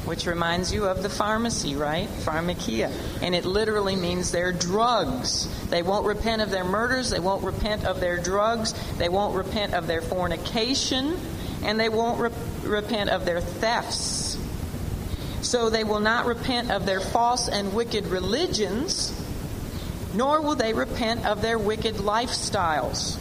which 0.05 0.25
reminds 0.25 0.73
you 0.73 0.85
of 0.85 1.01
the 1.01 1.09
pharmacy, 1.09 1.75
right? 1.75 2.07
Pharmakia. 2.07 2.91
And 3.21 3.33
it 3.33 3.45
literally 3.45 3.95
means 3.95 4.31
their 4.31 4.51
drugs. 4.51 5.47
They 5.69 5.81
won't 5.81 6.05
repent 6.05 6.41
of 6.41 6.51
their 6.51 6.65
murders, 6.65 7.09
they 7.09 7.19
won't 7.19 7.43
repent 7.43 7.85
of 7.85 7.99
their 7.99 8.17
drugs, 8.17 8.73
they 8.97 9.09
won't 9.09 9.35
repent 9.35 9.73
of 9.73 9.87
their 9.87 10.01
fornication, 10.01 11.17
and 11.63 11.79
they 11.79 11.89
won't 11.89 12.19
re- 12.19 12.31
repent 12.63 13.09
of 13.09 13.25
their 13.25 13.39
thefts. 13.39 14.37
So 15.41 15.69
they 15.69 15.83
will 15.83 15.99
not 15.99 16.25
repent 16.25 16.71
of 16.71 16.85
their 16.85 16.99
false 16.99 17.47
and 17.47 17.73
wicked 17.73 18.07
religions, 18.07 19.13
nor 20.13 20.41
will 20.41 20.55
they 20.55 20.73
repent 20.73 21.25
of 21.25 21.41
their 21.41 21.57
wicked 21.57 21.95
lifestyles. 21.95 23.19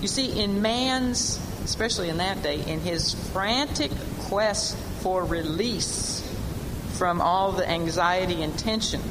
You 0.00 0.08
see, 0.08 0.38
in 0.38 0.60
man's, 0.60 1.38
especially 1.64 2.10
in 2.10 2.18
that 2.18 2.42
day, 2.42 2.62
in 2.66 2.80
his 2.80 3.14
frantic 3.32 3.90
quest 4.20 4.76
for 5.04 5.22
release 5.22 6.22
from 6.94 7.20
all 7.20 7.52
the 7.52 7.68
anxiety 7.68 8.42
and 8.42 8.58
tension 8.58 9.02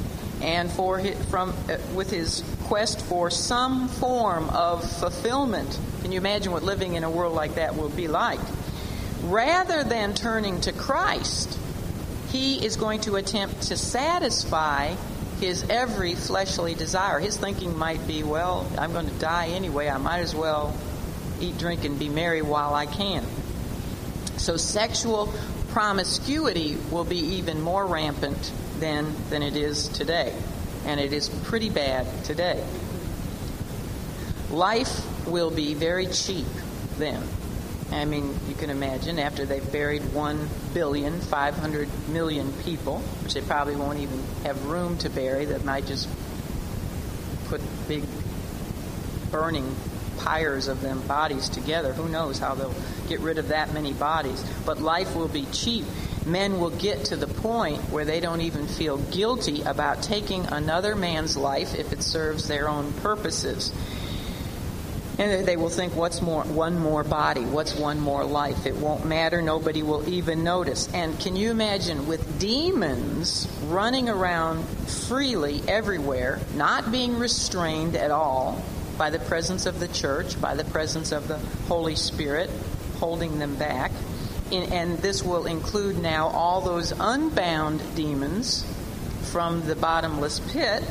and 0.42 0.68
for 0.68 0.98
his, 0.98 1.16
from 1.26 1.50
uh, 1.70 1.76
with 1.94 2.10
his 2.10 2.42
quest 2.64 3.00
for 3.02 3.30
some 3.30 3.86
form 3.86 4.50
of 4.50 4.82
fulfillment. 4.98 5.78
Can 6.02 6.10
you 6.10 6.18
imagine 6.18 6.50
what 6.50 6.64
living 6.64 6.94
in 6.94 7.04
a 7.04 7.10
world 7.10 7.32
like 7.32 7.54
that 7.54 7.76
will 7.76 7.90
be 7.90 8.08
like? 8.08 8.40
Rather 9.22 9.84
than 9.84 10.14
turning 10.14 10.60
to 10.62 10.72
Christ, 10.72 11.56
he 12.32 12.66
is 12.66 12.74
going 12.74 13.02
to 13.02 13.14
attempt 13.14 13.62
to 13.68 13.76
satisfy 13.76 14.96
his 15.38 15.64
every 15.70 16.16
fleshly 16.16 16.74
desire. 16.74 17.20
His 17.20 17.36
thinking 17.36 17.78
might 17.78 18.04
be, 18.04 18.24
well, 18.24 18.68
I'm 18.76 18.92
going 18.92 19.06
to 19.06 19.18
die 19.20 19.50
anyway. 19.50 19.88
I 19.88 19.98
might 19.98 20.20
as 20.20 20.34
well 20.34 20.76
eat, 21.40 21.56
drink, 21.56 21.84
and 21.84 22.00
be 22.00 22.08
merry 22.08 22.42
while 22.42 22.74
I 22.74 22.86
can. 22.86 23.24
So 24.36 24.56
sexual 24.56 25.32
promiscuity 25.74 26.76
will 26.92 27.02
be 27.02 27.18
even 27.18 27.60
more 27.60 27.84
rampant 27.84 28.52
than, 28.78 29.12
than 29.28 29.42
it 29.42 29.56
is 29.56 29.88
today. 29.88 30.32
And 30.86 31.00
it 31.00 31.12
is 31.12 31.28
pretty 31.28 31.68
bad 31.68 32.06
today. 32.22 32.64
Life 34.50 35.26
will 35.26 35.50
be 35.50 35.74
very 35.74 36.06
cheap 36.06 36.46
then. 36.96 37.20
I 37.90 38.04
mean, 38.04 38.38
you 38.48 38.54
can 38.54 38.70
imagine 38.70 39.18
after 39.18 39.44
they've 39.44 39.72
buried 39.72 40.02
1 40.14 40.48
billion, 40.74 41.20
500 41.20 41.88
million 42.08 42.52
people, 42.62 43.00
which 43.24 43.34
they 43.34 43.40
probably 43.40 43.74
won't 43.74 43.98
even 43.98 44.22
have 44.44 44.66
room 44.66 44.96
to 44.98 45.10
bury, 45.10 45.46
that 45.46 45.64
might 45.64 45.86
just 45.86 46.08
put 47.46 47.60
big 47.88 48.04
burning 49.32 49.74
pyres 50.18 50.68
of 50.68 50.80
them 50.80 51.00
bodies 51.06 51.48
together. 51.48 51.92
Who 51.92 52.08
knows 52.08 52.38
how 52.38 52.54
they'll 52.54 52.74
get 53.08 53.20
rid 53.20 53.38
of 53.38 53.48
that 53.48 53.72
many 53.72 53.92
bodies? 53.92 54.44
But 54.64 54.80
life 54.80 55.14
will 55.14 55.28
be 55.28 55.46
cheap. 55.52 55.84
men 56.26 56.58
will 56.58 56.70
get 56.70 57.06
to 57.06 57.16
the 57.16 57.26
point 57.26 57.80
where 57.90 58.04
they 58.04 58.20
don't 58.20 58.40
even 58.40 58.66
feel 58.66 58.98
guilty 58.98 59.62
about 59.62 60.02
taking 60.02 60.46
another 60.46 60.94
man's 60.96 61.36
life 61.36 61.74
if 61.74 61.92
it 61.92 62.02
serves 62.02 62.48
their 62.48 62.68
own 62.68 62.92
purposes. 62.94 63.72
And 65.16 65.46
they 65.46 65.56
will 65.56 65.68
think, 65.68 65.94
what's 65.94 66.20
more, 66.20 66.42
one 66.42 66.76
more 66.76 67.04
body? 67.04 67.44
What's 67.44 67.76
one 67.76 68.00
more 68.00 68.24
life? 68.24 68.66
It 68.66 68.74
won't 68.74 69.06
matter. 69.06 69.40
Nobody 69.42 69.84
will 69.84 70.08
even 70.08 70.42
notice. 70.42 70.92
And 70.92 71.18
can 71.20 71.36
you 71.36 71.52
imagine 71.52 72.08
with 72.08 72.40
demons 72.40 73.46
running 73.66 74.08
around 74.08 74.64
freely 74.64 75.62
everywhere, 75.68 76.40
not 76.56 76.90
being 76.90 77.16
restrained 77.16 77.94
at 77.94 78.10
all 78.10 78.60
by 78.96 79.10
the 79.10 79.18
presence 79.18 79.66
of 79.66 79.80
the 79.80 79.88
church, 79.88 80.40
by 80.40 80.54
the 80.54 80.64
presence 80.64 81.12
of 81.12 81.28
the 81.28 81.38
Holy 81.68 81.96
Spirit, 81.96 82.50
holding 82.98 83.38
them 83.38 83.56
back? 83.56 83.92
and 84.52 84.98
this 84.98 85.22
will 85.24 85.46
include 85.46 85.98
now 85.98 86.28
all 86.28 86.60
those 86.60 86.92
unbound 86.92 87.82
demons 87.96 88.64
from 89.32 89.66
the 89.66 89.74
bottomless 89.74 90.38
pit 90.52 90.84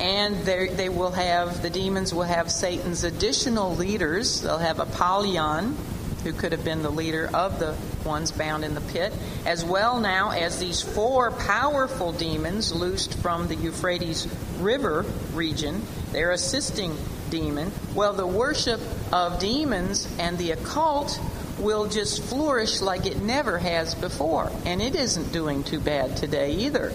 and 0.00 0.34
they 0.46 0.88
will 0.88 1.10
have 1.10 1.60
the 1.60 1.68
demons 1.68 2.14
will 2.14 2.22
have 2.22 2.50
Satan's 2.50 3.04
additional 3.04 3.76
leaders. 3.76 4.40
They'll 4.40 4.56
have 4.56 4.80
Apollyon, 4.80 5.76
who 6.24 6.32
could 6.32 6.52
have 6.52 6.64
been 6.64 6.82
the 6.82 6.90
leader 6.90 7.28
of 7.34 7.58
the 7.58 7.76
ones 8.02 8.32
bound 8.32 8.64
in 8.64 8.74
the 8.74 8.80
pit, 8.80 9.12
as 9.44 9.62
well 9.62 10.00
now 10.00 10.30
as 10.30 10.58
these 10.58 10.80
four 10.80 11.30
powerful 11.30 12.12
demons 12.12 12.72
loosed 12.72 13.12
from 13.18 13.48
the 13.48 13.54
Euphrates 13.54 14.26
River 14.58 15.04
region. 15.34 15.82
They're 16.12 16.32
assisting 16.32 16.96
demon. 17.30 17.72
Well, 17.94 18.12
the 18.12 18.26
worship 18.26 18.80
of 19.12 19.38
demons 19.38 20.08
and 20.18 20.36
the 20.38 20.52
occult 20.52 21.20
will 21.58 21.88
just 21.88 22.22
flourish 22.24 22.80
like 22.80 23.06
it 23.06 23.20
never 23.20 23.58
has 23.58 23.94
before, 23.94 24.50
and 24.64 24.80
it 24.80 24.94
isn't 24.94 25.32
doing 25.32 25.62
too 25.62 25.80
bad 25.80 26.16
today 26.16 26.52
either 26.52 26.92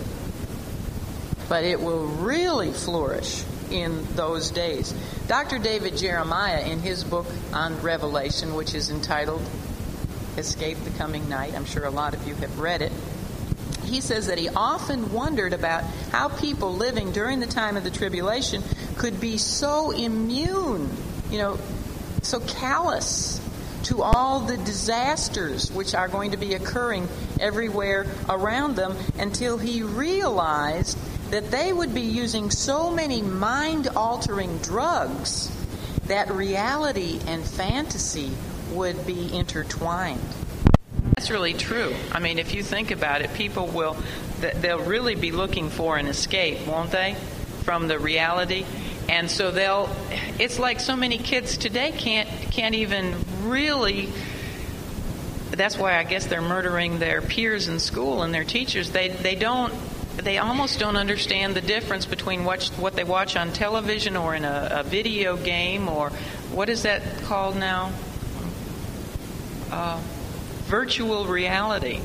but 1.47 1.63
it 1.63 1.79
will 1.79 2.05
really 2.05 2.71
flourish 2.71 3.43
in 3.69 4.05
those 4.15 4.51
days. 4.51 4.93
Dr. 5.27 5.59
David 5.59 5.97
Jeremiah, 5.97 6.61
in 6.61 6.79
his 6.79 7.03
book 7.03 7.27
on 7.53 7.81
Revelation, 7.81 8.55
which 8.55 8.73
is 8.73 8.89
entitled 8.89 9.41
Escape 10.37 10.77
the 10.83 10.91
Coming 10.91 11.27
Night, 11.29 11.53
I'm 11.55 11.65
sure 11.65 11.85
a 11.85 11.91
lot 11.91 12.13
of 12.13 12.27
you 12.27 12.35
have 12.35 12.59
read 12.59 12.81
it. 12.81 12.91
He 13.85 14.01
says 14.01 14.27
that 14.27 14.37
he 14.37 14.49
often 14.49 15.11
wondered 15.11 15.53
about 15.53 15.83
how 16.11 16.29
people 16.29 16.73
living 16.73 17.11
during 17.11 17.39
the 17.39 17.47
time 17.47 17.77
of 17.77 17.83
the 17.83 17.91
tribulation 17.91 18.63
could 18.97 19.19
be 19.19 19.37
so 19.37 19.91
immune, 19.91 20.89
you 21.29 21.37
know, 21.37 21.59
so 22.21 22.39
callous 22.39 23.39
to 23.83 24.01
all 24.01 24.39
the 24.39 24.57
disasters 24.57 25.71
which 25.71 25.93
are 25.93 26.07
going 26.07 26.31
to 26.31 26.37
be 26.37 26.55
occurring 26.55 27.07
everywhere 27.39 28.07
around 28.27 28.75
them 28.75 28.97
until 29.19 29.59
he 29.59 29.83
realized 29.83 30.97
that 31.29 31.51
they 31.51 31.71
would 31.71 31.93
be 31.93 32.01
using 32.01 32.49
so 32.49 32.89
many 32.89 33.21
mind 33.21 33.87
altering 33.95 34.57
drugs 34.59 35.51
that 36.07 36.31
reality 36.31 37.19
and 37.27 37.43
fantasy 37.43 38.31
would 38.71 39.05
be 39.05 39.35
intertwined. 39.35 40.19
That's 41.15 41.29
really 41.29 41.53
true. 41.53 41.95
I 42.11 42.19
mean, 42.19 42.39
if 42.39 42.53
you 42.53 42.61
think 42.61 42.91
about 42.91 43.21
it, 43.21 43.33
people 43.33 43.67
will, 43.67 43.95
they'll 44.39 44.83
really 44.83 45.15
be 45.15 45.31
looking 45.31 45.69
for 45.69 45.97
an 45.97 46.07
escape, 46.07 46.67
won't 46.67 46.91
they, 46.91 47.15
from 47.63 47.87
the 47.87 47.97
reality? 47.97 48.65
And 49.07 49.31
so 49.31 49.51
they'll, 49.51 49.89
it's 50.39 50.59
like 50.59 50.79
so 50.79 50.95
many 50.95 51.17
kids 51.17 51.57
today 51.57 51.91
can't, 51.91 52.27
can't 52.51 52.75
even 52.75 53.15
really 53.43 54.09
that's 55.51 55.77
why 55.77 55.97
I 55.97 56.03
guess 56.03 56.25
they're 56.25 56.41
murdering 56.41 56.99
their 56.99 57.21
peers 57.21 57.67
in 57.67 57.79
school 57.79 58.23
and 58.23 58.33
their 58.33 58.43
teachers. 58.43 58.91
They 58.91 59.09
they 59.09 59.35
don't 59.35 59.73
they 60.17 60.37
almost 60.37 60.79
don't 60.79 60.95
understand 60.95 61.55
the 61.55 61.61
difference 61.61 62.05
between 62.05 62.45
what, 62.45 62.65
what 62.77 62.95
they 62.95 63.03
watch 63.03 63.35
on 63.35 63.51
television 63.51 64.15
or 64.15 64.33
in 64.33 64.45
a, 64.45 64.69
a 64.71 64.83
video 64.83 65.35
game 65.35 65.89
or 65.89 66.09
what 66.51 66.69
is 66.69 66.83
that 66.83 67.01
called 67.23 67.57
now? 67.57 67.91
Uh, 69.71 70.01
virtual 70.75 71.25
reality. 71.25 72.01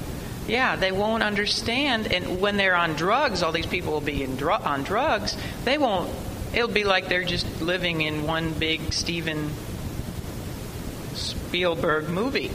Yeah, 0.47 0.77
they 0.77 0.93
won't 0.93 1.25
understand. 1.25 2.13
And 2.13 2.41
when 2.41 2.57
they're 2.57 2.77
on 2.77 2.95
drugs, 2.95 3.43
all 3.43 3.51
these 3.51 3.67
people 3.67 3.93
will 3.93 4.01
be 4.01 4.25
dr- 4.27 4.65
on 4.65 4.85
drugs. 4.85 5.37
They 5.65 5.77
won't. 5.77 6.09
It'll 6.55 6.69
be 6.69 6.85
like 6.85 7.09
they're 7.09 7.25
just 7.25 7.61
living 7.61 8.03
in 8.03 8.29
one 8.29 8.53
big 8.53 8.93
Steven 8.93 9.51
Spielberg 11.15 12.09
movie. 12.11 12.53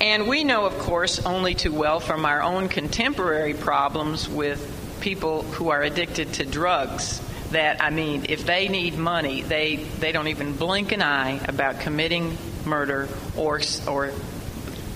And 0.00 0.28
we 0.28 0.44
know, 0.44 0.64
of 0.64 0.78
course, 0.78 1.26
only 1.26 1.54
too 1.54 1.72
well 1.72 1.98
from 1.98 2.24
our 2.24 2.40
own 2.40 2.68
contemporary 2.68 3.54
problems 3.54 4.28
with 4.28 4.60
people 5.00 5.42
who 5.42 5.70
are 5.70 5.82
addicted 5.82 6.34
to 6.34 6.44
drugs 6.44 7.20
that, 7.50 7.82
I 7.82 7.90
mean, 7.90 8.26
if 8.28 8.46
they 8.46 8.68
need 8.68 8.96
money, 8.96 9.42
they, 9.42 9.76
they 9.98 10.12
don't 10.12 10.28
even 10.28 10.54
blink 10.54 10.92
an 10.92 11.02
eye 11.02 11.40
about 11.48 11.80
committing 11.80 12.38
murder 12.64 13.08
or, 13.36 13.60
or 13.88 14.12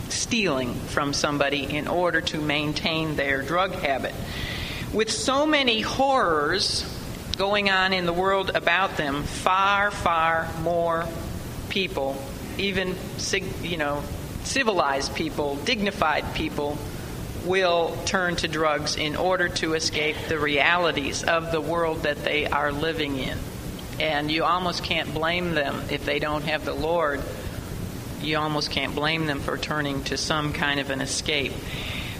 stealing 0.08 0.74
from 0.74 1.12
somebody 1.12 1.76
in 1.76 1.88
order 1.88 2.20
to 2.20 2.40
maintain 2.40 3.16
their 3.16 3.42
drug 3.42 3.72
habit. 3.72 4.14
With 4.92 5.10
so 5.10 5.46
many 5.46 5.80
horrors 5.80 6.84
going 7.36 7.70
on 7.70 7.92
in 7.92 8.06
the 8.06 8.12
world 8.12 8.50
about 8.54 8.96
them, 8.96 9.22
far, 9.22 9.90
far 9.90 10.48
more 10.62 11.06
people, 11.68 12.22
even, 12.58 12.96
you 13.62 13.76
know, 13.76 14.02
civilized 14.44 15.14
people, 15.14 15.56
dignified 15.56 16.34
people, 16.34 16.78
will 17.44 17.96
turn 18.06 18.36
to 18.36 18.48
drugs 18.48 18.96
in 18.96 19.16
order 19.16 19.48
to 19.48 19.74
escape 19.74 20.16
the 20.28 20.38
realities 20.38 21.22
of 21.22 21.52
the 21.52 21.60
world 21.60 22.02
that 22.02 22.24
they 22.24 22.46
are 22.46 22.72
living 22.72 23.18
in. 23.18 23.38
And 24.00 24.30
you 24.30 24.44
almost 24.44 24.82
can't 24.82 25.12
blame 25.14 25.54
them 25.54 25.80
if 25.90 26.04
they 26.04 26.18
don't 26.18 26.44
have 26.44 26.64
the 26.64 26.74
Lord. 26.74 27.22
You 28.20 28.38
almost 28.38 28.70
can't 28.70 28.94
blame 28.94 29.26
them 29.26 29.40
for 29.40 29.56
turning 29.56 30.02
to 30.04 30.16
some 30.16 30.52
kind 30.52 30.80
of 30.80 30.90
an 30.90 31.00
escape. 31.00 31.52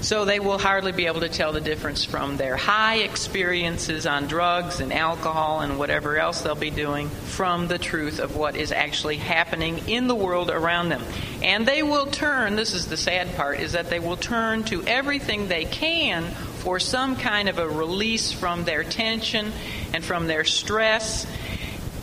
So 0.01 0.25
they 0.25 0.41
will 0.41 0.59
hardly 0.59 0.93
be 0.93 1.07
able 1.07 1.21
to 1.21 1.29
tell 1.29 1.53
the 1.53 1.61
difference 1.61 2.05
from 2.05 2.37
their 2.37 2.57
high 2.57 2.99
experiences 2.99 4.07
on 4.07 4.27
drugs 4.27 4.81
and 4.81 4.93
alcohol 4.93 5.61
and 5.61 5.79
whatever 5.79 6.19
else 6.19 6.43
they'll 6.43 6.55
be 6.55 6.71
doing 6.71 7.09
from 7.09 7.67
the 7.67 7.79
truth 7.79 8.21
of 8.21 8.37
what 8.37 8.57
is 8.57 8.73
actually 8.73 9.17
happening 9.17 9.89
in 9.89 10.07
the 10.07 10.15
world 10.15 10.51
around 10.51 10.91
them. 10.91 11.03
And 11.43 11.67
they 11.67 11.83
will 11.83 12.07
turn, 12.07 12.57
this 12.57 12.75
is 12.75 12.87
the 12.87 12.97
sad 12.97 13.35
part, 13.37 13.59
is 13.59 13.73
that 13.73 13.89
they 13.89 13.99
will 13.99 14.17
turn 14.17 14.65
to 14.65 14.85
everything 14.85 15.49
they 15.49 15.65
can 15.65 16.25
for 16.59 16.79
some 16.79 17.17
kind 17.17 17.49
of 17.49 17.59
a 17.59 17.69
release 17.69 18.33
from 18.33 18.65
their 18.65 18.85
tension 18.85 19.51
and 19.95 20.05
from 20.05 20.27
their 20.27 20.45
stress 20.45 21.27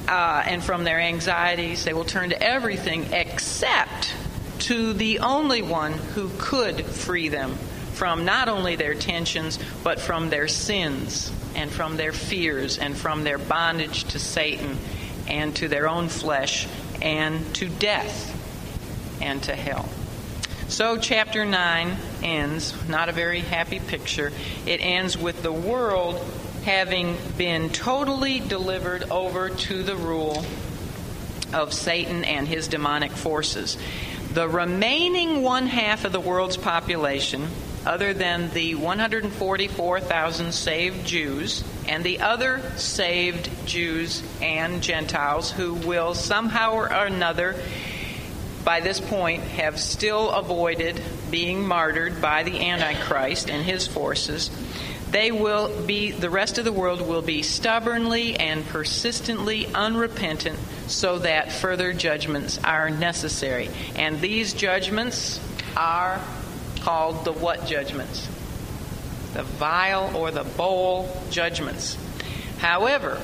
uh, 0.07 0.43
and 0.45 0.63
from 0.63 0.83
their 0.83 0.99
anxieties. 0.99 1.83
They 1.85 1.93
will 1.93 2.05
turn 2.05 2.29
to 2.29 2.41
everything 2.41 3.13
except 3.13 4.13
to 4.59 4.93
the 4.93 5.19
only 5.19 5.61
one 5.61 5.93
who 5.93 6.29
could 6.37 6.85
free 6.85 7.29
them 7.29 7.55
from 7.93 8.25
not 8.25 8.49
only 8.49 8.75
their 8.75 8.95
tensions, 8.95 9.59
but 9.83 9.99
from 9.99 10.29
their 10.29 10.47
sins 10.47 11.31
and 11.55 11.71
from 11.71 11.97
their 11.97 12.11
fears 12.11 12.77
and 12.77 12.97
from 12.97 13.23
their 13.23 13.37
bondage 13.37 14.05
to 14.05 14.19
Satan 14.19 14.77
and 15.27 15.55
to 15.57 15.67
their 15.67 15.87
own 15.87 16.09
flesh 16.09 16.67
and 17.01 17.53
to 17.55 17.69
death 17.69 18.39
and 19.21 19.41
to 19.43 19.55
hell. 19.55 19.87
So, 20.67 20.97
chapter 20.97 21.45
9 21.45 21.95
ends, 22.23 22.73
not 22.89 23.09
a 23.09 23.11
very 23.11 23.41
happy 23.41 23.79
picture. 23.79 24.31
It 24.65 24.79
ends 24.81 25.17
with 25.17 25.43
the 25.43 25.51
world 25.51 26.15
having 26.64 27.18
been 27.38 27.70
totally 27.70 28.39
delivered 28.39 29.09
over 29.11 29.49
to 29.49 29.84
the 29.84 29.95
rule 29.95 30.45
of 31.53 31.74
Satan 31.74 32.24
and 32.24 32.47
his 32.47 32.68
demonic 32.68 33.11
forces. 33.11 33.78
The 34.34 34.49
remaining 34.49 35.43
one 35.43 35.68
half 35.68 36.05
of 36.05 36.11
the 36.11 36.20
world's 36.20 36.57
population 36.57 37.47
other 37.86 38.14
than 38.14 38.49
the 38.51 38.76
144,000 38.76 40.51
saved 40.53 41.05
Jews 41.05 41.64
and 41.88 42.03
the 42.03 42.22
other 42.22 42.61
saved 42.78 43.49
Jews 43.66 44.24
and 44.41 44.82
Gentiles 44.82 45.51
who 45.51 45.74
will 45.74 46.14
somehow 46.14 46.74
or 46.74 46.88
another 46.88 47.55
by 48.64 48.80
this 48.80 48.99
point 49.01 49.43
have 49.43 49.80
still 49.80 50.32
avoided 50.32 51.01
being 51.30 51.68
martyred 51.68 52.22
by 52.22 52.43
the 52.43 52.70
Antichrist 52.70 53.49
and 53.49 53.64
his 53.64 53.86
forces. 53.86 54.49
They 55.14 55.32
will 55.32 55.84
be, 55.84 56.09
the 56.09 56.32
rest 56.32 56.57
of 56.57 56.66
the 56.66 56.72
world 56.72 56.99
will 56.99 57.22
be 57.22 57.43
stubbornly 57.43 58.36
and 58.36 58.66
persistently 58.66 59.68
unrepentant 59.68 60.57
so 60.88 61.20
that 61.20 61.51
further 61.51 61.93
judgments 61.93 62.59
are 62.64 62.89
necessary. 62.89 63.70
And 63.95 64.20
these 64.20 64.53
judgments 64.53 65.39
are 65.78 66.20
called 66.82 67.26
the 67.26 67.32
what 67.32 67.68
judgments? 67.68 68.28
The 69.34 69.43
vial 69.43 70.18
or 70.18 70.32
the 70.32 70.45
bowl 70.45 71.16
judgments. 71.30 71.95
However, 72.57 73.22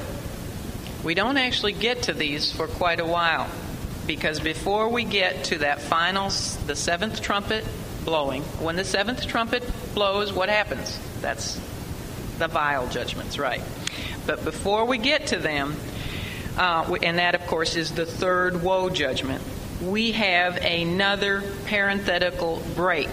we 1.03 1.15
don't 1.15 1.37
actually 1.37 1.73
get 1.73 2.03
to 2.03 2.13
these 2.13 2.51
for 2.51 2.67
quite 2.67 2.99
a 2.99 3.05
while 3.05 3.49
because 4.05 4.39
before 4.39 4.89
we 4.89 5.05
get 5.05 5.45
to 5.45 5.57
that 5.59 5.81
final, 5.81 6.29
the 6.67 6.75
seventh 6.75 7.19
trumpet 7.19 7.65
blowing. 8.05 8.43
When 8.59 8.75
the 8.75 8.85
seventh 8.85 9.25
trumpet 9.25 9.63
blows, 9.95 10.31
what 10.31 10.49
happens? 10.49 10.99
That's 11.21 11.59
the 12.39 12.47
vial 12.47 12.87
judgments, 12.87 13.37
right? 13.37 13.61
But 14.25 14.43
before 14.43 14.85
we 14.85 14.97
get 14.97 15.27
to 15.27 15.37
them, 15.37 15.75
uh, 16.57 16.97
and 17.03 17.19
that, 17.19 17.35
of 17.35 17.45
course, 17.47 17.75
is 17.75 17.91
the 17.91 18.05
third 18.05 18.63
woe 18.63 18.89
judgment, 18.89 19.41
we 19.81 20.11
have 20.13 20.57
another 20.57 21.43
parenthetical 21.65 22.61
break 22.75 23.09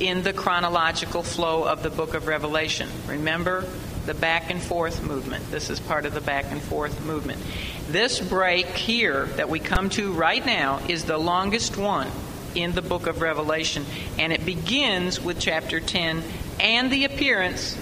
in 0.00 0.22
the 0.22 0.32
chronological 0.32 1.22
flow 1.22 1.64
of 1.64 1.82
the 1.82 1.90
book 1.90 2.14
of 2.14 2.26
Revelation. 2.26 2.88
Remember 3.06 3.64
the 4.06 4.14
back 4.14 4.50
and 4.50 4.60
forth 4.60 5.02
movement. 5.02 5.50
This 5.50 5.70
is 5.70 5.80
part 5.80 6.04
of 6.04 6.14
the 6.14 6.20
back 6.20 6.46
and 6.50 6.60
forth 6.60 7.04
movement. 7.04 7.40
This 7.88 8.20
break 8.20 8.66
here 8.66 9.26
that 9.36 9.48
we 9.48 9.60
come 9.60 9.88
to 9.90 10.12
right 10.12 10.44
now 10.44 10.80
is 10.88 11.04
the 11.04 11.16
longest 11.16 11.76
one 11.76 12.10
in 12.54 12.72
the 12.72 12.82
book 12.82 13.06
of 13.06 13.20
Revelation, 13.20 13.84
and 14.18 14.32
it 14.32 14.44
begins 14.44 15.20
with 15.20 15.38
chapter 15.38 15.80
10 15.80 16.22
and 16.60 16.90
the 16.90 17.04
appearance 17.04 17.76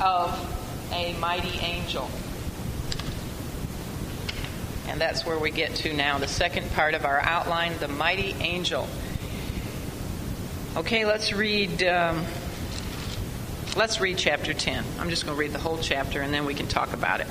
of 0.00 0.90
a 0.92 1.14
mighty 1.14 1.58
angel. 1.58 2.10
And 4.88 5.00
that's 5.00 5.24
where 5.24 5.38
we 5.38 5.50
get 5.50 5.74
to 5.76 5.92
now, 5.92 6.18
the 6.18 6.28
second 6.28 6.70
part 6.72 6.94
of 6.94 7.04
our 7.04 7.20
outline, 7.20 7.78
the 7.78 7.88
mighty 7.88 8.34
angel. 8.40 8.88
Okay, 10.76 11.04
let's 11.04 11.32
read. 11.32 11.82
Um, 11.82 12.24
let's 13.76 14.00
read 14.00 14.18
chapter 14.18 14.52
10. 14.52 14.84
I'm 14.98 15.10
just 15.10 15.24
going 15.24 15.36
to 15.36 15.40
read 15.40 15.52
the 15.52 15.58
whole 15.58 15.78
chapter 15.78 16.22
and 16.22 16.34
then 16.34 16.44
we 16.44 16.54
can 16.54 16.66
talk 16.66 16.92
about 16.92 17.20
it. 17.20 17.26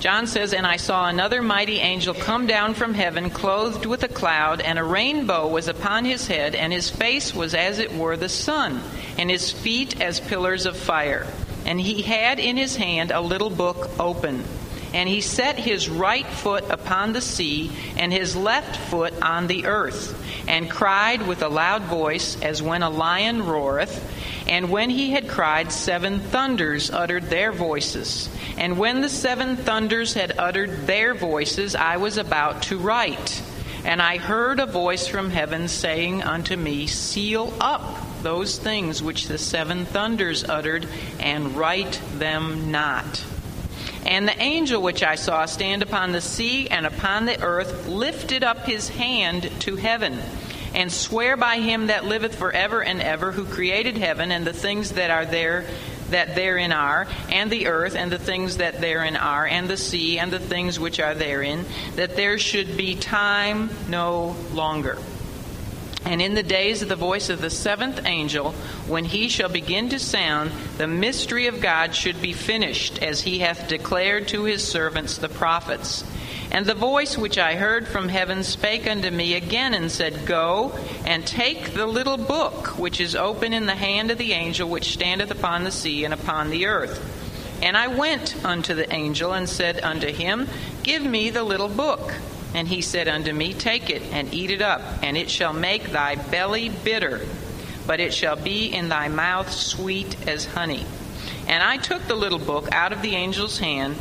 John 0.00 0.26
says, 0.26 0.52
And 0.52 0.66
I 0.66 0.76
saw 0.76 1.08
another 1.08 1.42
mighty 1.42 1.78
angel 1.78 2.14
come 2.14 2.46
down 2.46 2.74
from 2.74 2.94
heaven, 2.94 3.30
clothed 3.30 3.84
with 3.84 4.04
a 4.04 4.08
cloud, 4.08 4.60
and 4.60 4.78
a 4.78 4.84
rainbow 4.84 5.48
was 5.48 5.66
upon 5.66 6.04
his 6.04 6.28
head, 6.28 6.54
and 6.54 6.72
his 6.72 6.88
face 6.88 7.34
was 7.34 7.54
as 7.54 7.80
it 7.80 7.92
were 7.92 8.16
the 8.16 8.28
sun, 8.28 8.80
and 9.18 9.28
his 9.28 9.50
feet 9.50 10.00
as 10.00 10.20
pillars 10.20 10.66
of 10.66 10.76
fire. 10.76 11.26
And 11.68 11.78
he 11.78 12.00
had 12.00 12.40
in 12.40 12.56
his 12.56 12.76
hand 12.76 13.10
a 13.10 13.20
little 13.20 13.50
book 13.50 13.90
open. 14.00 14.42
And 14.94 15.06
he 15.06 15.20
set 15.20 15.58
his 15.58 15.86
right 15.86 16.26
foot 16.26 16.64
upon 16.70 17.12
the 17.12 17.20
sea, 17.20 17.70
and 17.98 18.10
his 18.10 18.34
left 18.34 18.74
foot 18.74 19.12
on 19.20 19.48
the 19.48 19.66
earth, 19.66 20.18
and 20.48 20.70
cried 20.70 21.26
with 21.26 21.42
a 21.42 21.48
loud 21.50 21.82
voice, 21.82 22.40
as 22.40 22.62
when 22.62 22.82
a 22.82 22.88
lion 22.88 23.44
roareth. 23.44 24.02
And 24.48 24.70
when 24.70 24.88
he 24.88 25.10
had 25.10 25.28
cried, 25.28 25.70
seven 25.70 26.20
thunders 26.20 26.90
uttered 26.90 27.24
their 27.24 27.52
voices. 27.52 28.30
And 28.56 28.78
when 28.78 29.02
the 29.02 29.10
seven 29.10 29.56
thunders 29.56 30.14
had 30.14 30.38
uttered 30.38 30.86
their 30.86 31.12
voices, 31.12 31.74
I 31.74 31.98
was 31.98 32.16
about 32.16 32.62
to 32.62 32.78
write. 32.78 33.42
And 33.84 34.00
I 34.00 34.16
heard 34.16 34.58
a 34.58 34.64
voice 34.64 35.06
from 35.06 35.28
heaven 35.28 35.68
saying 35.68 36.22
unto 36.22 36.56
me, 36.56 36.86
Seal 36.86 37.52
up 37.60 38.07
those 38.22 38.58
things 38.58 39.02
which 39.02 39.28
the 39.28 39.38
seven 39.38 39.84
thunders 39.84 40.44
uttered, 40.44 40.86
and 41.20 41.56
write 41.56 42.00
them 42.16 42.70
not. 42.70 43.24
And 44.06 44.26
the 44.26 44.40
angel 44.40 44.80
which 44.80 45.02
I 45.02 45.16
saw 45.16 45.44
stand 45.44 45.82
upon 45.82 46.12
the 46.12 46.20
sea 46.20 46.68
and 46.68 46.86
upon 46.86 47.26
the 47.26 47.42
earth 47.42 47.86
lifted 47.86 48.42
up 48.42 48.64
his 48.64 48.88
hand 48.88 49.50
to 49.60 49.76
heaven, 49.76 50.18
and 50.74 50.90
swear 50.90 51.36
by 51.36 51.56
him 51.56 51.88
that 51.88 52.04
liveth 52.04 52.34
forever 52.34 52.82
and 52.82 53.00
ever, 53.00 53.32
who 53.32 53.44
created 53.44 53.96
heaven 53.96 54.32
and 54.32 54.46
the 54.46 54.52
things 54.52 54.92
that 54.92 55.10
are 55.10 55.26
there 55.26 55.66
that 56.10 56.34
therein 56.34 56.72
are, 56.72 57.06
and 57.30 57.50
the 57.50 57.66
earth 57.66 57.94
and 57.94 58.10
the 58.10 58.18
things 58.18 58.56
that 58.58 58.80
therein 58.80 59.16
are, 59.16 59.46
and 59.46 59.68
the 59.68 59.76
sea 59.76 60.18
and 60.18 60.32
the 60.32 60.38
things 60.38 60.80
which 60.80 61.00
are 61.00 61.14
therein, 61.14 61.64
that 61.96 62.16
there 62.16 62.38
should 62.38 62.76
be 62.76 62.94
time 62.94 63.68
no 63.88 64.34
longer. 64.52 64.96
And 66.08 66.22
in 66.22 66.32
the 66.32 66.42
days 66.42 66.80
of 66.80 66.88
the 66.88 66.96
voice 66.96 67.28
of 67.28 67.42
the 67.42 67.50
seventh 67.50 68.06
angel, 68.06 68.52
when 68.86 69.04
he 69.04 69.28
shall 69.28 69.50
begin 69.50 69.90
to 69.90 69.98
sound, 69.98 70.52
the 70.78 70.86
mystery 70.86 71.48
of 71.48 71.60
God 71.60 71.94
should 71.94 72.22
be 72.22 72.32
finished, 72.32 73.02
as 73.02 73.20
he 73.20 73.40
hath 73.40 73.68
declared 73.68 74.26
to 74.28 74.44
his 74.44 74.66
servants 74.66 75.18
the 75.18 75.28
prophets. 75.28 76.02
And 76.50 76.64
the 76.64 76.72
voice 76.72 77.18
which 77.18 77.36
I 77.36 77.56
heard 77.56 77.86
from 77.86 78.08
heaven 78.08 78.42
spake 78.42 78.86
unto 78.86 79.10
me 79.10 79.34
again 79.34 79.74
and 79.74 79.92
said, 79.92 80.24
Go 80.24 80.72
and 81.04 81.26
take 81.26 81.74
the 81.74 81.86
little 81.86 82.16
book 82.16 82.78
which 82.78 83.02
is 83.02 83.14
open 83.14 83.52
in 83.52 83.66
the 83.66 83.74
hand 83.74 84.10
of 84.10 84.16
the 84.16 84.32
angel 84.32 84.66
which 84.66 84.94
standeth 84.94 85.30
upon 85.30 85.64
the 85.64 85.70
sea 85.70 86.06
and 86.06 86.14
upon 86.14 86.48
the 86.48 86.64
earth. 86.64 87.04
And 87.62 87.76
I 87.76 87.88
went 87.88 88.42
unto 88.46 88.72
the 88.72 88.90
angel 88.90 89.34
and 89.34 89.46
said 89.46 89.80
unto 89.82 90.10
him, 90.10 90.48
Give 90.82 91.02
me 91.02 91.28
the 91.28 91.44
little 91.44 91.68
book. 91.68 92.14
And 92.54 92.66
he 92.66 92.80
said 92.80 93.08
unto 93.08 93.32
me, 93.32 93.52
Take 93.54 93.90
it 93.90 94.02
and 94.12 94.32
eat 94.32 94.50
it 94.50 94.62
up, 94.62 94.80
and 95.02 95.16
it 95.16 95.30
shall 95.30 95.52
make 95.52 95.90
thy 95.90 96.14
belly 96.14 96.70
bitter, 96.70 97.26
but 97.86 98.00
it 98.00 98.14
shall 98.14 98.36
be 98.36 98.66
in 98.66 98.88
thy 98.88 99.08
mouth 99.08 99.52
sweet 99.52 100.16
as 100.26 100.44
honey. 100.44 100.84
And 101.46 101.62
I 101.62 101.76
took 101.76 102.02
the 102.06 102.14
little 102.14 102.38
book 102.38 102.68
out 102.72 102.92
of 102.92 103.02
the 103.02 103.16
angel's 103.16 103.58
hand 103.58 103.96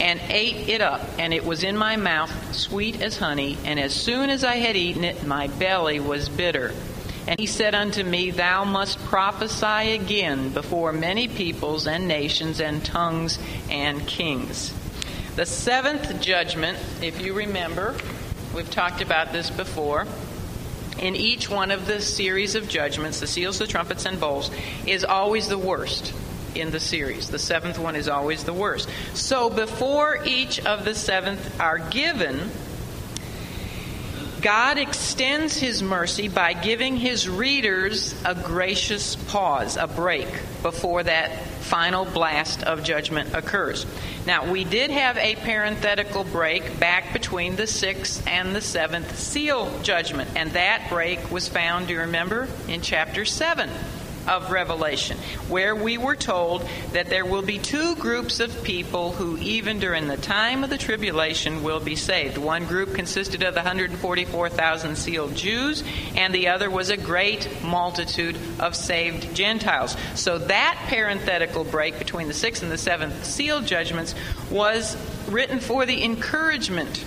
and 0.00 0.20
ate 0.28 0.68
it 0.68 0.80
up, 0.80 1.02
and 1.18 1.32
it 1.32 1.44
was 1.44 1.62
in 1.62 1.76
my 1.76 1.96
mouth 1.96 2.54
sweet 2.54 3.00
as 3.00 3.18
honey. 3.18 3.58
And 3.64 3.78
as 3.78 3.94
soon 3.94 4.30
as 4.30 4.42
I 4.42 4.56
had 4.56 4.76
eaten 4.76 5.04
it, 5.04 5.24
my 5.26 5.46
belly 5.46 6.00
was 6.00 6.28
bitter. 6.28 6.72
And 7.26 7.38
he 7.38 7.46
said 7.46 7.74
unto 7.74 8.02
me, 8.02 8.30
Thou 8.30 8.64
must 8.64 8.98
prophesy 9.04 9.92
again 9.92 10.50
before 10.50 10.92
many 10.92 11.28
peoples 11.28 11.86
and 11.86 12.08
nations 12.08 12.60
and 12.60 12.84
tongues 12.84 13.38
and 13.70 14.06
kings. 14.06 14.74
The 15.34 15.46
seventh 15.46 16.20
judgment, 16.20 16.78
if 17.00 17.22
you 17.22 17.32
remember, 17.32 17.96
we've 18.54 18.70
talked 18.70 19.00
about 19.00 19.32
this 19.32 19.48
before. 19.48 20.06
In 20.98 21.16
each 21.16 21.48
one 21.48 21.70
of 21.70 21.86
the 21.86 22.02
series 22.02 22.54
of 22.54 22.68
judgments, 22.68 23.18
the 23.18 23.26
seals, 23.26 23.58
the 23.58 23.66
trumpets, 23.66 24.04
and 24.04 24.20
bowls, 24.20 24.50
is 24.86 25.04
always 25.04 25.48
the 25.48 25.56
worst 25.56 26.12
in 26.54 26.70
the 26.70 26.78
series. 26.78 27.30
The 27.30 27.38
seventh 27.38 27.78
one 27.78 27.96
is 27.96 28.08
always 28.08 28.44
the 28.44 28.52
worst. 28.52 28.90
So 29.14 29.48
before 29.48 30.22
each 30.26 30.60
of 30.66 30.84
the 30.84 30.94
seventh 30.94 31.58
are 31.58 31.78
given, 31.78 32.50
God 34.42 34.76
extends 34.76 35.56
his 35.56 35.84
mercy 35.84 36.26
by 36.26 36.52
giving 36.52 36.96
his 36.96 37.28
readers 37.28 38.12
a 38.24 38.34
gracious 38.34 39.14
pause, 39.14 39.76
a 39.76 39.86
break, 39.86 40.26
before 40.62 41.04
that 41.04 41.44
final 41.60 42.04
blast 42.04 42.64
of 42.64 42.82
judgment 42.82 43.34
occurs. 43.34 43.86
Now, 44.26 44.50
we 44.50 44.64
did 44.64 44.90
have 44.90 45.16
a 45.16 45.36
parenthetical 45.36 46.24
break 46.24 46.80
back 46.80 47.12
between 47.12 47.54
the 47.54 47.68
sixth 47.68 48.26
and 48.26 48.52
the 48.52 48.60
seventh 48.60 49.16
seal 49.16 49.70
judgment, 49.82 50.30
and 50.34 50.50
that 50.52 50.88
break 50.88 51.30
was 51.30 51.48
found, 51.48 51.86
do 51.86 51.94
you 51.94 52.00
remember, 52.00 52.48
in 52.66 52.80
chapter 52.80 53.24
7 53.24 53.70
of 54.26 54.50
Revelation, 54.50 55.18
where 55.48 55.74
we 55.74 55.98
were 55.98 56.16
told 56.16 56.66
that 56.92 57.08
there 57.08 57.24
will 57.24 57.42
be 57.42 57.58
two 57.58 57.96
groups 57.96 58.40
of 58.40 58.62
people 58.62 59.12
who, 59.12 59.36
even 59.38 59.78
during 59.78 60.08
the 60.08 60.16
time 60.16 60.64
of 60.64 60.70
the 60.70 60.78
tribulation, 60.78 61.62
will 61.62 61.80
be 61.80 61.96
saved. 61.96 62.38
One 62.38 62.66
group 62.66 62.94
consisted 62.94 63.42
of 63.42 63.54
the 63.54 63.60
144,000 63.60 64.96
sealed 64.96 65.34
Jews, 65.34 65.82
and 66.16 66.34
the 66.34 66.48
other 66.48 66.70
was 66.70 66.90
a 66.90 66.96
great 66.96 67.48
multitude 67.62 68.36
of 68.58 68.76
saved 68.76 69.34
Gentiles. 69.34 69.96
So 70.14 70.38
that 70.38 70.78
parenthetical 70.88 71.64
break 71.64 71.98
between 71.98 72.28
the 72.28 72.34
sixth 72.34 72.62
and 72.62 72.70
the 72.70 72.78
seventh 72.78 73.24
seal 73.24 73.60
judgments 73.60 74.14
was 74.50 74.96
written 75.28 75.60
for 75.60 75.86
the 75.86 76.04
encouragement 76.04 77.04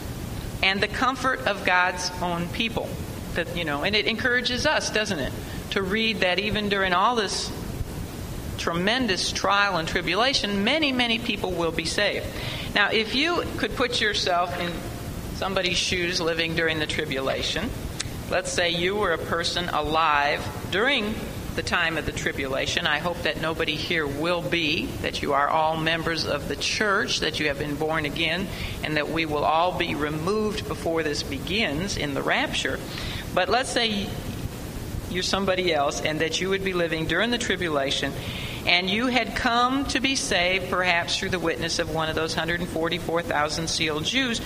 and 0.64 0.82
the 0.82 0.88
comfort 0.88 1.42
of 1.48 1.66
God's 1.66 2.12
own 2.22 2.48
people. 2.50 2.90
That, 3.36 3.56
you 3.56 3.66
know, 3.66 3.84
and 3.84 3.96
it 3.96 4.06
encourages 4.08 4.66
us, 4.66 4.90
doesn't 4.90 5.20
it? 5.20 5.34
To 5.72 5.82
read 5.82 6.22
that 6.22 6.40
even 6.40 6.70
during 6.70 6.94
all 6.94 7.16
this 7.16 7.52
tremendous 8.58 9.32
trial 9.32 9.78
and 9.78 9.88
tribulation, 9.88 10.64
many, 10.64 10.92
many 10.92 11.20
people 11.20 11.52
will 11.52 11.72
be 11.72 11.86
saved. 11.86 12.26
Now, 12.74 12.90
if 12.92 13.16
you 13.16 13.44
could 13.58 13.76
put 13.76 14.02
yourself 14.02 14.60
in 14.60 14.72
somebody's 15.36 15.78
shoes 15.78 16.20
living 16.22 16.56
during 16.56 16.80
the 16.80 16.88
tribulation, 16.88 17.70
let's 18.30 18.52
say 18.52 18.70
you 18.70 18.96
were 18.96 19.12
a 19.12 19.18
person 19.18 19.70
alive 19.70 20.46
during 20.72 21.14
the 21.56 21.64
time 21.64 21.98
of 21.98 22.06
the 22.06 22.12
tribulation. 22.12 22.86
I 22.86 23.00
hope 23.00 23.22
that 23.24 23.42
nobody 23.42 23.76
here 23.76 24.06
will 24.06 24.42
be, 24.42 24.88
that 25.02 25.22
you 25.22 25.34
are 25.34 25.48
all 25.48 25.78
members 25.78 26.26
of 26.26 26.50
the 26.50 26.56
church, 26.56 27.22
that 27.22 27.40
you 27.40 27.48
have 27.48 27.60
been 27.60 27.76
born 27.76 28.06
again, 28.06 28.48
and 28.84 28.98
that 28.98 29.10
we 29.10 29.26
will 29.26 29.46
all 29.46 29.78
be 29.78 29.96
removed 29.96 30.68
before 30.68 31.02
this 31.04 31.24
begins 31.24 31.96
in 31.96 32.14
the 32.14 32.22
rapture. 32.22 32.80
But 33.34 33.48
let's 33.48 33.70
say 33.70 34.10
you're 35.10 35.24
somebody 35.24 35.74
else 35.74 36.02
and 36.02 36.22
that 36.22 36.40
you 36.42 36.50
would 36.50 36.64
be 36.64 36.74
living 36.74 37.06
during 37.06 37.32
the 37.32 37.38
tribulation 37.38 38.14
and 38.66 38.90
you 38.90 39.08
had 39.08 39.36
come 39.36 39.86
to 39.86 40.00
be 40.00 40.16
saved 40.16 40.70
perhaps 40.70 41.18
through 41.18 41.30
the 41.30 41.40
witness 41.40 41.80
of 41.80 41.94
one 41.94 42.10
of 42.10 42.16
those 42.16 42.36
144,000 42.36 43.68
sealed 43.68 44.06
Jews 44.06 44.42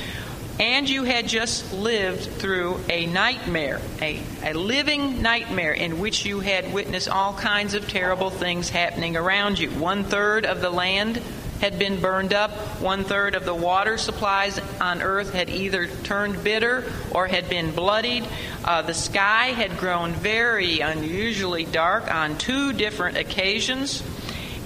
and 0.60 0.90
you 0.90 1.06
had 1.06 1.28
just 1.28 1.72
lived 1.72 2.26
through 2.34 2.82
a 2.90 3.06
nightmare, 3.06 3.80
a, 4.02 4.22
a 4.44 4.54
living 4.54 5.22
nightmare 5.22 5.72
in 5.72 6.00
which 6.00 6.26
you 6.26 6.42
had 6.42 6.74
witnessed 6.74 7.08
all 7.08 7.34
kinds 7.34 7.76
of 7.76 7.88
terrible 7.88 8.30
things 8.30 8.70
happening 8.70 9.16
around 9.16 9.58
you. 9.58 9.70
One 9.70 10.04
third 10.04 10.46
of 10.46 10.60
the 10.60 10.70
land 10.70 11.22
had 11.60 11.78
been 11.78 12.00
burned 12.00 12.34
up. 12.34 12.52
One 12.82 13.04
third 13.04 13.36
of 13.36 13.46
the 13.46 13.54
water 13.54 13.98
supplies 13.98 14.60
on 14.80 15.02
earth 15.02 15.34
had 15.34 15.50
either 15.50 15.88
turned 15.88 16.44
bitter 16.44 16.86
or 17.12 17.28
had 17.28 17.50
been 17.50 17.72
bloodied. 17.72 18.28
Uh, 18.64 18.82
the 18.82 18.94
sky 18.94 19.48
had 19.48 19.78
grown 19.78 20.14
very 20.14 20.80
unusually 20.80 21.66
dark 21.66 22.14
on 22.14 22.38
two 22.38 22.74
different 22.74 23.18
occasions. 23.18 24.04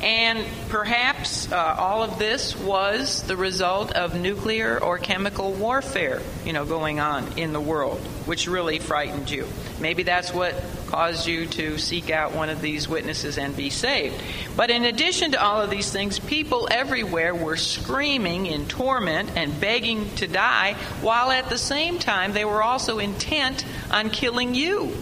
And 0.02 0.46
perhaps 0.68 1.50
uh, 1.50 1.76
all 1.80 2.04
of 2.04 2.20
this 2.20 2.58
was 2.58 3.24
the 3.24 3.38
result 3.38 3.94
of 3.94 4.20
nuclear 4.20 4.78
or 4.78 4.98
chemical 4.98 5.54
warfare, 5.54 6.22
you 6.46 6.52
know, 6.52 6.66
going 6.66 7.00
on 7.00 7.40
in 7.40 7.54
the 7.54 7.62
world, 7.62 8.02
which 8.26 8.48
really 8.48 8.80
frightened 8.80 9.32
you. 9.32 9.48
Maybe 9.80 10.04
that's 10.04 10.34
what 10.34 10.56
caused 10.94 11.26
you 11.26 11.48
to 11.48 11.80
seek 11.80 12.12
out 12.12 12.36
one 12.36 12.50
of 12.50 12.62
these 12.62 12.88
witnesses 12.88 13.40
and 13.40 13.58
be 13.58 13.72
saved. 13.72 14.14
But 14.56 14.70
in 14.70 14.86
addition 14.86 15.32
to 15.32 15.42
all 15.44 15.60
of 15.60 15.72
these 15.72 15.92
things, 15.92 16.20
people 16.20 16.68
everywhere 16.70 17.34
were 17.34 17.58
screaming 17.58 18.46
in 18.46 18.68
torment 18.68 19.32
and 19.36 19.60
begging 19.60 20.14
to 20.18 20.28
die, 20.28 20.74
while 21.02 21.32
at 21.32 21.50
the 21.50 21.58
same 21.58 21.98
time 21.98 22.34
they 22.34 22.46
were 22.46 22.62
also 22.62 23.00
intent 23.00 23.66
on 23.90 24.12
killing 24.12 24.54
you. 24.54 24.96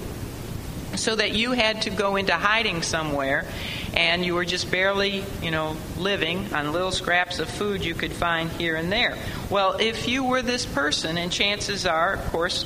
So 0.95 1.17
that 1.17 1.31
you 1.33 1.51
had 1.51 1.81
to 1.81 1.89
go 1.89 2.15
into 2.15 2.33
hiding 2.33 2.83
somewhere 2.83 3.45
and 3.93 4.25
you 4.25 4.35
were 4.35 4.45
just 4.45 4.71
barely, 4.71 5.25
you 5.41 5.51
know, 5.51 5.75
living 5.97 6.53
on 6.53 6.71
little 6.71 6.91
scraps 6.91 7.39
of 7.39 7.49
food 7.49 7.83
you 7.83 7.95
could 7.95 8.13
find 8.13 8.49
here 8.51 8.77
and 8.77 8.89
there. 8.89 9.17
Well, 9.49 9.73
if 9.73 10.07
you 10.07 10.23
were 10.23 10.41
this 10.41 10.65
person, 10.65 11.17
and 11.17 11.31
chances 11.33 11.85
are, 11.85 12.13
of 12.13 12.25
course, 12.31 12.65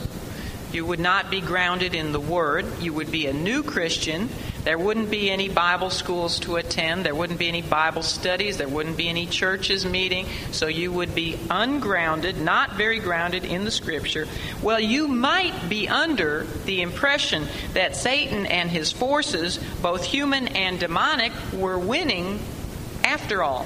you 0.76 0.86
would 0.86 1.00
not 1.00 1.32
be 1.32 1.40
grounded 1.40 1.96
in 1.96 2.12
the 2.12 2.20
Word. 2.20 2.66
You 2.82 2.94
would 2.94 3.10
be 3.10 3.28
a 3.28 3.34
new 3.34 3.64
Christian. 3.64 4.30
There 4.66 4.78
wouldn't 4.78 5.10
be 5.10 5.32
any 5.32 5.48
Bible 5.48 5.90
schools 5.90 6.40
to 6.42 6.58
attend. 6.58 7.06
There 7.06 7.16
wouldn't 7.16 7.40
be 7.40 7.48
any 7.48 7.62
Bible 7.62 8.04
studies. 8.04 8.58
There 8.58 8.68
wouldn't 8.68 8.98
be 8.98 9.08
any 9.08 9.26
churches 9.26 9.86
meeting. 9.86 10.28
So 10.52 10.68
you 10.68 10.92
would 10.92 11.16
be 11.16 11.40
ungrounded, 11.50 12.42
not 12.42 12.74
very 12.74 13.00
grounded 13.00 13.46
in 13.46 13.64
the 13.64 13.72
Scripture. 13.72 14.28
Well, 14.62 14.80
you 14.80 15.08
might 15.08 15.70
be 15.70 15.88
under 15.88 16.46
the 16.66 16.82
impression 16.82 17.48
that 17.74 17.96
Satan 17.96 18.46
and 18.46 18.70
his 18.70 18.92
forces, 18.92 19.60
both 19.82 20.04
human 20.04 20.50
and 20.50 20.78
demonic, 20.78 21.32
were 21.54 21.80
winning 21.80 22.40
after 23.04 23.42
all. 23.42 23.66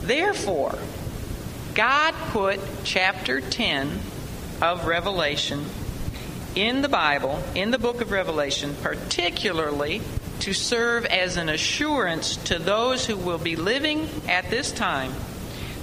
Therefore, 0.00 0.78
God 1.74 2.14
put 2.30 2.60
chapter 2.84 3.42
10 3.42 4.00
of 4.60 4.86
Revelation 4.86 5.64
in 6.54 6.82
the 6.82 6.88
Bible, 6.88 7.42
in 7.54 7.70
the 7.70 7.78
book 7.78 8.00
of 8.00 8.10
Revelation, 8.10 8.74
particularly 8.82 10.00
to 10.40 10.52
serve 10.52 11.04
as 11.06 11.36
an 11.36 11.48
assurance 11.48 12.36
to 12.36 12.58
those 12.58 13.06
who 13.06 13.16
will 13.16 13.38
be 13.38 13.56
living 13.56 14.08
at 14.28 14.50
this 14.50 14.72
time 14.72 15.12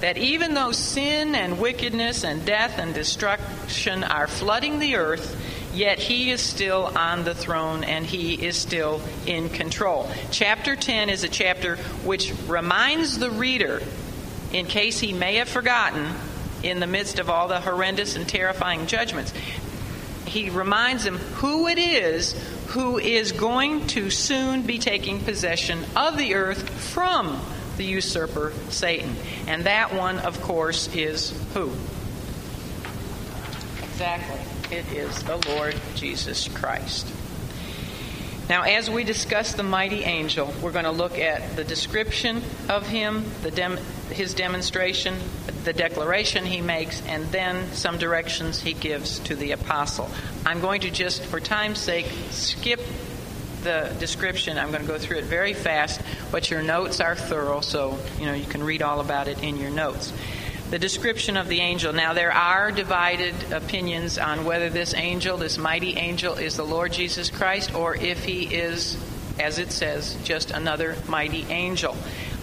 that 0.04 0.18
even 0.18 0.54
though 0.54 0.74
sin 0.74 1.34
and 1.34 1.58
wickedness 1.60 2.26
and 2.26 2.46
death 2.46 2.78
and 2.78 2.94
destruction 2.94 4.04
are 4.04 4.28
flooding 4.28 4.80
the 4.80 4.98
earth, 4.98 5.40
yet 5.74 5.98
he 5.98 6.30
is 6.30 6.42
still 6.42 6.92
on 6.98 7.24
the 7.24 7.34
throne 7.34 7.86
and 7.86 8.06
he 8.06 8.34
is 8.34 8.58
still 8.58 9.02
in 9.26 9.48
control. 9.48 10.12
Chapter 10.30 10.76
10 10.76 11.10
is 11.10 11.24
a 11.24 11.30
chapter 11.30 11.78
which 12.04 12.34
reminds 12.50 13.18
the 13.18 13.32
reader, 13.32 13.82
in 14.52 14.66
case 14.66 15.00
he 15.00 15.14
may 15.14 15.36
have 15.36 15.48
forgotten, 15.48 16.14
in 16.64 16.80
the 16.80 16.88
midst 16.88 17.20
of 17.20 17.30
all 17.30 17.48
the 17.48 17.60
horrendous 17.60 18.16
and 18.16 18.28
terrifying 18.28 18.88
judgments. 18.88 19.34
He 20.26 20.50
reminds 20.50 21.04
them 21.04 21.18
who 21.18 21.68
it 21.68 21.78
is 21.78 22.34
who 22.74 22.98
is 22.98 23.34
going 23.34 23.86
to 23.86 24.10
soon 24.10 24.64
be 24.64 24.80
taking 24.80 25.20
possession 25.20 25.86
of 25.96 26.18
the 26.18 26.34
earth 26.34 26.68
from 26.70 27.40
the 27.78 27.86
usurper 27.86 28.52
Satan. 28.70 29.16
And 29.46 29.66
that 29.66 29.94
one, 29.94 30.18
of 30.18 30.42
course, 30.42 30.94
is 30.96 31.40
who? 31.54 31.72
Exactly. 33.84 34.76
It 34.76 34.92
is 34.92 35.22
the 35.24 35.38
Lord 35.50 35.80
Jesus 35.96 36.48
Christ. 36.48 37.08
Now, 38.54 38.62
as 38.62 38.88
we 38.88 39.04
discuss 39.04 39.54
the 39.54 39.64
mighty 39.64 40.04
angel, 40.04 40.54
we're 40.62 40.74
going 40.74 40.86
to 40.86 40.92
look 40.92 41.18
at 41.18 41.56
the 41.56 41.64
description 41.64 42.44
of 42.70 42.86
him, 42.86 43.26
the 43.42 43.50
dem- 43.50 43.80
his 44.12 44.36
demonstration, 44.36 45.18
the 45.64 45.74
declaration 45.74 46.46
he 46.46 46.62
makes, 46.62 47.02
and 47.08 47.26
then 47.32 47.74
some 47.74 47.98
directions 47.98 48.62
he 48.62 48.74
gives 48.74 49.18
to 49.22 49.36
the 49.36 49.54
apostle. 49.54 50.08
I'm 50.46 50.62
going 50.62 50.82
to 50.82 50.92
just, 50.92 51.24
for 51.24 51.40
time's 51.40 51.80
sake, 51.80 52.06
skip 52.30 52.80
the 53.64 53.92
description. 54.00 54.60
I'm 54.60 54.70
going 54.70 54.84
to 54.84 54.88
go 54.88 55.00
through 55.00 55.18
it 55.18 55.26
very 55.26 55.56
fast, 55.56 56.00
but 56.32 56.52
your 56.52 56.62
notes 56.62 57.02
are 57.02 57.16
thorough, 57.16 57.62
so 57.62 57.98
you 58.20 58.28
know 58.28 58.34
you 58.34 58.46
can 58.46 58.64
read 58.64 58.84
all 58.84 59.00
about 59.00 59.28
it 59.28 59.42
in 59.42 59.58
your 59.58 59.72
notes 59.72 60.14
the 60.74 60.80
description 60.80 61.38
of 61.38 61.50
the 61.50 61.60
angel. 61.60 61.94
Now, 61.94 62.16
there 62.16 62.32
are 62.32 62.72
divided 62.72 63.36
opinions 63.54 64.18
on 64.18 64.44
whether 64.44 64.72
this 64.72 64.96
angel, 64.96 65.38
this 65.38 65.60
mighty 65.60 65.98
angel, 65.98 66.34
is 66.34 66.58
the 66.58 66.66
Lord 66.66 66.92
Jesus 66.92 67.30
Christ 67.30 67.76
or 67.76 67.96
if 67.96 68.24
he 68.24 68.46
is, 68.46 68.98
as 69.38 69.60
it 69.60 69.72
says, 69.72 70.18
just 70.24 70.50
another 70.50 70.96
mighty 71.08 71.44
angel. 71.44 71.96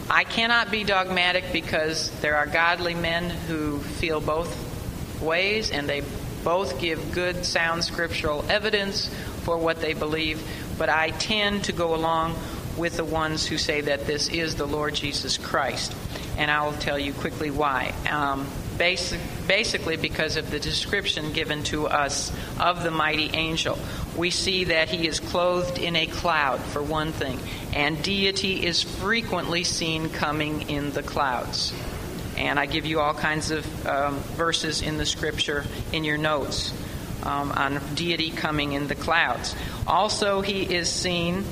I 0.09 0.23
cannot 0.23 0.71
be 0.71 0.85
dogmatic 0.85 1.47
because 1.53 2.09
there 2.21 2.37
are 2.37 2.47
godly 2.47 2.95
men 2.95 3.31
who 3.31 3.81
feel 3.81 4.21
both 4.21 5.21
ways 5.21 5.73
and 5.73 5.89
they 5.89 6.05
both 6.45 6.81
give 6.81 7.11
good, 7.11 7.45
sound 7.45 7.83
scriptural 7.83 8.45
evidence 8.49 9.13
for 9.43 9.59
what 9.59 9.81
they 9.81 9.93
believe, 9.93 10.41
but 10.79 10.89
I 10.89 11.11
tend 11.11 11.65
to 11.65 11.73
go 11.73 11.97
along 11.97 12.37
with 12.77 12.97
the 12.97 13.05
ones 13.05 13.47
who 13.47 13.59
say 13.59 13.81
that 13.83 14.07
this 14.07 14.29
is 14.29 14.57
the 14.57 14.67
Lord 14.67 14.95
Jesus 14.95 15.37
Christ 15.37 15.95
and 16.41 16.51
I 16.51 16.65
will 16.65 16.73
tell 16.73 16.99
you 16.99 17.13
quickly 17.13 17.51
why. 17.51 17.93
Um, 18.11 18.47
basic, 18.79 19.21
basically, 19.47 19.99
because 19.99 20.37
of 20.37 20.51
the 20.51 20.59
description 20.59 21.35
given 21.35 21.63
to 21.65 21.87
us 21.87 22.33
of 22.59 22.83
the 22.83 22.91
mighty 22.91 23.31
angel. 23.35 23.79
We 24.17 24.31
see 24.31 24.65
that 24.65 24.89
he 24.89 25.07
is 25.07 25.21
clothed 25.21 25.79
in 25.79 25.97
a 25.97 26.07
cloud, 26.07 26.61
for 26.61 26.83
one 26.83 27.13
thing, 27.13 27.39
and 27.75 28.03
deity 28.03 28.65
is 28.65 28.83
frequently 28.83 29.65
seen 29.65 30.09
coming 30.09 30.71
in 30.71 30.93
the 30.93 31.03
clouds. 31.03 31.75
And 32.39 32.59
I 32.59 32.65
give 32.65 32.87
you 32.87 33.01
all 33.01 33.13
kinds 33.13 33.51
of 33.51 33.87
um, 33.87 34.17
verses 34.21 34.81
in 34.81 34.97
the 34.97 35.05
scripture 35.05 35.67
in 35.93 36.05
your 36.05 36.17
notes 36.17 36.73
um, 37.23 37.53
on 37.53 37.81
deity 37.95 38.31
coming 38.31 38.73
in 38.73 38.87
the 38.87 38.95
clouds. 38.95 39.55
Also, 39.87 40.41
he 40.41 40.63
is 40.63 40.89
seen 40.89 41.45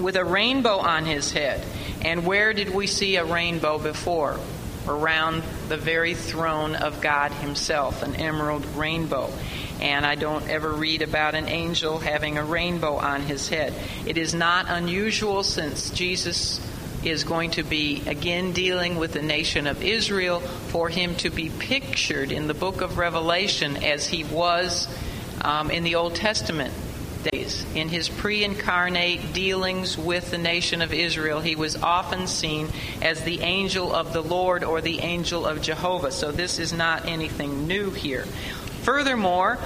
with 0.00 0.16
a 0.16 0.24
rainbow 0.24 0.78
on 0.78 1.04
his 1.04 1.32
head. 1.32 1.64
And 2.04 2.26
where 2.26 2.52
did 2.52 2.74
we 2.74 2.86
see 2.86 3.16
a 3.16 3.24
rainbow 3.24 3.78
before? 3.78 4.38
Around 4.86 5.44
the 5.68 5.76
very 5.76 6.14
throne 6.14 6.74
of 6.74 7.00
God 7.00 7.30
Himself, 7.30 8.02
an 8.02 8.16
emerald 8.16 8.66
rainbow. 8.74 9.32
And 9.80 10.04
I 10.04 10.16
don't 10.16 10.48
ever 10.48 10.72
read 10.72 11.02
about 11.02 11.36
an 11.36 11.48
angel 11.48 11.98
having 11.98 12.38
a 12.38 12.44
rainbow 12.44 12.96
on 12.96 13.22
his 13.22 13.48
head. 13.48 13.74
It 14.06 14.16
is 14.16 14.34
not 14.34 14.66
unusual 14.68 15.42
since 15.42 15.90
Jesus 15.90 16.60
is 17.04 17.24
going 17.24 17.52
to 17.52 17.64
be 17.64 18.02
again 18.06 18.52
dealing 18.52 18.96
with 18.96 19.12
the 19.12 19.22
nation 19.22 19.66
of 19.66 19.82
Israel 19.82 20.38
for 20.38 20.88
him 20.88 21.16
to 21.16 21.30
be 21.30 21.50
pictured 21.50 22.30
in 22.30 22.46
the 22.46 22.54
book 22.54 22.80
of 22.80 22.96
Revelation 22.96 23.82
as 23.82 24.06
he 24.06 24.22
was 24.22 24.86
um, 25.42 25.70
in 25.70 25.82
the 25.82 25.96
Old 25.96 26.14
Testament 26.14 26.72
In 27.74 27.88
his 27.88 28.08
pre 28.08 28.44
incarnate 28.44 29.32
dealings 29.32 29.98
with 29.98 30.30
the 30.30 30.38
nation 30.38 30.82
of 30.82 30.92
Israel, 30.92 31.40
he 31.40 31.56
was 31.56 31.76
often 31.82 32.26
seen 32.26 32.68
as 33.00 33.22
the 33.22 33.40
angel 33.40 33.94
of 33.94 34.12
the 34.12 34.22
Lord 34.22 34.64
or 34.64 34.80
the 34.80 35.00
angel 35.00 35.46
of 35.46 35.62
Jehovah. 35.62 36.12
So 36.12 36.30
this 36.30 36.58
is 36.58 36.72
not 36.72 37.06
anything 37.06 37.66
new 37.66 37.90
here. 37.90 38.24
Furthermore, 38.82 39.58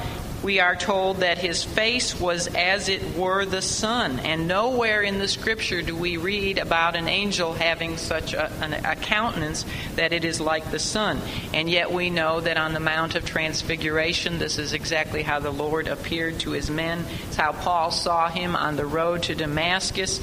we 0.47 0.61
are 0.61 0.77
told 0.77 1.17
that 1.17 1.39
his 1.39 1.65
face 1.65 2.21
was 2.21 2.47
as 2.55 2.89
it 2.89 3.17
were 3.17 3.45
the 3.45 3.61
sun. 3.61 4.21
And 4.21 4.47
nowhere 4.47 5.03
in 5.03 5.19
the 5.19 5.27
scripture 5.27 5.83
do 5.83 5.97
we 5.97 6.19
read 6.19 6.59
about 6.59 6.95
an 6.95 7.09
angel 7.09 7.53
having 7.53 7.97
such 7.97 8.33
a, 8.33 8.49
an, 8.63 8.73
a 8.73 8.95
countenance 8.95 9.65
that 9.97 10.13
it 10.13 10.25
is 10.25 10.41
like 10.41 10.71
the 10.71 10.79
sun. 10.79 11.21
And 11.53 11.69
yet 11.69 11.91
we 11.91 12.11
know 12.11 12.39
that 12.39 12.59
on 12.59 12.75
the 12.75 12.81
Mount 12.81 13.17
of 13.17 13.25
Transfiguration, 13.25 14.39
this 14.39 14.61
is 14.61 14.73
exactly 14.73 15.25
how 15.25 15.41
the 15.41 15.51
Lord 15.51 15.89
appeared 15.89 16.39
to 16.41 16.53
his 16.53 16.71
men. 16.71 17.05
It's 17.27 17.35
how 17.35 17.51
Paul 17.51 17.91
saw 17.91 18.29
him 18.29 18.55
on 18.55 18.77
the 18.77 18.87
road 18.87 19.25
to 19.25 19.35
Damascus. 19.35 20.21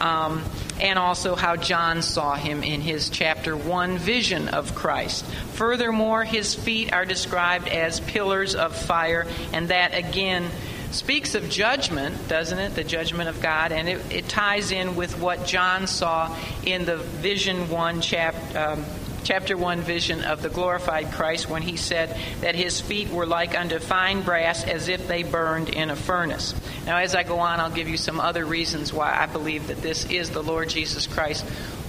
Um, 0.00 0.44
and 0.80 0.98
also 0.98 1.34
how 1.34 1.56
John 1.56 2.02
saw 2.02 2.34
him 2.34 2.62
in 2.62 2.80
his 2.80 3.08
chapter 3.08 3.56
1 3.56 3.98
vision 3.98 4.48
of 4.48 4.74
Christ. 4.74 5.24
Furthermore, 5.54 6.24
his 6.24 6.54
feet 6.54 6.92
are 6.92 7.04
described 7.04 7.68
as 7.68 8.00
pillars 8.00 8.54
of 8.54 8.76
fire, 8.76 9.26
and 9.52 9.68
that 9.68 9.94
again 9.94 10.50
speaks 10.90 11.34
of 11.34 11.50
judgment, 11.50 12.28
doesn't 12.28 12.58
it? 12.58 12.74
The 12.74 12.84
judgment 12.84 13.28
of 13.28 13.40
God, 13.40 13.72
and 13.72 13.88
it, 13.88 14.12
it 14.12 14.28
ties 14.28 14.70
in 14.70 14.96
with 14.96 15.18
what 15.18 15.46
John 15.46 15.86
saw 15.86 16.34
in 16.64 16.84
the 16.84 16.96
vision 16.96 17.68
1 17.68 18.00
chapter. 18.00 18.58
Um, 18.58 18.84
chapter 19.24 19.56
1 19.56 19.80
vision 19.80 20.22
of 20.22 20.42
the 20.42 20.48
glorified 20.48 21.10
Christ 21.12 21.50
when 21.50 21.62
he 21.62 21.76
said 21.76 22.16
that 22.40 22.54
his 22.54 22.80
feet 22.80 23.10
were 23.10 23.26
like 23.26 23.58
unto 23.58 23.80
fine 23.80 24.22
brass 24.22 24.62
as 24.64 24.88
if 24.88 25.08
they 25.08 25.24
burned 25.24 25.68
in 25.68 25.90
a 25.90 25.96
furnace. 25.96 26.54
Now, 26.86 26.98
as 26.98 27.14
I 27.16 27.24
go 27.24 27.40
on, 27.40 27.58
I'll 27.58 27.70
give 27.70 27.88
you 27.88 27.96
some 27.96 28.20
other 28.20 28.44
reasons 28.44 28.92
why 28.92 29.16
I 29.18 29.26
believe 29.26 29.66
that 29.66 29.82
this 29.82 30.04
is 30.06 30.30
the 30.30 30.42
Lord 30.42 30.68
Jesus 30.68 31.06
Christ 31.06 31.44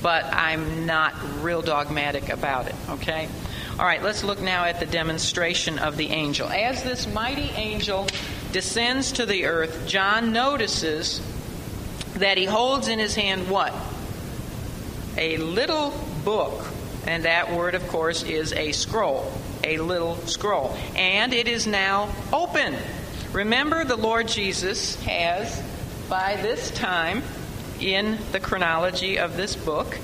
but 0.06 0.26
I'm 0.26 0.86
not 0.86 1.16
real 1.42 1.64
dogmatic 1.64 2.30
about 2.30 2.68
it, 2.68 2.76
okay? 2.90 3.28
All 3.80 3.86
right, 3.88 4.04
let's 4.04 4.24
look 4.24 4.40
now 4.40 4.66
at 4.66 4.80
the 4.80 4.86
demonstration 4.86 5.80
of 5.80 5.98
the 5.98 6.10
angel. 6.10 6.48
As 6.48 6.84
this 6.84 7.12
mighty 7.12 7.50
angel 7.56 8.06
descends 8.52 9.14
to 9.14 9.26
the 9.26 9.46
earth, 9.46 9.88
John 9.88 10.32
notices 10.32 11.22
that 12.18 12.38
he 12.38 12.46
holds 12.46 12.88
in 12.88 13.00
his 13.00 13.16
hand 13.16 13.50
what? 13.50 13.74
A 15.18 15.38
little 15.38 15.92
book. 16.24 16.64
And 17.08 17.24
that 17.26 17.52
word, 17.52 17.76
of 17.76 17.88
course, 17.88 18.24
is 18.24 18.54
a 18.54 18.72
scroll. 18.72 19.32
A 19.64 19.78
little 19.78 20.16
scroll. 20.28 20.76
And 20.96 21.34
it 21.34 21.48
is 21.48 21.68
now 21.68 22.10
open. 22.34 22.76
Remember, 23.32 23.84
the 23.84 23.96
Lord 23.96 24.28
Jesus 24.28 24.96
has, 25.04 25.62
by 26.10 26.38
this 26.38 26.72
time 26.72 27.24
in 27.80 28.18
the 28.32 28.40
chronology 28.40 29.20
of 29.20 29.36
this 29.36 29.56
book, 29.56 29.98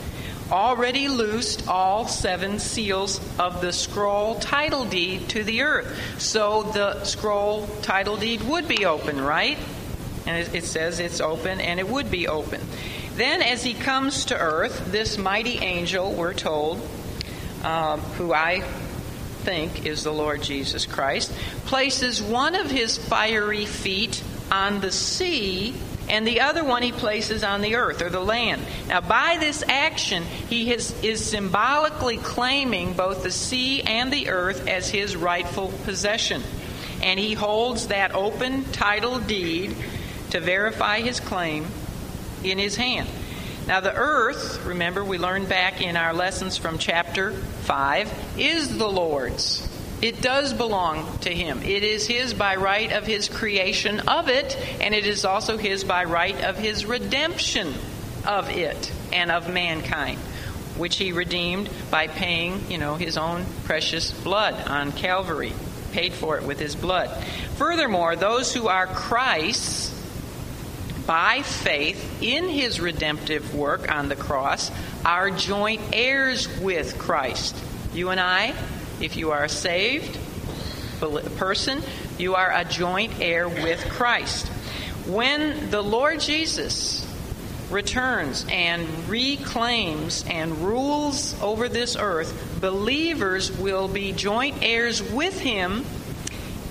already 0.52 1.08
loosed 1.08 1.68
all 1.68 2.08
seven 2.08 2.60
seals 2.60 3.20
of 3.40 3.62
the 3.62 3.72
scroll 3.72 4.36
title 4.36 4.86
deed 4.86 5.30
to 5.30 5.44
the 5.44 5.62
earth. 5.62 5.98
So 6.20 6.64
the 6.64 7.04
scroll 7.06 7.68
title 7.82 8.18
deed 8.18 8.42
would 8.44 8.68
be 8.68 8.86
open, 8.86 9.22
right? 9.22 9.58
And 10.28 10.54
it, 10.54 10.66
says 10.66 11.00
it's 11.00 11.22
open 11.22 11.62
and 11.62 11.80
it 11.80 11.88
would 11.88 12.12
be 12.12 12.28
open. 12.28 12.62
Then, 13.16 13.42
as 13.42 13.64
he 13.64 13.74
comes 13.74 14.26
to 14.26 14.40
earth, 14.40 14.92
this 14.92 15.18
mighty 15.18 15.58
angel, 15.58 16.14
we're 16.14 16.34
told, 16.34 16.82
um, 17.64 18.00
who 18.00 18.34
I 18.34 18.62
think 19.42 19.86
is 19.86 20.04
the 20.04 20.14
Lord 20.14 20.42
Jesus 20.42 20.86
Christ, 20.86 21.32
places 21.66 22.22
one 22.22 22.56
of 22.56 22.72
his 22.72 22.98
fiery 22.98 23.66
feet 23.66 24.24
on 24.52 24.80
the 24.80 24.92
sea 24.92 25.76
and 26.10 26.28
the 26.28 26.42
other 26.42 26.64
one 26.64 26.84
he 26.84 26.92
places 26.92 27.44
on 27.44 27.62
the 27.62 27.76
earth 27.76 28.02
or 28.02 28.10
the 28.10 28.20
land. 28.20 28.62
Now, 28.88 29.02
by 29.02 29.38
this 29.40 29.64
action, 29.68 30.24
he 30.24 30.72
is 30.72 31.26
symbolically 31.26 32.18
claiming 32.18 32.94
both 32.94 33.24
the 33.24 33.32
sea 33.32 33.82
and 33.82 34.12
the 34.12 34.30
earth 34.30 34.68
as 34.68 34.90
his 34.90 35.16
rightful 35.16 35.70
possession. 35.84 36.44
And 37.02 37.20
he 37.20 37.34
holds 37.34 37.88
that 37.88 38.14
open 38.14 38.66
title 38.72 39.20
deed 39.20 39.76
to 40.32 40.40
verify 40.40 41.02
his 41.02 41.20
claim 41.20 41.68
in 42.44 42.58
his 42.58 42.76
hand. 42.76 43.08
Now, 43.68 43.80
the 43.80 43.94
earth, 43.94 44.66
remember, 44.66 45.04
we 45.04 45.18
learned 45.18 45.48
back 45.48 45.82
in 45.82 45.96
our 45.96 46.14
lessons 46.14 46.58
from 46.58 46.78
chapter 46.78 47.32
5, 47.32 48.12
is 48.38 48.78
the 48.78 48.90
Lord's. 48.90 49.68
It 50.02 50.20
does 50.20 50.52
belong 50.52 51.20
to 51.20 51.30
Him. 51.30 51.62
It 51.62 51.84
is 51.84 52.08
His 52.08 52.34
by 52.34 52.56
right 52.56 52.92
of 52.92 53.06
His 53.06 53.30
creation 53.30 54.00
of 54.02 54.30
it, 54.30 54.58
and 54.82 54.96
it 54.96 55.06
is 55.06 55.26
also 55.26 55.58
His 55.58 55.84
by 55.84 56.06
right 56.06 56.44
of 56.44 56.58
His 56.58 56.88
redemption 56.88 57.76
of 58.26 58.50
it 58.50 58.92
and 59.14 59.30
of 59.30 59.48
mankind, 59.48 60.18
which 60.76 60.98
He 60.98 61.12
redeemed 61.12 61.70
by 61.92 62.08
paying, 62.08 62.72
you 62.72 62.80
know, 62.80 62.96
His 62.96 63.16
own 63.16 63.46
precious 63.66 64.12
blood 64.12 64.56
on 64.68 64.92
Calvary, 64.92 65.54
paid 65.92 66.14
for 66.14 66.36
it 66.38 66.44
with 66.44 66.60
His 66.60 66.76
blood. 66.76 67.16
Furthermore, 67.58 68.16
those 68.16 68.52
who 68.52 68.68
are 68.68 68.88
Christ's 68.88 70.01
by 71.06 71.42
faith 71.42 72.22
in 72.22 72.50
his 72.50 72.80
redemptive 72.80 73.56
work 73.56 73.92
on 73.92 74.10
the 74.10 74.16
cross, 74.16 74.72
are 75.06 75.32
joint 75.32 75.82
heirs 75.94 76.48
with 76.60 76.98
Christ. 76.98 77.56
You 77.94 78.10
and 78.10 78.20
I, 78.20 78.54
if 79.02 79.18
you 79.18 79.32
are 79.32 79.44
a 79.44 79.50
saved 79.50 80.18
person, 81.38 81.82
you 82.18 82.36
are 82.36 82.52
a 82.54 82.64
joint 82.64 83.20
heir 83.20 83.50
with 83.50 83.84
Christ. 83.90 84.48
When 85.08 85.70
the 85.72 85.82
Lord 85.82 86.20
Jesus 86.20 87.08
returns 87.72 88.46
and 88.52 88.88
reclaims 89.10 90.24
and 90.30 90.58
rules 90.60 91.40
over 91.42 91.70
this 91.70 91.96
earth, 91.96 92.60
believers 92.62 93.52
will 93.58 93.88
be 93.88 94.12
joint 94.12 94.58
heirs 94.62 95.02
with 95.02 95.40
him 95.40 95.86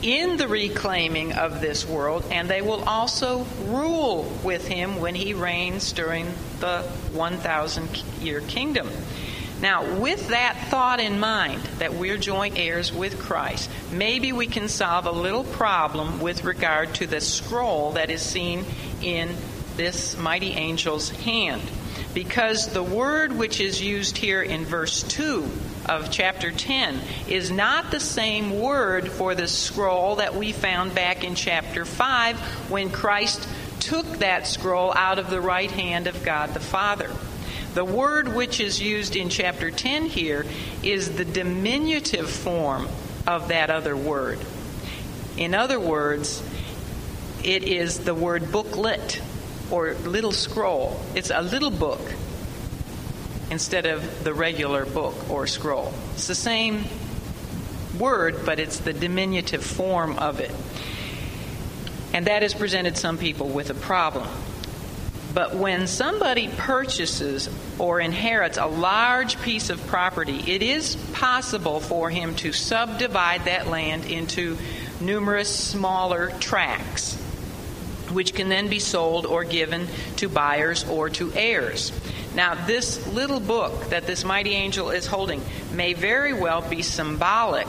in 0.03 0.37
the 0.37 0.49
reclaiming 0.49 1.33
of 1.33 1.61
this 1.61 1.87
world, 1.87 2.25
and 2.31 2.49
they 2.49 2.63
will 2.63 2.83
also 2.85 3.45
rule 3.67 4.31
with 4.43 4.67
him 4.67 5.01
when 5.01 5.15
he 5.15 5.35
reigns 5.35 5.93
during 5.93 6.27
the 6.61 6.83
1,000 7.13 8.03
year 8.21 8.41
kingdom. 8.41 8.89
Now, 9.61 9.97
with 9.97 10.29
that 10.29 10.69
thought 10.71 11.01
in 11.01 11.21
mind, 11.21 11.63
that 11.79 11.93
we're 11.93 12.17
joint 12.17 12.59
heirs 12.59 12.93
with 12.93 13.19
Christ, 13.19 13.71
maybe 13.93 14.33
we 14.33 14.47
can 14.47 14.69
solve 14.69 15.05
a 15.05 15.13
little 15.13 15.45
problem 15.45 16.21
with 16.21 16.45
regard 16.45 16.95
to 16.95 17.07
the 17.07 17.21
scroll 17.21 17.93
that 17.93 18.11
is 18.11 18.23
seen 18.23 18.65
in 19.03 19.37
this 19.77 20.17
mighty 20.17 20.55
angel's 20.55 21.11
hand. 21.11 21.63
Because 22.15 22.73
the 22.73 22.83
word 22.83 23.33
which 23.37 23.61
is 23.61 23.83
used 23.83 24.17
here 24.17 24.43
in 24.43 24.65
verse 24.65 25.03
2 25.03 25.51
of 25.91 26.11
chapter 26.11 26.53
10 26.53 27.01
is 27.27 27.51
not 27.51 27.91
the 27.91 27.99
same 27.99 28.61
word 28.61 29.11
for 29.11 29.35
the 29.35 29.49
scroll 29.49 30.17
that 30.17 30.37
we 30.37 30.53
found 30.53 30.95
back 30.95 31.25
in 31.25 31.35
chapter 31.35 31.85
5 31.85 32.39
when 32.71 32.91
Christ 32.91 33.47
took 33.81 34.07
that 34.19 34.47
scroll 34.47 34.95
out 34.95 35.19
of 35.19 35.31
the 35.31 35.41
right 35.41 35.71
hand 35.71 36.07
of 36.07 36.23
God 36.23 36.55
the 36.55 36.61
Father. 36.61 37.11
The 37.75 37.85
word 37.85 38.35
which 38.35 38.61
is 38.61 38.81
used 38.81 39.17
in 39.17 39.29
chapter 39.31 39.71
10 39.73 40.07
here 40.07 40.47
is 40.83 41.17
the 41.17 41.25
diminutive 41.25 42.31
form 42.31 42.89
of 43.27 43.49
that 43.49 43.69
other 43.71 43.97
word. 43.97 44.39
In 45.37 45.55
other 45.55 45.81
words, 45.81 46.43
it 47.43 47.65
is 47.65 47.99
the 47.99 48.15
word 48.15 48.53
booklet 48.53 49.21
or 49.73 49.95
little 49.95 50.33
scroll. 50.33 51.01
It's 51.17 51.31
a 51.31 51.43
little 51.43 51.71
book 51.71 52.01
instead 53.51 53.87
of 53.87 54.25
the 54.25 54.33
regular 54.33 54.87
book 54.87 55.29
or 55.31 55.47
scroll. 55.47 55.93
It's 56.15 56.27
the 56.27 56.35
same 56.35 56.85
word, 57.99 58.47
but 58.47 58.59
it's 58.59 58.79
the 58.79 58.93
diminutive 58.93 59.65
form 59.65 60.19
of 60.19 60.41
it. 60.41 60.53
And 62.13 62.27
that 62.27 62.43
has 62.43 62.55
presented 62.55 62.97
some 62.97 63.19
people 63.19 63.49
with 63.49 63.71
a 63.71 63.75
problem. 63.75 64.27
But 65.33 65.55
when 65.55 65.87
somebody 65.87 66.49
purchases 66.49 67.49
or 67.79 68.01
inherits 68.01 68.59
a 68.59 68.67
large 68.67 69.41
piece 69.43 69.71
of 69.71 69.85
property, 69.87 70.43
it 70.53 70.63
is 70.63 70.97
possible 71.13 71.79
for 71.79 72.11
him 72.11 72.35
to 72.37 72.53
subdivide 72.53 73.45
that 73.45 73.69
land 73.69 74.07
into 74.07 74.59
numerous 75.01 75.55
smaller 75.55 76.31
tracts, 76.41 77.17
which 78.11 78.35
can 78.35 78.49
then 78.49 78.69
be 78.69 78.79
sold 78.79 79.27
or 79.27 79.45
given 79.45 79.87
to 80.17 80.29
buyers 80.29 80.85
or 80.89 81.09
to 81.11 81.33
heirs. 81.35 81.93
Now, 82.35 82.55
this 82.67 83.07
little 83.09 83.41
book 83.41 83.91
that 83.91 84.07
this 84.07 84.25
mighty 84.25 84.53
angel 84.53 84.91
is 84.91 85.07
holding 85.07 85.43
may 85.73 85.95
very 85.95 86.33
well 86.33 86.63
be 86.63 86.83
symbolic 86.83 87.69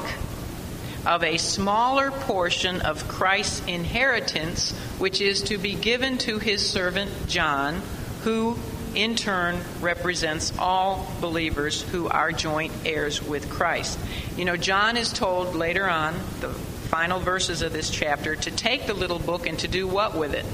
of 1.05 1.23
a 1.23 1.37
smaller 1.37 2.11
portion 2.11 2.81
of 2.81 3.07
Christ's 3.07 3.65
inheritance, 3.67 4.71
which 4.99 5.19
is 5.19 5.41
to 5.43 5.57
be 5.57 5.73
given 5.73 6.17
to 6.19 6.37
his 6.37 6.67
servant 6.67 7.09
John, 7.27 7.81
who 8.23 8.57
in 8.93 9.15
turn 9.15 9.59
represents 9.79 10.53
all 10.59 11.11
believers 11.21 11.81
who 11.81 12.07
are 12.07 12.31
joint 12.31 12.73
heirs 12.85 13.23
with 13.23 13.49
Christ. 13.49 13.97
You 14.37 14.45
know, 14.45 14.57
John 14.57 14.97
is 14.97 15.11
told 15.11 15.55
later 15.55 15.89
on, 15.89 16.13
the 16.39 16.49
final 16.91 17.19
verses 17.19 17.61
of 17.61 17.73
this 17.73 17.89
chapter, 17.89 18.35
to 18.35 18.51
take 18.51 18.85
the 18.85 18.93
little 18.93 19.19
book 19.19 19.47
and 19.47 19.57
to 19.59 19.67
do 19.67 19.87
what 19.87 20.15
with 20.15 20.33
it? 20.33 20.45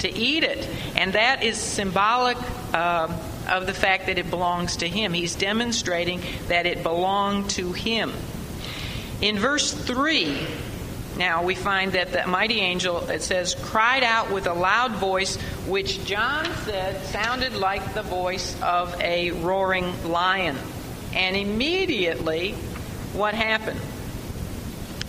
To 0.00 0.10
eat 0.10 0.44
it. 0.44 0.66
And 0.96 1.12
that 1.12 1.42
is 1.42 1.58
symbolic. 1.58 2.38
Uh, 2.72 3.08
of 3.48 3.66
the 3.66 3.74
fact 3.74 4.06
that 4.06 4.18
it 4.18 4.30
belongs 4.30 4.76
to 4.78 4.88
him. 4.88 5.12
He's 5.12 5.34
demonstrating 5.34 6.20
that 6.48 6.66
it 6.66 6.82
belonged 6.82 7.50
to 7.50 7.72
him. 7.72 8.12
In 9.20 9.38
verse 9.38 9.72
3, 9.72 10.46
now 11.16 11.44
we 11.44 11.54
find 11.54 11.92
that 11.92 12.12
the 12.12 12.26
mighty 12.26 12.60
angel, 12.60 13.08
it 13.08 13.22
says, 13.22 13.54
cried 13.54 14.02
out 14.02 14.30
with 14.30 14.46
a 14.46 14.54
loud 14.54 14.92
voice, 14.92 15.36
which 15.66 16.04
John 16.04 16.46
said 16.64 17.04
sounded 17.06 17.54
like 17.54 17.94
the 17.94 18.02
voice 18.02 18.60
of 18.62 18.98
a 19.00 19.30
roaring 19.30 20.10
lion. 20.10 20.56
And 21.14 21.36
immediately, 21.36 22.52
what 23.12 23.34
happened? 23.34 23.80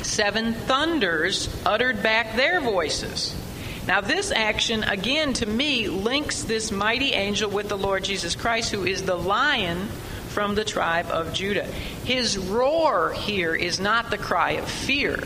Seven 0.04 0.54
thunders 0.54 1.49
uttered 1.66 2.04
back 2.04 2.36
their 2.36 2.62
voices. 2.62 3.36
Now, 3.88 4.01
this 4.01 4.32
action, 4.32 4.84
again, 4.84 5.34
to 5.34 5.45
me, 5.45 5.88
links 5.88 6.43
this 6.43 6.72
mighty 6.72 7.12
angel 7.14 7.49
with 7.49 7.68
the 7.68 7.78
Lord 7.78 8.04
Jesus 8.04 8.36
Christ, 8.36 8.72
who 8.72 8.86
is 8.86 9.04
the 9.04 9.18
lion 9.18 9.88
from 10.30 10.56
the 10.56 10.64
tribe 10.64 11.08
of 11.08 11.34
Judah. 11.34 11.66
His 12.06 12.38
roar 12.38 13.14
here 13.14 13.56
is 13.56 13.80
not 13.80 14.10
the 14.10 14.18
cry 14.18 14.51
of 14.51 14.70
fear, 14.70 15.22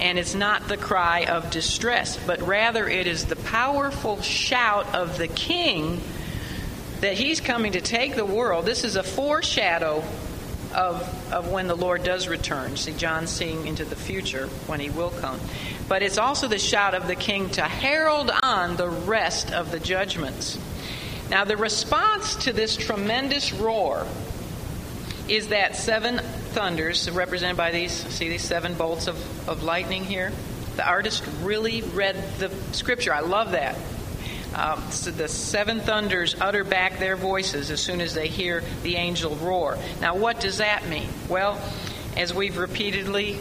and 0.00 0.18
it's 0.18 0.34
not 0.34 0.68
the 0.68 0.76
cry 0.76 1.24
of 1.24 1.50
distress, 1.50 2.18
but 2.26 2.42
rather 2.42 2.88
it 2.88 3.06
is 3.06 3.24
the 3.24 3.36
powerful 3.36 4.20
shout 4.20 4.94
of 4.94 5.16
the 5.18 5.28
king 5.28 6.00
that 7.00 7.14
he's 7.14 7.40
coming 7.40 7.72
to 7.72 7.80
take 7.80 8.16
the 8.16 8.24
world. 8.24 8.64
This 8.64 8.84
is 8.84 8.96
a 8.96 9.02
foreshadow 9.02 10.04
of, 10.74 11.32
of 11.32 11.50
when 11.50 11.66
the 11.66 11.74
Lord 11.74 12.04
does 12.04 12.28
return. 12.28 12.76
See, 12.76 12.92
John's 12.92 13.30
seeing 13.30 13.66
into 13.66 13.84
the 13.84 13.96
future 13.96 14.46
when 14.66 14.80
he 14.80 14.90
will 14.90 15.10
come. 15.10 15.40
But 15.88 16.02
it's 16.02 16.18
also 16.18 16.48
the 16.48 16.58
shout 16.58 16.94
of 16.94 17.06
the 17.06 17.16
king 17.16 17.50
to 17.50 17.62
herald 17.62 18.30
on 18.42 18.76
the 18.76 18.88
rest 18.88 19.52
of 19.52 19.70
the 19.70 19.80
judgments. 19.80 20.58
Now, 21.30 21.44
the 21.44 21.56
response 21.56 22.36
to 22.44 22.52
this 22.52 22.76
tremendous 22.76 23.52
roar 23.52 24.06
is 25.28 25.48
that 25.48 25.76
seven 25.76 26.18
thunders, 26.18 27.10
represented 27.10 27.56
by 27.56 27.70
these, 27.70 27.92
see 27.92 28.28
these 28.28 28.44
seven 28.44 28.74
bolts 28.74 29.08
of, 29.08 29.48
of 29.48 29.62
lightning 29.62 30.04
here? 30.04 30.32
The 30.76 30.86
artist 30.86 31.24
really 31.42 31.82
read 31.82 32.16
the 32.38 32.50
scripture. 32.72 33.12
I 33.12 33.20
love 33.20 33.52
that. 33.52 33.76
Um, 34.54 34.90
so 34.90 35.10
the 35.10 35.28
seven 35.28 35.80
thunders 35.80 36.34
utter 36.40 36.64
back 36.64 36.98
their 36.98 37.16
voices 37.16 37.70
as 37.70 37.80
soon 37.80 38.00
as 38.00 38.14
they 38.14 38.28
hear 38.28 38.62
the 38.82 38.96
angel 38.96 39.36
roar. 39.36 39.78
Now, 40.00 40.16
what 40.16 40.40
does 40.40 40.58
that 40.58 40.88
mean? 40.88 41.08
Well, 41.28 41.60
as 42.16 42.34
we've 42.34 42.56
repeatedly 42.56 43.38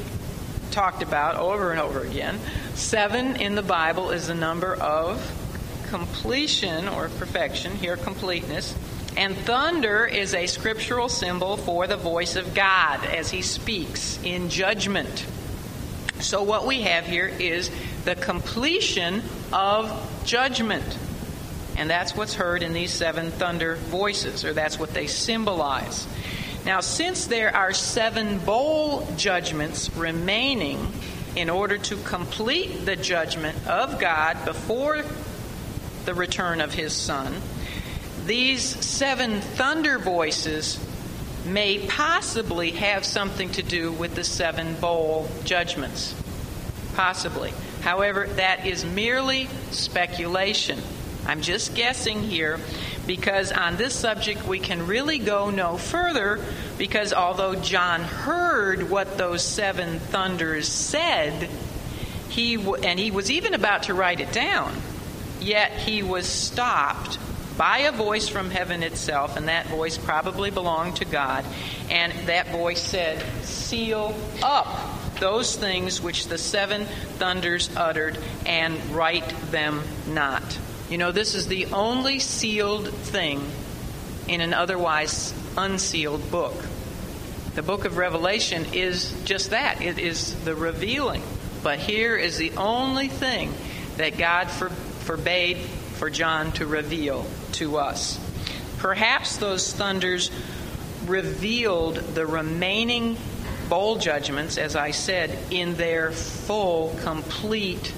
talked 0.71 1.01
about 1.01 1.35
over 1.35 1.71
and 1.71 1.79
over 1.79 2.01
again, 2.01 2.39
seven 2.75 3.37
in 3.37 3.55
the 3.55 3.63
Bible 3.63 4.11
is 4.11 4.27
the 4.27 4.35
number 4.35 4.75
of 4.75 5.19
completion 5.89 6.87
or 6.87 7.09
perfection, 7.09 7.75
here 7.75 7.97
completeness. 7.97 8.75
And 9.15 9.35
thunder 9.35 10.05
is 10.05 10.35
a 10.35 10.45
scriptural 10.45 11.09
symbol 11.09 11.57
for 11.57 11.87
the 11.87 11.97
voice 11.97 12.35
of 12.35 12.53
God 12.53 13.03
as 13.05 13.31
he 13.31 13.41
speaks 13.41 14.19
in 14.23 14.49
judgment. 14.49 15.25
So, 16.19 16.43
what 16.43 16.67
we 16.67 16.81
have 16.81 17.05
here 17.05 17.27
is 17.27 17.71
the 18.05 18.15
completion 18.15 19.23
of 19.51 20.23
judgment. 20.25 20.97
And 21.77 21.89
that's 21.89 22.15
what's 22.15 22.33
heard 22.33 22.63
in 22.63 22.73
these 22.73 22.91
seven 22.91 23.31
thunder 23.31 23.75
voices, 23.75 24.43
or 24.43 24.53
that's 24.53 24.79
what 24.79 24.93
they 24.93 25.07
symbolize. 25.07 26.07
Now, 26.65 26.81
since 26.81 27.27
there 27.27 27.55
are 27.55 27.71
seven 27.71 28.39
bowl 28.39 29.07
judgments 29.15 29.95
remaining 29.95 30.91
in 31.35 31.49
order 31.49 31.77
to 31.77 31.95
complete 31.97 32.85
the 32.85 32.95
judgment 32.95 33.67
of 33.67 33.99
God 33.99 34.43
before 34.43 35.03
the 36.05 36.13
return 36.13 36.61
of 36.61 36.73
his 36.73 36.93
Son, 36.93 37.33
these 38.25 38.63
seven 38.63 39.39
thunder 39.39 39.99
voices 39.99 40.79
may 41.45 41.79
possibly 41.87 42.71
have 42.71 43.05
something 43.05 43.49
to 43.51 43.63
do 43.63 43.91
with 43.91 44.15
the 44.15 44.23
seven 44.23 44.73
bowl 44.75 45.29
judgments. 45.45 46.13
Possibly. 46.95 47.53
However, 47.87 48.27
that 48.35 48.65
is 48.65 48.83
merely 48.83 49.47
speculation. 49.71 50.77
I'm 51.25 51.39
just 51.39 51.73
guessing 51.73 52.21
here 52.21 52.59
because 53.05 53.53
on 53.53 53.77
this 53.77 53.95
subject 53.95 54.45
we 54.45 54.59
can 54.59 54.87
really 54.87 55.19
go 55.19 55.49
no 55.51 55.77
further 55.77 56.37
because 56.77 57.13
although 57.13 57.55
John 57.55 58.01
heard 58.01 58.89
what 58.89 59.17
those 59.17 59.41
seven 59.41 59.99
thunders 59.99 60.67
said, 60.67 61.49
he 62.27 62.57
w- 62.57 62.83
and 62.83 62.99
he 62.99 63.09
was 63.09 63.31
even 63.31 63.53
about 63.53 63.83
to 63.83 63.93
write 63.93 64.19
it 64.19 64.33
down, 64.33 64.75
yet 65.39 65.71
he 65.71 66.03
was 66.03 66.27
stopped 66.27 67.17
by 67.57 67.77
a 67.77 67.93
voice 67.93 68.27
from 68.27 68.49
heaven 68.49 68.83
itself, 68.83 69.37
and 69.37 69.47
that 69.47 69.67
voice 69.67 69.97
probably 69.97 70.51
belonged 70.51 70.97
to 70.97 71.05
God. 71.05 71.45
And 71.89 72.11
that 72.27 72.49
voice 72.49 72.81
said, 72.81 73.23
Seal 73.45 74.13
up 74.43 74.67
those 75.19 75.55
things 75.55 76.01
which 76.01 76.27
the 76.27 76.37
seven 76.37 76.85
thunders 77.17 77.69
uttered, 77.75 78.17
and 78.45 78.77
write 78.95 79.27
them 79.51 79.81
not. 80.07 80.57
You 80.89 80.97
know, 80.97 81.11
this 81.11 81.35
is 81.35 81.47
the 81.47 81.67
only 81.67 82.19
sealed 82.19 82.89
thing 82.89 83.45
in 84.27 84.41
an 84.41 84.53
otherwise 84.53 85.33
unsealed 85.57 86.31
book. 86.31 86.55
The 87.55 87.63
book 87.63 87.85
of 87.85 87.97
Revelation 87.97 88.67
is 88.73 89.11
just 89.23 89.49
that 89.49 89.81
it 89.81 89.97
is 89.97 90.35
the 90.43 90.55
revealing. 90.55 91.23
But 91.63 91.79
here 91.79 92.15
is 92.15 92.37
the 92.37 92.55
only 92.55 93.07
thing 93.07 93.53
that 93.97 94.17
God 94.17 94.49
for, 94.49 94.69
forbade 94.69 95.57
for 95.57 96.09
John 96.09 96.51
to 96.53 96.65
reveal 96.65 97.25
to 97.53 97.77
us. 97.77 98.19
Perhaps 98.77 99.37
those 99.37 99.73
thunders 99.73 100.29
revealed 101.07 101.95
the 101.95 102.25
remaining 102.25 103.17
bowl 103.69 103.97
judgments, 103.97 104.57
as 104.57 104.75
I 104.75 104.91
said, 104.91 105.37
in 105.51 105.75
their 105.75 106.11
full, 106.11 106.95
complete 107.03 107.93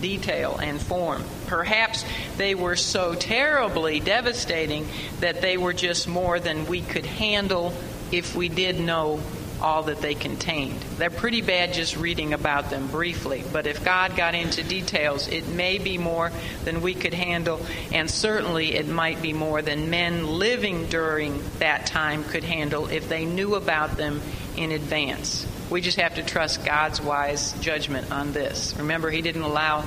detail 0.00 0.58
and 0.60 0.80
form. 0.80 1.24
Perhaps 1.46 2.04
they 2.36 2.54
were 2.54 2.76
so 2.76 3.14
terribly 3.14 4.00
devastating 4.00 4.86
that 5.20 5.40
they 5.40 5.56
were 5.56 5.72
just 5.72 6.08
more 6.08 6.40
than 6.40 6.66
we 6.66 6.82
could 6.82 7.06
handle 7.06 7.72
if 8.10 8.34
we 8.34 8.48
did 8.48 8.80
know 8.80 9.20
all 9.62 9.84
that 9.84 10.00
they 10.00 10.14
contained. 10.14 10.80
They're 10.98 11.08
pretty 11.08 11.40
bad 11.40 11.72
just 11.72 11.96
reading 11.96 12.32
about 12.32 12.68
them 12.68 12.88
briefly, 12.88 13.44
but 13.52 13.66
if 13.66 13.84
God 13.84 14.16
got 14.16 14.34
into 14.34 14.64
details, 14.64 15.28
it 15.28 15.46
may 15.46 15.78
be 15.78 15.98
more 15.98 16.32
than 16.64 16.82
we 16.82 16.94
could 16.94 17.14
handle, 17.14 17.64
and 17.92 18.10
certainly 18.10 18.74
it 18.74 18.88
might 18.88 19.22
be 19.22 19.32
more 19.32 19.62
than 19.62 19.88
men 19.88 20.26
living 20.26 20.86
during 20.86 21.40
that 21.60 21.86
time 21.86 22.24
could 22.24 22.44
handle 22.44 22.88
if 22.88 23.08
they 23.08 23.24
knew 23.24 23.54
about 23.54 23.96
them 23.96 24.20
in 24.56 24.72
advance. 24.72 25.46
We 25.70 25.80
just 25.80 25.98
have 25.98 26.16
to 26.16 26.22
trust 26.22 26.64
God's 26.64 27.00
wise 27.00 27.52
judgment 27.60 28.12
on 28.12 28.32
this. 28.32 28.74
Remember, 28.76 29.10
He 29.10 29.22
didn't 29.22 29.42
allow 29.42 29.84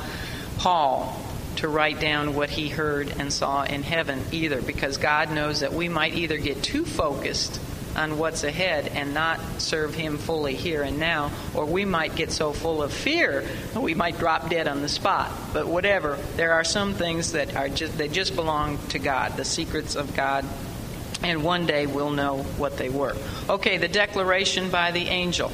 Paul 0.58 1.22
to 1.58 1.68
write 1.68 2.00
down 2.00 2.36
what 2.36 2.50
he 2.50 2.70
heard 2.70 3.14
and 3.18 3.32
saw 3.32 3.64
in 3.64 3.84
heaven 3.84 4.22
either, 4.32 4.62
because 4.62 4.98
God 4.98 5.32
knows 5.32 5.62
that 5.62 5.74
we 5.74 5.90
might 5.90 6.14
either 6.14 6.38
get 6.38 6.62
too 6.62 6.86
focused 6.86 7.60
on 7.96 8.18
what's 8.18 8.44
ahead 8.44 8.90
and 8.90 9.14
not 9.14 9.40
serve 9.62 9.96
Him 9.96 10.18
fully 10.18 10.56
here 10.56 10.84
and 10.84 11.00
now, 11.00 11.32
or 11.54 11.66
we 11.66 11.86
might 11.86 12.16
get 12.16 12.32
so 12.32 12.52
full 12.52 12.84
of 12.84 12.92
fear 12.92 13.48
that 13.74 13.80
we 13.80 13.94
might 13.94 14.20
drop 14.20 14.50
dead 14.50 14.68
on 14.68 14.82
the 14.82 14.90
spot. 14.90 15.32
But 15.54 15.68
whatever, 15.68 16.18
there 16.36 16.54
are 16.54 16.64
some 16.64 16.94
things 16.94 17.32
that 17.32 17.56
are 17.56 17.70
just 17.70 17.98
they 17.98 18.08
just 18.08 18.36
belong 18.36 18.80
to 18.90 19.00
God, 19.00 19.38
the 19.38 19.46
secrets 19.46 19.96
of 19.96 20.14
God, 20.16 20.46
and 21.26 21.44
one 21.44 21.66
day 21.66 21.88
we'll 21.88 22.12
know 22.12 22.44
what 22.58 22.78
they 22.78 22.90
were. 22.90 23.16
Okay, 23.50 23.78
the 23.78 23.88
declaration 23.88 24.70
by 24.70 24.92
the 24.92 25.08
angel. 25.08 25.52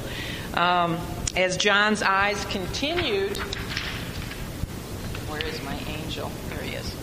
Um, 0.54 0.98
as 1.36 1.56
John's 1.56 2.04
eyes 2.04 2.44
continued, 2.46 3.38
where 5.28 5.42
is 5.46 5.64
my 5.64 5.78
angel? 5.88 6.30
There 6.50 6.60
he 6.60 6.76
is. 6.76 6.96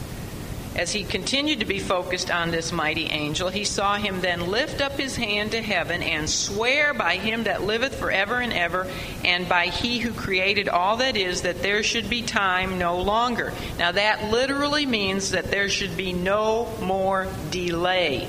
As 0.76 0.92
he 0.92 1.02
continued 1.02 1.60
to 1.60 1.66
be 1.66 1.80
focused 1.80 2.30
on 2.30 2.50
this 2.52 2.70
mighty 2.70 3.06
angel, 3.06 3.48
he 3.48 3.64
saw 3.64 3.96
him 3.96 4.20
then 4.20 4.48
lift 4.48 4.80
up 4.80 4.92
his 4.92 5.16
hand 5.16 5.52
to 5.52 5.62
heaven 5.62 6.02
and 6.02 6.28
swear 6.30 6.94
by 6.94 7.16
him 7.16 7.44
that 7.44 7.62
liveth 7.62 7.98
forever 7.98 8.36
and 8.36 8.52
ever, 8.52 8.86
and 9.24 9.48
by 9.48 9.66
he 9.66 9.98
who 9.98 10.12
created 10.12 10.68
all 10.68 10.98
that 10.98 11.16
is, 11.16 11.42
that 11.42 11.62
there 11.62 11.82
should 11.82 12.08
be 12.08 12.22
time 12.22 12.78
no 12.78 13.00
longer. 13.00 13.52
Now, 13.78 13.92
that 13.92 14.30
literally 14.30 14.86
means 14.86 15.30
that 15.32 15.50
there 15.50 15.68
should 15.68 15.96
be 15.96 16.12
no 16.12 16.68
more 16.80 17.26
delay. 17.50 18.28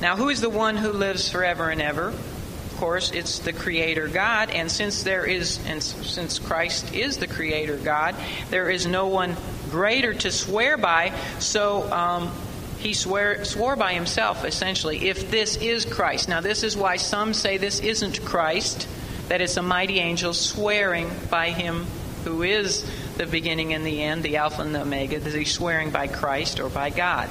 Now, 0.00 0.16
who 0.16 0.28
is 0.28 0.40
the 0.40 0.50
one 0.50 0.76
who 0.76 0.92
lives 0.92 1.30
forever 1.30 1.70
and 1.70 1.80
ever? 1.80 2.08
Of 2.08 2.76
course, 2.78 3.12
it's 3.12 3.38
the 3.38 3.52
Creator 3.52 4.08
God, 4.08 4.50
and 4.50 4.70
since 4.70 5.04
there 5.04 5.24
is, 5.24 5.60
and 5.66 5.82
since 5.82 6.40
Christ 6.40 6.92
is 6.92 7.18
the 7.18 7.28
Creator 7.28 7.76
God, 7.76 8.16
there 8.50 8.68
is 8.68 8.84
no 8.84 9.06
one 9.06 9.36
greater 9.70 10.12
to 10.12 10.32
swear 10.32 10.76
by. 10.76 11.12
So 11.38 11.90
um, 11.92 12.32
he 12.78 12.92
swear, 12.92 13.44
swore 13.44 13.76
by 13.76 13.94
himself, 13.94 14.44
essentially, 14.44 15.08
if 15.08 15.30
this 15.30 15.56
is 15.56 15.84
Christ. 15.84 16.28
Now, 16.28 16.40
this 16.40 16.64
is 16.64 16.76
why 16.76 16.96
some 16.96 17.32
say 17.32 17.58
this 17.58 17.80
isn't 17.80 18.24
Christ, 18.24 18.88
that 19.28 19.40
it's 19.40 19.56
a 19.56 19.62
mighty 19.62 20.00
angel 20.00 20.34
swearing 20.34 21.10
by 21.30 21.50
him 21.50 21.86
who 22.24 22.42
is 22.42 22.84
the 23.16 23.26
beginning 23.26 23.72
and 23.72 23.86
the 23.86 24.02
end, 24.02 24.22
the 24.22 24.36
Alpha 24.36 24.62
and 24.62 24.74
the 24.74 24.82
Omega, 24.82 25.18
that 25.20 25.32
he's 25.32 25.52
swearing 25.52 25.90
by 25.90 26.08
Christ 26.08 26.58
or 26.58 26.68
by 26.68 26.90
God. 26.90 27.30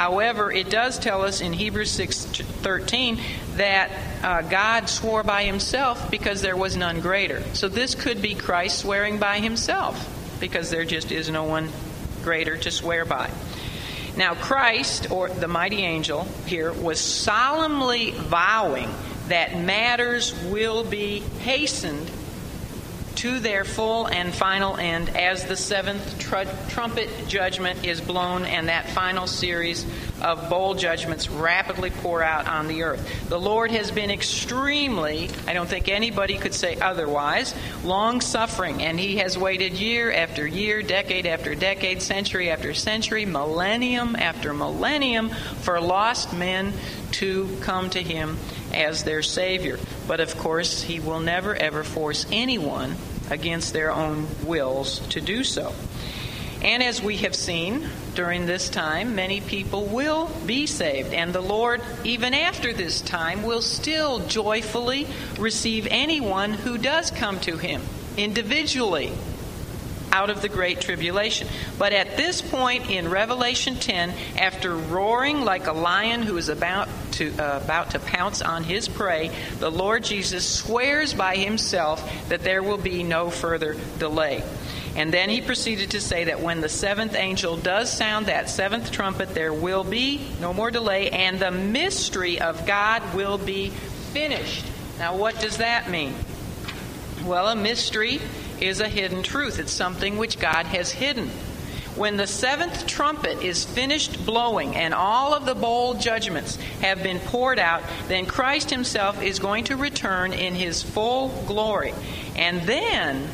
However, 0.00 0.50
it 0.50 0.70
does 0.70 0.98
tell 0.98 1.26
us 1.26 1.42
in 1.42 1.52
Hebrews 1.52 1.90
6:13 1.90 3.20
that 3.56 3.90
uh, 4.22 4.40
God 4.40 4.88
swore 4.88 5.22
by 5.22 5.44
himself 5.44 6.10
because 6.10 6.40
there 6.40 6.56
was 6.56 6.74
none 6.74 7.02
greater. 7.02 7.42
So 7.52 7.68
this 7.68 7.94
could 7.94 8.22
be 8.22 8.34
Christ 8.34 8.78
swearing 8.78 9.18
by 9.18 9.40
himself 9.40 10.08
because 10.40 10.70
there 10.70 10.86
just 10.86 11.12
is 11.12 11.28
no 11.28 11.44
one 11.44 11.68
greater 12.22 12.56
to 12.56 12.70
swear 12.70 13.04
by. 13.04 13.30
Now, 14.16 14.34
Christ, 14.34 15.10
or 15.10 15.28
the 15.28 15.48
mighty 15.48 15.82
angel 15.82 16.26
here, 16.46 16.72
was 16.72 16.98
solemnly 16.98 18.12
vowing 18.12 18.88
that 19.28 19.58
matters 19.58 20.32
will 20.44 20.82
be 20.82 21.18
hastened 21.40 22.10
to 23.16 23.40
their 23.40 23.64
full 23.64 24.06
and 24.06 24.34
final 24.34 24.76
end 24.76 25.10
as 25.16 25.44
the 25.44 25.56
seventh 25.56 26.18
tr- 26.18 26.70
trumpet 26.70 27.08
judgment 27.28 27.84
is 27.84 28.00
blown 28.00 28.44
and 28.44 28.68
that 28.68 28.88
final 28.90 29.26
series 29.26 29.86
of 30.22 30.48
bowl 30.48 30.74
judgments 30.74 31.28
rapidly 31.28 31.90
pour 31.90 32.22
out 32.22 32.46
on 32.46 32.68
the 32.68 32.82
earth. 32.82 33.28
The 33.28 33.40
Lord 33.40 33.70
has 33.70 33.90
been 33.90 34.10
extremely, 34.10 35.30
I 35.46 35.52
don't 35.52 35.68
think 35.68 35.88
anybody 35.88 36.36
could 36.36 36.54
say 36.54 36.76
otherwise, 36.76 37.54
long 37.84 38.20
suffering, 38.20 38.82
and 38.82 38.98
He 38.98 39.16
has 39.16 39.36
waited 39.36 39.72
year 39.74 40.12
after 40.12 40.46
year, 40.46 40.82
decade 40.82 41.26
after 41.26 41.54
decade, 41.54 42.02
century 42.02 42.50
after 42.50 42.74
century, 42.74 43.24
millennium 43.24 44.16
after 44.16 44.52
millennium 44.52 45.30
for 45.30 45.80
lost 45.80 46.32
men 46.32 46.72
to 47.12 47.58
come 47.62 47.90
to 47.90 48.02
Him 48.02 48.38
as 48.72 49.04
their 49.04 49.22
Savior. 49.22 49.78
But 50.06 50.20
of 50.20 50.36
course, 50.36 50.82
He 50.82 51.00
will 51.00 51.20
never 51.20 51.54
ever 51.54 51.84
force 51.84 52.26
anyone 52.30 52.96
against 53.30 53.72
their 53.72 53.92
own 53.92 54.26
wills 54.44 55.00
to 55.10 55.20
do 55.20 55.44
so. 55.44 55.74
And 56.62 56.82
as 56.82 57.02
we 57.02 57.18
have 57.18 57.34
seen 57.34 57.88
during 58.14 58.44
this 58.44 58.68
time, 58.68 59.14
many 59.14 59.40
people 59.40 59.86
will 59.86 60.30
be 60.44 60.66
saved. 60.66 61.14
And 61.14 61.32
the 61.32 61.40
Lord, 61.40 61.80
even 62.04 62.34
after 62.34 62.74
this 62.74 63.00
time, 63.00 63.42
will 63.44 63.62
still 63.62 64.18
joyfully 64.26 65.06
receive 65.38 65.88
anyone 65.90 66.52
who 66.52 66.76
does 66.76 67.10
come 67.10 67.40
to 67.40 67.56
him 67.56 67.80
individually 68.18 69.12
out 70.12 70.30
of 70.30 70.42
the 70.42 70.48
great 70.48 70.80
tribulation. 70.80 71.48
But 71.78 71.92
at 71.92 72.16
this 72.16 72.42
point 72.42 72.90
in 72.90 73.08
Revelation 73.08 73.76
10, 73.76 74.12
after 74.38 74.74
roaring 74.74 75.42
like 75.42 75.66
a 75.66 75.72
lion 75.72 76.22
who 76.22 76.36
is 76.36 76.48
about 76.48 76.88
to, 77.12 77.30
uh, 77.38 77.60
about 77.62 77.90
to 77.90 78.00
pounce 78.00 78.42
on 78.42 78.64
his 78.64 78.88
prey, 78.88 79.30
the 79.58 79.70
Lord 79.70 80.04
Jesus 80.04 80.48
swears 80.48 81.14
by 81.14 81.36
himself 81.36 82.28
that 82.28 82.42
there 82.42 82.62
will 82.62 82.78
be 82.78 83.02
no 83.02 83.30
further 83.30 83.76
delay. 83.98 84.42
And 84.96 85.12
then 85.14 85.28
he 85.28 85.40
proceeded 85.40 85.90
to 85.90 86.00
say 86.00 86.24
that 86.24 86.40
when 86.40 86.60
the 86.60 86.68
seventh 86.68 87.14
angel 87.14 87.56
does 87.56 87.92
sound 87.92 88.26
that 88.26 88.50
seventh 88.50 88.90
trumpet, 88.90 89.34
there 89.34 89.52
will 89.52 89.84
be 89.84 90.26
no 90.40 90.52
more 90.52 90.70
delay, 90.70 91.10
and 91.10 91.38
the 91.38 91.52
mystery 91.52 92.40
of 92.40 92.66
God 92.66 93.14
will 93.14 93.38
be 93.38 93.70
finished. 94.12 94.64
Now, 94.98 95.16
what 95.16 95.40
does 95.40 95.58
that 95.58 95.88
mean? 95.88 96.14
Well, 97.24 97.48
a 97.48 97.54
mystery 97.54 98.20
is 98.60 98.80
a 98.80 98.88
hidden 98.88 99.22
truth, 99.22 99.58
it's 99.58 99.72
something 99.72 100.18
which 100.18 100.38
God 100.38 100.66
has 100.66 100.90
hidden. 100.90 101.30
When 101.96 102.16
the 102.16 102.26
seventh 102.26 102.86
trumpet 102.86 103.42
is 103.42 103.64
finished 103.64 104.24
blowing 104.24 104.76
and 104.76 104.94
all 104.94 105.34
of 105.34 105.44
the 105.44 105.54
bowl 105.54 105.94
judgments 105.94 106.56
have 106.80 107.02
been 107.02 107.18
poured 107.18 107.58
out, 107.58 107.82
then 108.08 108.26
Christ 108.26 108.70
himself 108.70 109.20
is 109.22 109.38
going 109.38 109.64
to 109.64 109.76
return 109.76 110.32
in 110.32 110.54
his 110.54 110.82
full 110.82 111.28
glory. 111.46 111.92
And 112.36 112.62
then 112.62 113.28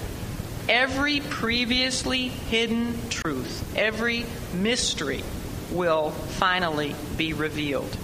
every 0.69 1.21
previously 1.21 2.29
hidden 2.29 2.97
truth, 3.11 3.77
every 3.77 4.25
mystery 4.55 5.23
will 5.71 6.11
finally 6.11 6.95
be 7.17 7.35
revealed. 7.35 7.97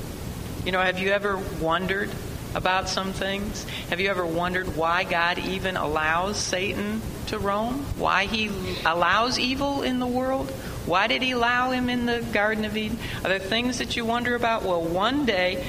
You 0.64 0.73
know, 0.73 0.81
have 0.81 0.99
you 0.99 1.11
ever 1.11 1.39
wondered 1.61 2.11
about 2.55 2.88
some 2.88 3.12
things? 3.12 3.64
Have 3.90 4.00
you 4.00 4.11
ever 4.11 4.24
wondered 4.24 4.76
why 4.76 5.05
God 5.05 5.38
even 5.38 5.76
allows 5.76 6.36
Satan 6.38 7.00
to 7.26 7.38
roam? 7.38 7.84
Why 7.96 8.26
he 8.26 8.50
allows 8.84 9.38
evil 9.38 9.82
in 9.82 9.98
the 9.98 10.07
world? 10.07 10.50
Why 10.86 11.07
did 11.07 11.22
he 11.22 11.30
allow 11.30 11.70
him 11.70 11.88
in 11.88 12.07
the 12.07 12.20
Garden 12.32 12.64
of 12.64 12.76
Eden? 12.76 12.98
Are 13.24 13.28
there 13.28 13.38
things 13.38 13.78
that 13.78 13.96
you 13.96 14.05
wonder 14.05 14.34
about? 14.34 14.64
Well, 14.64 14.82
one 14.82 15.26
day 15.26 15.64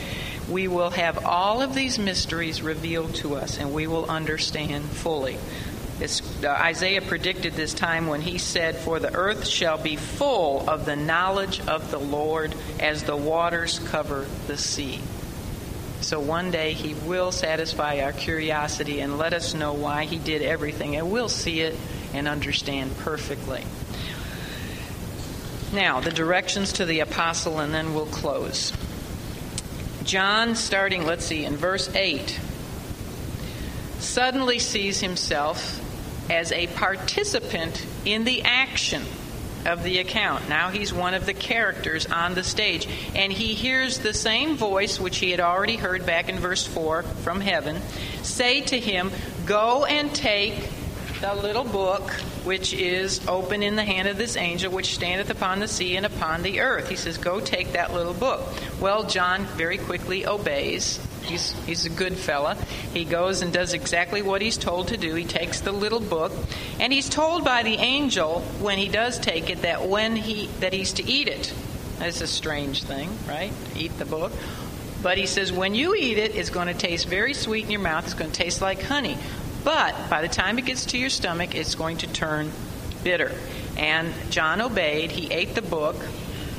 we 0.49 0.67
will 0.67 0.89
have 0.89 1.25
all 1.25 1.61
of 1.61 1.73
these 1.73 1.99
mysteries 1.99 2.61
revealed 2.61 3.15
to 3.15 3.35
us 3.35 3.57
and 3.57 3.73
we 3.73 3.87
will 3.87 4.09
understand 4.09 4.85
fully. 4.85 5.37
Uh, 6.01 6.47
Isaiah 6.47 7.01
predicted 7.01 7.53
this 7.53 7.73
time 7.73 8.07
when 8.07 8.21
he 8.21 8.37
said, 8.37 8.75
For 8.75 8.99
the 8.99 9.13
earth 9.13 9.47
shall 9.47 9.77
be 9.77 9.95
full 9.95 10.69
of 10.69 10.85
the 10.85 10.95
knowledge 10.95 11.61
of 11.61 11.91
the 11.91 11.99
Lord 11.99 12.55
as 12.79 13.03
the 13.03 13.15
waters 13.15 13.79
cover 13.79 14.25
the 14.47 14.57
sea. 14.57 14.99
So 16.03 16.19
one 16.19 16.51
day 16.51 16.73
he 16.73 16.93
will 16.93 17.31
satisfy 17.31 18.01
our 18.01 18.11
curiosity 18.11 18.99
and 18.99 19.17
let 19.17 19.33
us 19.33 19.53
know 19.53 19.71
why 19.71 20.03
he 20.03 20.17
did 20.17 20.41
everything, 20.41 20.97
and 20.97 21.09
we'll 21.09 21.29
see 21.29 21.61
it 21.61 21.77
and 22.13 22.27
understand 22.27 22.95
perfectly. 22.97 23.63
Now, 25.71 26.01
the 26.01 26.11
directions 26.11 26.73
to 26.73 26.85
the 26.85 26.99
apostle, 26.99 27.59
and 27.59 27.73
then 27.73 27.93
we'll 27.93 28.05
close. 28.05 28.73
John, 30.03 30.55
starting, 30.55 31.05
let's 31.05 31.25
see, 31.25 31.45
in 31.45 31.55
verse 31.55 31.89
8, 31.95 32.37
suddenly 33.99 34.59
sees 34.59 34.99
himself 34.99 35.79
as 36.29 36.51
a 36.51 36.67
participant 36.67 37.85
in 38.03 38.25
the 38.25 38.41
action 38.43 39.03
of 39.65 39.83
the 39.83 39.99
account. 39.99 40.47
Now 40.49 40.69
he's 40.69 40.93
one 40.93 41.13
of 41.13 41.25
the 41.25 41.33
characters 41.33 42.05
on 42.05 42.33
the 42.33 42.43
stage. 42.43 42.87
And 43.15 43.31
he 43.31 43.53
hears 43.53 43.99
the 43.99 44.13
same 44.13 44.55
voice, 44.55 44.99
which 44.99 45.17
he 45.17 45.31
had 45.31 45.39
already 45.39 45.75
heard 45.75 46.05
back 46.05 46.29
in 46.29 46.39
verse 46.39 46.65
4 46.65 47.03
from 47.03 47.41
heaven, 47.41 47.81
say 48.21 48.61
to 48.61 48.79
him, 48.79 49.11
Go 49.45 49.85
and 49.85 50.13
take 50.13 50.69
the 51.21 51.33
little 51.35 51.63
book 51.63 52.11
which 52.43 52.73
is 52.73 53.25
open 53.29 53.63
in 53.63 53.77
the 53.77 53.83
hand 53.83 54.09
of 54.09 54.17
this 54.17 54.35
angel 54.35 54.71
which 54.71 54.93
standeth 54.93 55.29
upon 55.29 55.59
the 55.59 55.67
sea 55.67 55.95
and 55.95 56.05
upon 56.05 56.41
the 56.41 56.59
earth. 56.59 56.89
He 56.89 56.97
says, 56.97 57.17
Go 57.17 57.39
take 57.39 57.71
that 57.73 57.93
little 57.93 58.13
book. 58.13 58.41
Well, 58.81 59.03
John 59.05 59.45
very 59.45 59.77
quickly 59.77 60.25
obeys. 60.25 60.99
He's, 61.23 61.53
he's 61.65 61.85
a 61.85 61.89
good 61.89 62.17
fella. 62.17 62.55
He 62.93 63.05
goes 63.05 63.41
and 63.41 63.51
does 63.53 63.73
exactly 63.73 64.21
what 64.21 64.41
he's 64.41 64.57
told 64.57 64.89
to 64.89 64.97
do. 64.97 65.15
He 65.15 65.25
takes 65.25 65.61
the 65.61 65.71
little 65.71 65.99
book, 65.99 66.31
and 66.79 66.91
he's 66.91 67.09
told 67.09 67.43
by 67.43 67.63
the 67.63 67.75
angel 67.75 68.41
when 68.59 68.77
he 68.77 68.89
does 68.89 69.19
take 69.19 69.49
it 69.49 69.61
that 69.61 69.87
when 69.87 70.15
he 70.15 70.47
that 70.59 70.73
he's 70.73 70.93
to 70.93 71.03
eat 71.03 71.27
it. 71.27 71.53
That's 71.99 72.21
a 72.21 72.27
strange 72.27 72.83
thing, 72.83 73.09
right? 73.27 73.53
Eat 73.75 73.97
the 73.97 74.05
book. 74.05 74.31
But 75.01 75.17
he 75.17 75.25
says 75.25 75.51
when 75.51 75.75
you 75.75 75.95
eat 75.95 76.17
it, 76.17 76.35
it's 76.35 76.49
going 76.49 76.67
to 76.67 76.73
taste 76.73 77.07
very 77.07 77.33
sweet 77.33 77.65
in 77.65 77.71
your 77.71 77.81
mouth. 77.81 78.05
It's 78.05 78.13
going 78.13 78.31
to 78.31 78.43
taste 78.43 78.61
like 78.61 78.81
honey. 78.81 79.17
But 79.63 80.09
by 80.09 80.21
the 80.21 80.27
time 80.27 80.57
it 80.59 80.65
gets 80.65 80.87
to 80.87 80.97
your 80.97 81.09
stomach, 81.09 81.55
it's 81.55 81.75
going 81.75 81.97
to 81.97 82.07
turn 82.07 82.51
bitter. 83.03 83.31
And 83.77 84.13
John 84.29 84.61
obeyed. 84.61 85.11
He 85.11 85.31
ate 85.31 85.55
the 85.55 85.61
book. 85.61 85.95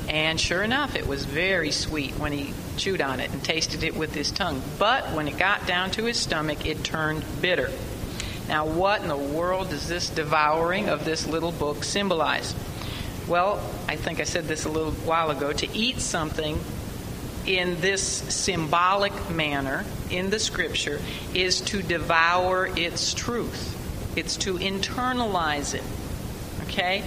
And 0.07 0.39
sure 0.39 0.61
enough, 0.61 0.95
it 0.95 1.07
was 1.07 1.25
very 1.25 1.71
sweet 1.71 2.13
when 2.13 2.31
he 2.31 2.53
chewed 2.77 3.01
on 3.01 3.19
it 3.19 3.31
and 3.31 3.43
tasted 3.43 3.83
it 3.83 3.95
with 3.95 4.13
his 4.13 4.31
tongue. 4.31 4.61
But 4.77 5.11
when 5.11 5.27
it 5.27 5.37
got 5.37 5.65
down 5.67 5.91
to 5.91 6.05
his 6.05 6.19
stomach, 6.19 6.65
it 6.65 6.83
turned 6.83 7.23
bitter. 7.41 7.71
Now, 8.47 8.67
what 8.67 9.01
in 9.01 9.07
the 9.07 9.17
world 9.17 9.71
does 9.71 9.87
this 9.87 10.09
devouring 10.09 10.89
of 10.89 11.03
this 11.03 11.25
little 11.27 11.51
book 11.51 11.83
symbolize? 11.83 12.53
Well, 13.27 13.59
I 13.87 13.95
think 13.95 14.19
I 14.19 14.23
said 14.23 14.45
this 14.45 14.65
a 14.65 14.69
little 14.69 14.91
while 14.91 15.31
ago. 15.31 15.51
To 15.51 15.77
eat 15.77 15.99
something 15.99 16.59
in 17.47 17.79
this 17.81 18.03
symbolic 18.03 19.29
manner 19.29 19.85
in 20.09 20.29
the 20.29 20.39
scripture 20.39 20.99
is 21.33 21.61
to 21.61 21.81
devour 21.81 22.67
its 22.75 23.13
truth, 23.13 24.13
it's 24.15 24.37
to 24.37 24.55
internalize 24.55 25.73
it. 25.73 25.83
Okay? 26.63 27.03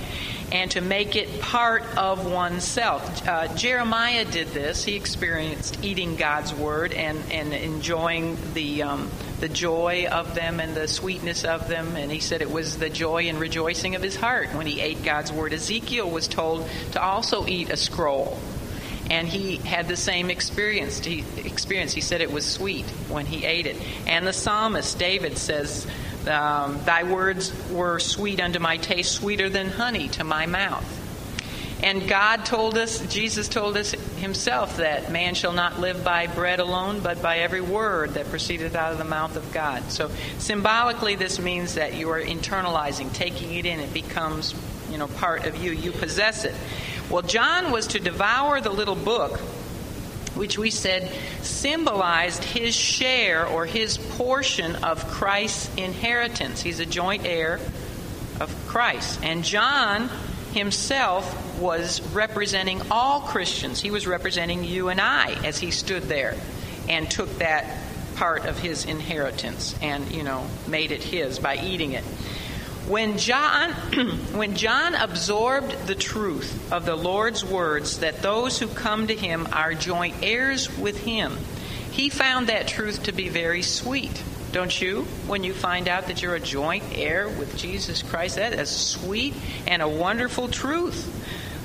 And 0.50 0.70
to 0.70 0.80
make 0.80 1.14
it 1.14 1.40
part 1.40 1.84
of 1.96 2.30
oneself. 2.30 3.26
Uh, 3.26 3.54
Jeremiah 3.54 4.24
did 4.24 4.48
this. 4.48 4.82
He 4.82 4.96
experienced 4.96 5.84
eating 5.84 6.16
God's 6.16 6.54
word 6.54 6.92
and, 6.92 7.18
and 7.30 7.52
enjoying 7.52 8.38
the, 8.54 8.82
um, 8.82 9.10
the 9.40 9.48
joy 9.48 10.06
of 10.10 10.34
them 10.34 10.58
and 10.58 10.74
the 10.74 10.88
sweetness 10.88 11.44
of 11.44 11.68
them. 11.68 11.96
And 11.96 12.10
he 12.10 12.20
said 12.20 12.40
it 12.40 12.50
was 12.50 12.78
the 12.78 12.88
joy 12.88 13.24
and 13.28 13.38
rejoicing 13.38 13.94
of 13.94 14.02
his 14.02 14.16
heart 14.16 14.54
when 14.54 14.66
he 14.66 14.80
ate 14.80 15.02
God's 15.02 15.30
word. 15.30 15.52
Ezekiel 15.52 16.10
was 16.10 16.28
told 16.28 16.68
to 16.92 17.02
also 17.02 17.46
eat 17.46 17.68
a 17.68 17.76
scroll 17.76 18.38
and 19.10 19.26
he 19.26 19.56
had 19.56 19.88
the 19.88 19.96
same 19.96 20.30
experience. 20.30 20.98
He, 20.98 21.24
experience. 21.36 21.92
He 21.92 22.00
said 22.00 22.20
it 22.20 22.30
was 22.30 22.44
sweet 22.44 22.84
when 23.08 23.26
he 23.26 23.44
ate 23.44 23.66
it. 23.66 23.76
And 24.06 24.26
the 24.26 24.32
psalmist 24.32 24.98
David 24.98 25.38
says, 25.38 25.86
um, 26.26 26.80
"Thy 26.84 27.04
words 27.04 27.52
were 27.70 27.98
sweet 28.00 28.40
unto 28.40 28.58
my 28.58 28.76
taste, 28.78 29.12
sweeter 29.12 29.48
than 29.48 29.68
honey 29.68 30.08
to 30.08 30.24
my 30.24 30.46
mouth." 30.46 30.84
And 31.80 32.08
God 32.08 32.44
told 32.44 32.76
us, 32.76 32.98
Jesus 33.06 33.46
told 33.46 33.76
us 33.76 33.92
himself 34.16 34.78
that 34.78 35.12
man 35.12 35.36
shall 35.36 35.52
not 35.52 35.78
live 35.78 36.02
by 36.02 36.26
bread 36.26 36.58
alone, 36.58 36.98
but 36.98 37.22
by 37.22 37.38
every 37.38 37.60
word 37.60 38.14
that 38.14 38.30
proceedeth 38.30 38.74
out 38.74 38.90
of 38.90 38.98
the 38.98 39.04
mouth 39.04 39.36
of 39.36 39.52
God. 39.52 39.92
So 39.92 40.10
symbolically, 40.38 41.14
this 41.14 41.38
means 41.38 41.74
that 41.74 41.94
you 41.94 42.10
are 42.10 42.20
internalizing, 42.20 43.12
taking 43.12 43.54
it 43.54 43.64
in. 43.64 43.78
It 43.78 43.94
becomes, 43.94 44.56
you 44.90 44.98
know, 44.98 45.06
part 45.06 45.46
of 45.46 45.62
you. 45.62 45.70
You 45.70 45.92
possess 45.92 46.44
it. 46.44 46.54
Well, 47.08 47.22
John 47.22 47.70
was 47.70 47.86
to 47.88 48.00
devour 48.00 48.60
the 48.60 48.70
little 48.70 48.96
book, 48.96 49.40
which 50.38 50.56
we 50.56 50.70
said 50.70 51.12
symbolized 51.42 52.44
his 52.44 52.74
share 52.74 53.46
or 53.46 53.66
his 53.66 53.98
portion 53.98 54.76
of 54.76 55.06
Christ's 55.08 55.74
inheritance. 55.76 56.62
He's 56.62 56.80
a 56.80 56.86
joint 56.86 57.26
heir 57.26 57.60
of 58.40 58.54
Christ. 58.68 59.20
And 59.22 59.44
John 59.44 60.08
himself 60.52 61.58
was 61.58 62.00
representing 62.12 62.80
all 62.90 63.20
Christians. 63.20 63.80
He 63.80 63.90
was 63.90 64.06
representing 64.06 64.64
you 64.64 64.88
and 64.88 65.00
I 65.00 65.32
as 65.44 65.58
he 65.58 65.70
stood 65.72 66.04
there 66.04 66.36
and 66.88 67.10
took 67.10 67.38
that 67.38 67.66
part 68.14 68.46
of 68.46 68.58
his 68.58 68.84
inheritance 68.84 69.76
and, 69.82 70.10
you 70.10 70.22
know, 70.22 70.46
made 70.66 70.90
it 70.90 71.02
his 71.02 71.38
by 71.38 71.56
eating 71.56 71.92
it. 71.92 72.04
When 72.88 73.18
John, 73.18 73.72
when 74.32 74.56
John 74.56 74.94
absorbed 74.94 75.86
the 75.86 75.94
truth 75.94 76.72
of 76.72 76.86
the 76.86 76.96
Lord's 76.96 77.44
words 77.44 77.98
that 77.98 78.22
those 78.22 78.58
who 78.58 78.66
come 78.66 79.08
to 79.08 79.14
him 79.14 79.46
are 79.52 79.74
joint 79.74 80.14
heirs 80.22 80.74
with 80.74 80.98
him, 81.04 81.36
he 81.90 82.08
found 82.08 82.46
that 82.46 82.66
truth 82.66 83.02
to 83.02 83.12
be 83.12 83.28
very 83.28 83.60
sweet. 83.60 84.22
Don't 84.52 84.80
you? 84.80 85.02
When 85.26 85.44
you 85.44 85.52
find 85.52 85.86
out 85.86 86.06
that 86.06 86.22
you're 86.22 86.34
a 86.34 86.40
joint 86.40 86.82
heir 86.94 87.28
with 87.28 87.58
Jesus 87.58 88.00
Christ, 88.00 88.36
that 88.36 88.54
is 88.54 88.70
sweet 88.70 89.34
and 89.66 89.82
a 89.82 89.88
wonderful 89.88 90.48
truth. 90.48 91.14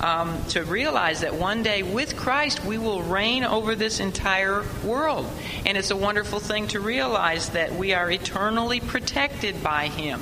Um, 0.02 0.44
to 0.50 0.66
realize 0.66 1.22
that 1.22 1.36
one 1.36 1.64
day 1.64 1.84
with 1.84 2.18
Christ 2.18 2.66
we 2.66 2.78
will 2.78 3.02
reign 3.02 3.46
over 3.46 3.76
this 3.76 4.02
entire 4.02 4.66
world. 4.84 5.26
And 5.66 5.78
it's 5.78 5.92
a 5.92 5.96
wonderful 5.96 6.40
thing 6.40 6.68
to 6.70 6.82
realize 6.82 7.48
that 7.52 7.74
we 7.74 7.94
are 7.94 8.12
eternally 8.12 8.82
protected 8.82 9.64
by 9.64 9.88
Him 9.88 10.20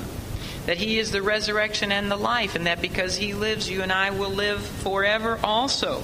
that 0.66 0.78
He 0.78 0.98
is 0.98 1.10
the 1.10 1.22
resurrection 1.22 1.92
and 1.92 2.10
the 2.10 2.16
life, 2.16 2.54
and 2.54 2.66
that 2.66 2.80
because 2.80 3.16
He 3.16 3.34
lives, 3.34 3.68
you 3.68 3.82
and 3.82 3.92
I 3.92 4.10
will 4.10 4.30
live 4.30 4.60
forever 4.60 5.38
also. 5.42 6.02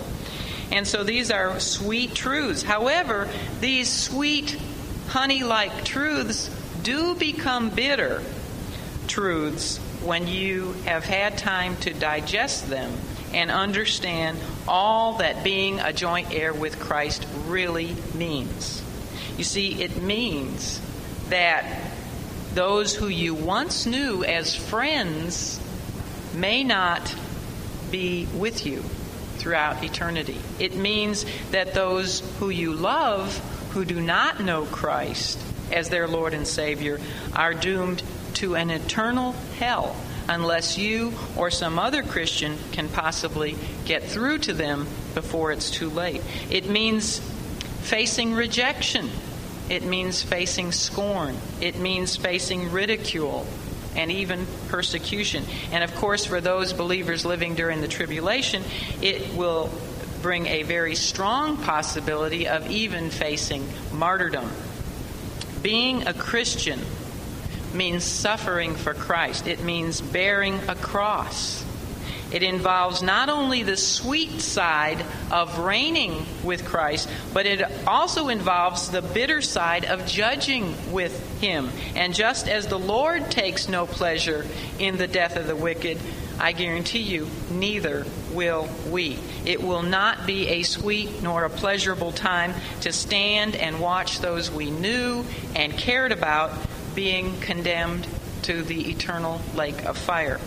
And 0.70 0.86
so 0.86 1.04
these 1.04 1.30
are 1.30 1.58
sweet 1.60 2.14
truths. 2.14 2.62
However, 2.62 3.28
these 3.60 3.90
sweet, 3.90 4.58
honey 5.08 5.42
like 5.42 5.84
truths 5.84 6.48
do 6.82 7.14
become 7.14 7.70
bitter 7.70 8.22
truths 9.06 9.78
when 10.04 10.26
you 10.26 10.72
have 10.84 11.04
had 11.04 11.38
time 11.38 11.76
to 11.76 11.92
digest 11.92 12.68
them 12.68 12.92
and 13.32 13.50
understand 13.50 14.38
all 14.66 15.18
that 15.18 15.44
being 15.44 15.80
a 15.80 15.92
joint 15.92 16.32
heir 16.32 16.52
with 16.52 16.78
Christ 16.78 17.26
really 17.46 17.94
means. 18.14 18.82
You 19.36 19.44
see, 19.44 19.82
it 19.82 20.02
means 20.02 20.80
that 21.28 21.64
those 22.58 22.92
who 22.92 23.06
you 23.06 23.36
once 23.36 23.86
knew 23.86 24.24
as 24.24 24.52
friends 24.52 25.60
may 26.34 26.64
not 26.64 27.14
be 27.92 28.26
with 28.34 28.66
you 28.66 28.82
throughout 29.36 29.84
eternity. 29.84 30.36
It 30.58 30.74
means 30.74 31.24
that 31.52 31.72
those 31.72 32.18
who 32.40 32.50
you 32.50 32.72
love 32.72 33.32
who 33.70 33.84
do 33.84 34.00
not 34.00 34.40
know 34.40 34.64
Christ 34.64 35.38
as 35.70 35.88
their 35.88 36.08
Lord 36.08 36.34
and 36.34 36.48
Savior 36.48 36.98
are 37.32 37.54
doomed 37.54 38.02
to 38.34 38.56
an 38.56 38.70
eternal 38.70 39.36
hell 39.60 39.94
unless 40.28 40.76
you 40.76 41.12
or 41.36 41.52
some 41.52 41.78
other 41.78 42.02
Christian 42.02 42.58
can 42.72 42.88
possibly 42.88 43.54
get 43.84 44.02
through 44.02 44.38
to 44.38 44.52
them 44.52 44.88
before 45.14 45.52
it's 45.52 45.70
too 45.70 45.90
late. 45.90 46.22
It 46.50 46.68
means 46.68 47.20
facing 47.82 48.34
rejection. 48.34 49.10
It 49.68 49.84
means 49.84 50.22
facing 50.22 50.72
scorn. 50.72 51.36
It 51.60 51.78
means 51.78 52.16
facing 52.16 52.72
ridicule 52.72 53.46
and 53.96 54.10
even 54.10 54.46
persecution. 54.68 55.44
And 55.72 55.82
of 55.84 55.94
course, 55.96 56.24
for 56.24 56.40
those 56.40 56.72
believers 56.72 57.24
living 57.24 57.54
during 57.54 57.80
the 57.80 57.88
tribulation, 57.88 58.62
it 59.02 59.34
will 59.34 59.70
bring 60.22 60.46
a 60.46 60.62
very 60.62 60.94
strong 60.94 61.56
possibility 61.58 62.48
of 62.48 62.70
even 62.70 63.10
facing 63.10 63.68
martyrdom. 63.92 64.50
Being 65.62 66.06
a 66.06 66.14
Christian 66.14 66.80
means 67.74 68.04
suffering 68.04 68.74
for 68.74 68.94
Christ, 68.94 69.46
it 69.46 69.62
means 69.62 70.00
bearing 70.00 70.58
a 70.68 70.74
cross. 70.74 71.64
It 72.30 72.42
involves 72.42 73.02
not 73.02 73.28
only 73.28 73.62
the 73.62 73.76
sweet 73.76 74.40
side 74.40 75.04
of 75.30 75.58
reigning 75.58 76.26
with 76.44 76.66
Christ, 76.66 77.08
but 77.32 77.46
it 77.46 77.62
also 77.86 78.28
involves 78.28 78.90
the 78.90 79.02
bitter 79.02 79.40
side 79.40 79.84
of 79.86 80.06
judging 80.06 80.74
with 80.92 81.40
Him. 81.40 81.70
And 81.94 82.14
just 82.14 82.48
as 82.48 82.66
the 82.66 82.78
Lord 82.78 83.30
takes 83.30 83.68
no 83.68 83.86
pleasure 83.86 84.46
in 84.78 84.98
the 84.98 85.06
death 85.06 85.36
of 85.36 85.46
the 85.46 85.56
wicked, 85.56 85.98
I 86.38 86.52
guarantee 86.52 87.00
you, 87.00 87.28
neither 87.50 88.06
will 88.32 88.68
we. 88.90 89.18
It 89.44 89.62
will 89.62 89.82
not 89.82 90.26
be 90.26 90.48
a 90.48 90.62
sweet 90.62 91.22
nor 91.22 91.44
a 91.44 91.50
pleasurable 91.50 92.12
time 92.12 92.54
to 92.82 92.92
stand 92.92 93.56
and 93.56 93.80
watch 93.80 94.20
those 94.20 94.50
we 94.50 94.70
knew 94.70 95.24
and 95.56 95.72
cared 95.72 96.12
about 96.12 96.52
being 96.94 97.40
condemned 97.40 98.06
to 98.42 98.62
the 98.62 98.90
eternal 98.90 99.40
lake 99.54 99.84
of 99.84 99.96
fire. 99.96 100.38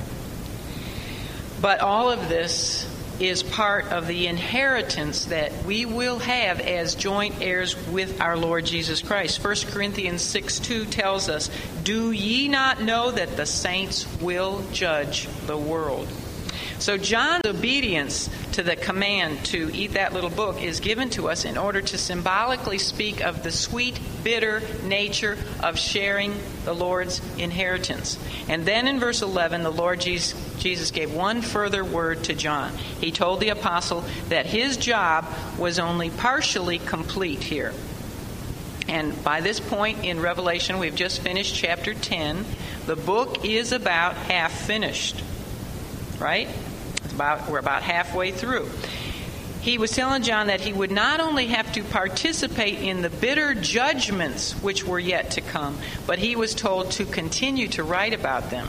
But 1.62 1.82
all 1.82 2.10
of 2.10 2.28
this 2.28 2.88
is 3.20 3.44
part 3.44 3.86
of 3.90 4.08
the 4.08 4.26
inheritance 4.26 5.26
that 5.26 5.64
we 5.64 5.86
will 5.86 6.18
have 6.18 6.60
as 6.60 6.96
joint 6.96 7.36
heirs 7.40 7.76
with 7.88 8.20
our 8.20 8.36
Lord 8.36 8.66
Jesus 8.66 9.04
Christ. 9.04 9.44
1 9.44 9.56
Corinthians 9.68 10.24
6 10.24 10.60
2 10.60 10.86
tells 10.86 11.30
us, 11.30 11.52
Do 11.84 12.12
ye 12.12 12.48
not 12.48 12.82
know 12.82 13.12
that 13.12 13.38
the 13.38 13.46
saints 13.46 14.08
will 14.20 14.64
judge 14.74 15.28
the 15.46 15.58
world? 15.58 16.08
So, 16.82 16.98
John's 16.98 17.46
obedience 17.46 18.28
to 18.54 18.64
the 18.64 18.76
command 18.76 19.46
to 19.46 19.70
eat 19.72 19.94
that 19.94 20.14
little 20.14 20.32
book 20.32 20.64
is 20.64 20.80
given 20.80 21.12
to 21.12 21.30
us 21.30 21.46
in 21.46 21.56
order 21.56 21.80
to 21.80 21.96
symbolically 21.96 22.80
speak 22.80 23.22
of 23.22 23.44
the 23.44 23.52
sweet, 23.52 24.00
bitter 24.24 24.64
nature 24.84 25.38
of 25.62 25.78
sharing 25.78 26.34
the 26.66 26.74
Lord's 26.74 27.22
inheritance. 27.38 28.18
And 28.50 28.66
then 28.66 28.88
in 28.88 29.00
verse 29.00 29.22
11, 29.22 29.62
the 29.62 29.72
Lord 29.72 30.02
Jesus 30.02 30.90
gave 30.90 31.14
one 31.14 31.44
further 31.44 31.86
word 31.86 32.24
to 32.24 32.34
John. 32.34 32.76
He 33.00 33.12
told 33.12 33.42
the 33.42 33.50
apostle 33.50 34.04
that 34.30 34.48
his 34.48 34.76
job 34.76 35.28
was 35.60 35.78
only 35.78 36.10
partially 36.10 36.80
complete 36.80 37.44
here. 37.44 37.76
And 38.88 39.24
by 39.24 39.42
this 39.42 39.60
point 39.60 40.04
in 40.04 40.20
Revelation, 40.20 40.80
we've 40.80 40.96
just 40.96 41.22
finished 41.22 41.54
chapter 41.54 41.94
10. 41.94 42.44
The 42.88 42.96
book 42.96 43.46
is 43.46 43.72
about 43.72 44.16
half 44.16 44.52
finished, 44.52 45.22
right? 46.18 46.50
About, 47.22 47.50
we're 47.50 47.60
about 47.60 47.84
halfway 47.84 48.32
through. 48.32 48.68
He 49.62 49.78
was 49.78 49.92
telling 49.92 50.24
John 50.24 50.48
that 50.48 50.62
he 50.62 50.74
would 50.74 50.92
not 50.92 51.20
only 51.20 51.48
have 51.48 51.72
to 51.74 51.84
participate 51.84 52.80
in 52.80 53.04
the 53.04 53.12
bitter 53.12 53.54
judgments 53.54 54.54
which 54.54 54.84
were 54.84 55.00
yet 55.00 55.32
to 55.32 55.42
come, 55.42 55.78
but 56.08 56.18
he 56.18 56.36
was 56.36 56.56
told 56.56 56.92
to 56.92 57.06
continue 57.06 57.68
to 57.70 57.84
write 57.84 58.14
about 58.14 58.50
them. 58.50 58.68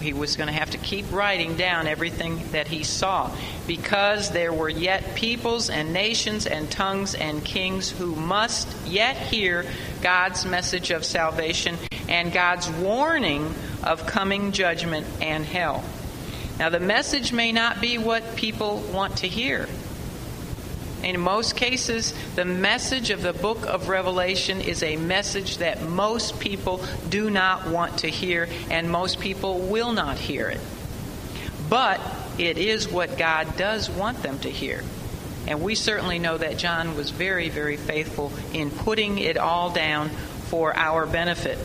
He 0.00 0.14
was 0.14 0.36
going 0.36 0.46
to 0.46 0.52
have 0.52 0.70
to 0.70 0.78
keep 0.78 1.10
writing 1.12 1.56
down 1.56 1.86
everything 1.86 2.40
that 2.52 2.68
he 2.68 2.84
saw 2.84 3.30
because 3.66 4.30
there 4.30 4.52
were 4.52 4.68
yet 4.68 5.14
peoples 5.14 5.68
and 5.68 5.92
nations 5.92 6.46
and 6.46 6.70
tongues 6.70 7.14
and 7.14 7.44
kings 7.44 7.90
who 7.90 8.14
must 8.14 8.68
yet 8.86 9.16
hear 9.16 9.66
God's 10.00 10.46
message 10.46 10.90
of 10.90 11.04
salvation 11.04 11.76
and 12.08 12.32
God's 12.32 12.70
warning 12.70 13.52
of 13.82 14.06
coming 14.06 14.52
judgment 14.52 15.06
and 15.20 15.44
hell. 15.44 15.84
Now, 16.58 16.70
the 16.70 16.80
message 16.80 17.32
may 17.32 17.52
not 17.52 17.80
be 17.80 17.98
what 17.98 18.36
people 18.36 18.78
want 18.92 19.18
to 19.18 19.28
hear. 19.28 19.68
In 21.02 21.20
most 21.20 21.54
cases, 21.54 22.14
the 22.34 22.46
message 22.46 23.10
of 23.10 23.22
the 23.22 23.34
book 23.34 23.66
of 23.66 23.88
Revelation 23.88 24.60
is 24.62 24.82
a 24.82 24.96
message 24.96 25.58
that 25.58 25.82
most 25.82 26.40
people 26.40 26.82
do 27.08 27.28
not 27.30 27.68
want 27.68 27.98
to 27.98 28.08
hear, 28.08 28.48
and 28.70 28.90
most 28.90 29.20
people 29.20 29.58
will 29.58 29.92
not 29.92 30.18
hear 30.18 30.48
it. 30.48 30.60
But 31.68 32.00
it 32.38 32.56
is 32.56 32.88
what 32.88 33.18
God 33.18 33.56
does 33.56 33.90
want 33.90 34.22
them 34.22 34.38
to 34.40 34.50
hear. 34.50 34.82
And 35.46 35.62
we 35.62 35.74
certainly 35.74 36.18
know 36.18 36.38
that 36.38 36.56
John 36.56 36.96
was 36.96 37.10
very, 37.10 37.50
very 37.50 37.76
faithful 37.76 38.32
in 38.52 38.70
putting 38.70 39.18
it 39.18 39.36
all 39.36 39.70
down 39.70 40.08
for 40.48 40.74
our 40.74 41.06
benefit. 41.06 41.58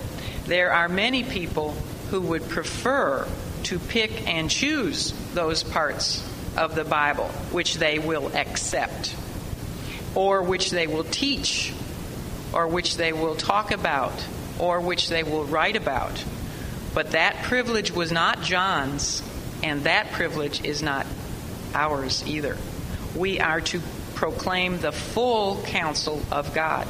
There 0.45 0.71
are 0.71 0.89
many 0.89 1.23
people 1.23 1.71
who 2.09 2.21
would 2.21 2.47
prefer 2.49 3.27
to 3.65 3.79
pick 3.79 4.27
and 4.27 4.49
choose 4.49 5.13
those 5.33 5.63
parts 5.63 6.27
of 6.57 6.75
the 6.75 6.83
Bible 6.83 7.27
which 7.51 7.75
they 7.75 7.99
will 7.99 8.35
accept, 8.35 9.15
or 10.15 10.41
which 10.43 10.71
they 10.71 10.87
will 10.87 11.03
teach, 11.03 11.73
or 12.53 12.67
which 12.67 12.97
they 12.97 13.13
will 13.13 13.35
talk 13.35 13.71
about, 13.71 14.13
or 14.59 14.81
which 14.81 15.09
they 15.09 15.23
will 15.23 15.45
write 15.45 15.75
about. 15.75 16.23
But 16.93 17.11
that 17.11 17.43
privilege 17.43 17.91
was 17.91 18.11
not 18.11 18.41
John's, 18.41 19.23
and 19.63 19.83
that 19.83 20.11
privilege 20.11 20.63
is 20.65 20.81
not 20.81 21.05
ours 21.73 22.23
either. 22.27 22.57
We 23.15 23.39
are 23.39 23.61
to 23.61 23.81
proclaim 24.15 24.79
the 24.79 24.91
full 24.91 25.63
counsel 25.63 26.21
of 26.31 26.53
God. 26.53 26.87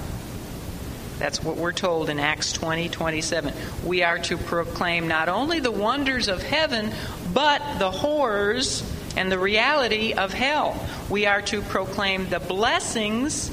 That's 1.22 1.44
what 1.44 1.56
we're 1.56 1.72
told 1.72 2.10
in 2.10 2.18
Acts 2.18 2.52
20 2.52 2.90
27. 2.90 3.54
We 3.86 4.02
are 4.02 4.18
to 4.18 4.38
proclaim 4.38 5.08
not 5.08 5.30
only 5.30 5.60
the 5.60 5.70
wonders 5.70 6.28
of 6.28 6.42
heaven, 6.42 6.92
but 7.32 7.62
the 7.78 7.92
horrors 7.92 8.82
and 9.16 9.32
the 9.32 9.38
reality 9.38 10.14
of 10.14 10.34
hell. 10.34 10.84
We 11.12 11.28
are 11.28 11.44
to 11.44 11.62
proclaim 11.62 12.28
the 12.30 12.40
blessings 12.40 13.52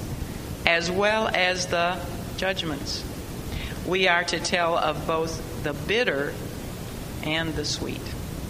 as 0.64 0.90
well 0.90 1.28
as 1.28 1.66
the 1.66 2.00
judgments. 2.38 3.04
We 3.86 4.08
are 4.08 4.24
to 4.24 4.40
tell 4.40 4.78
of 4.78 5.06
both 5.06 5.62
the 5.62 5.74
bitter 5.74 6.32
and 7.22 7.54
the 7.54 7.66
sweet. 7.66 8.00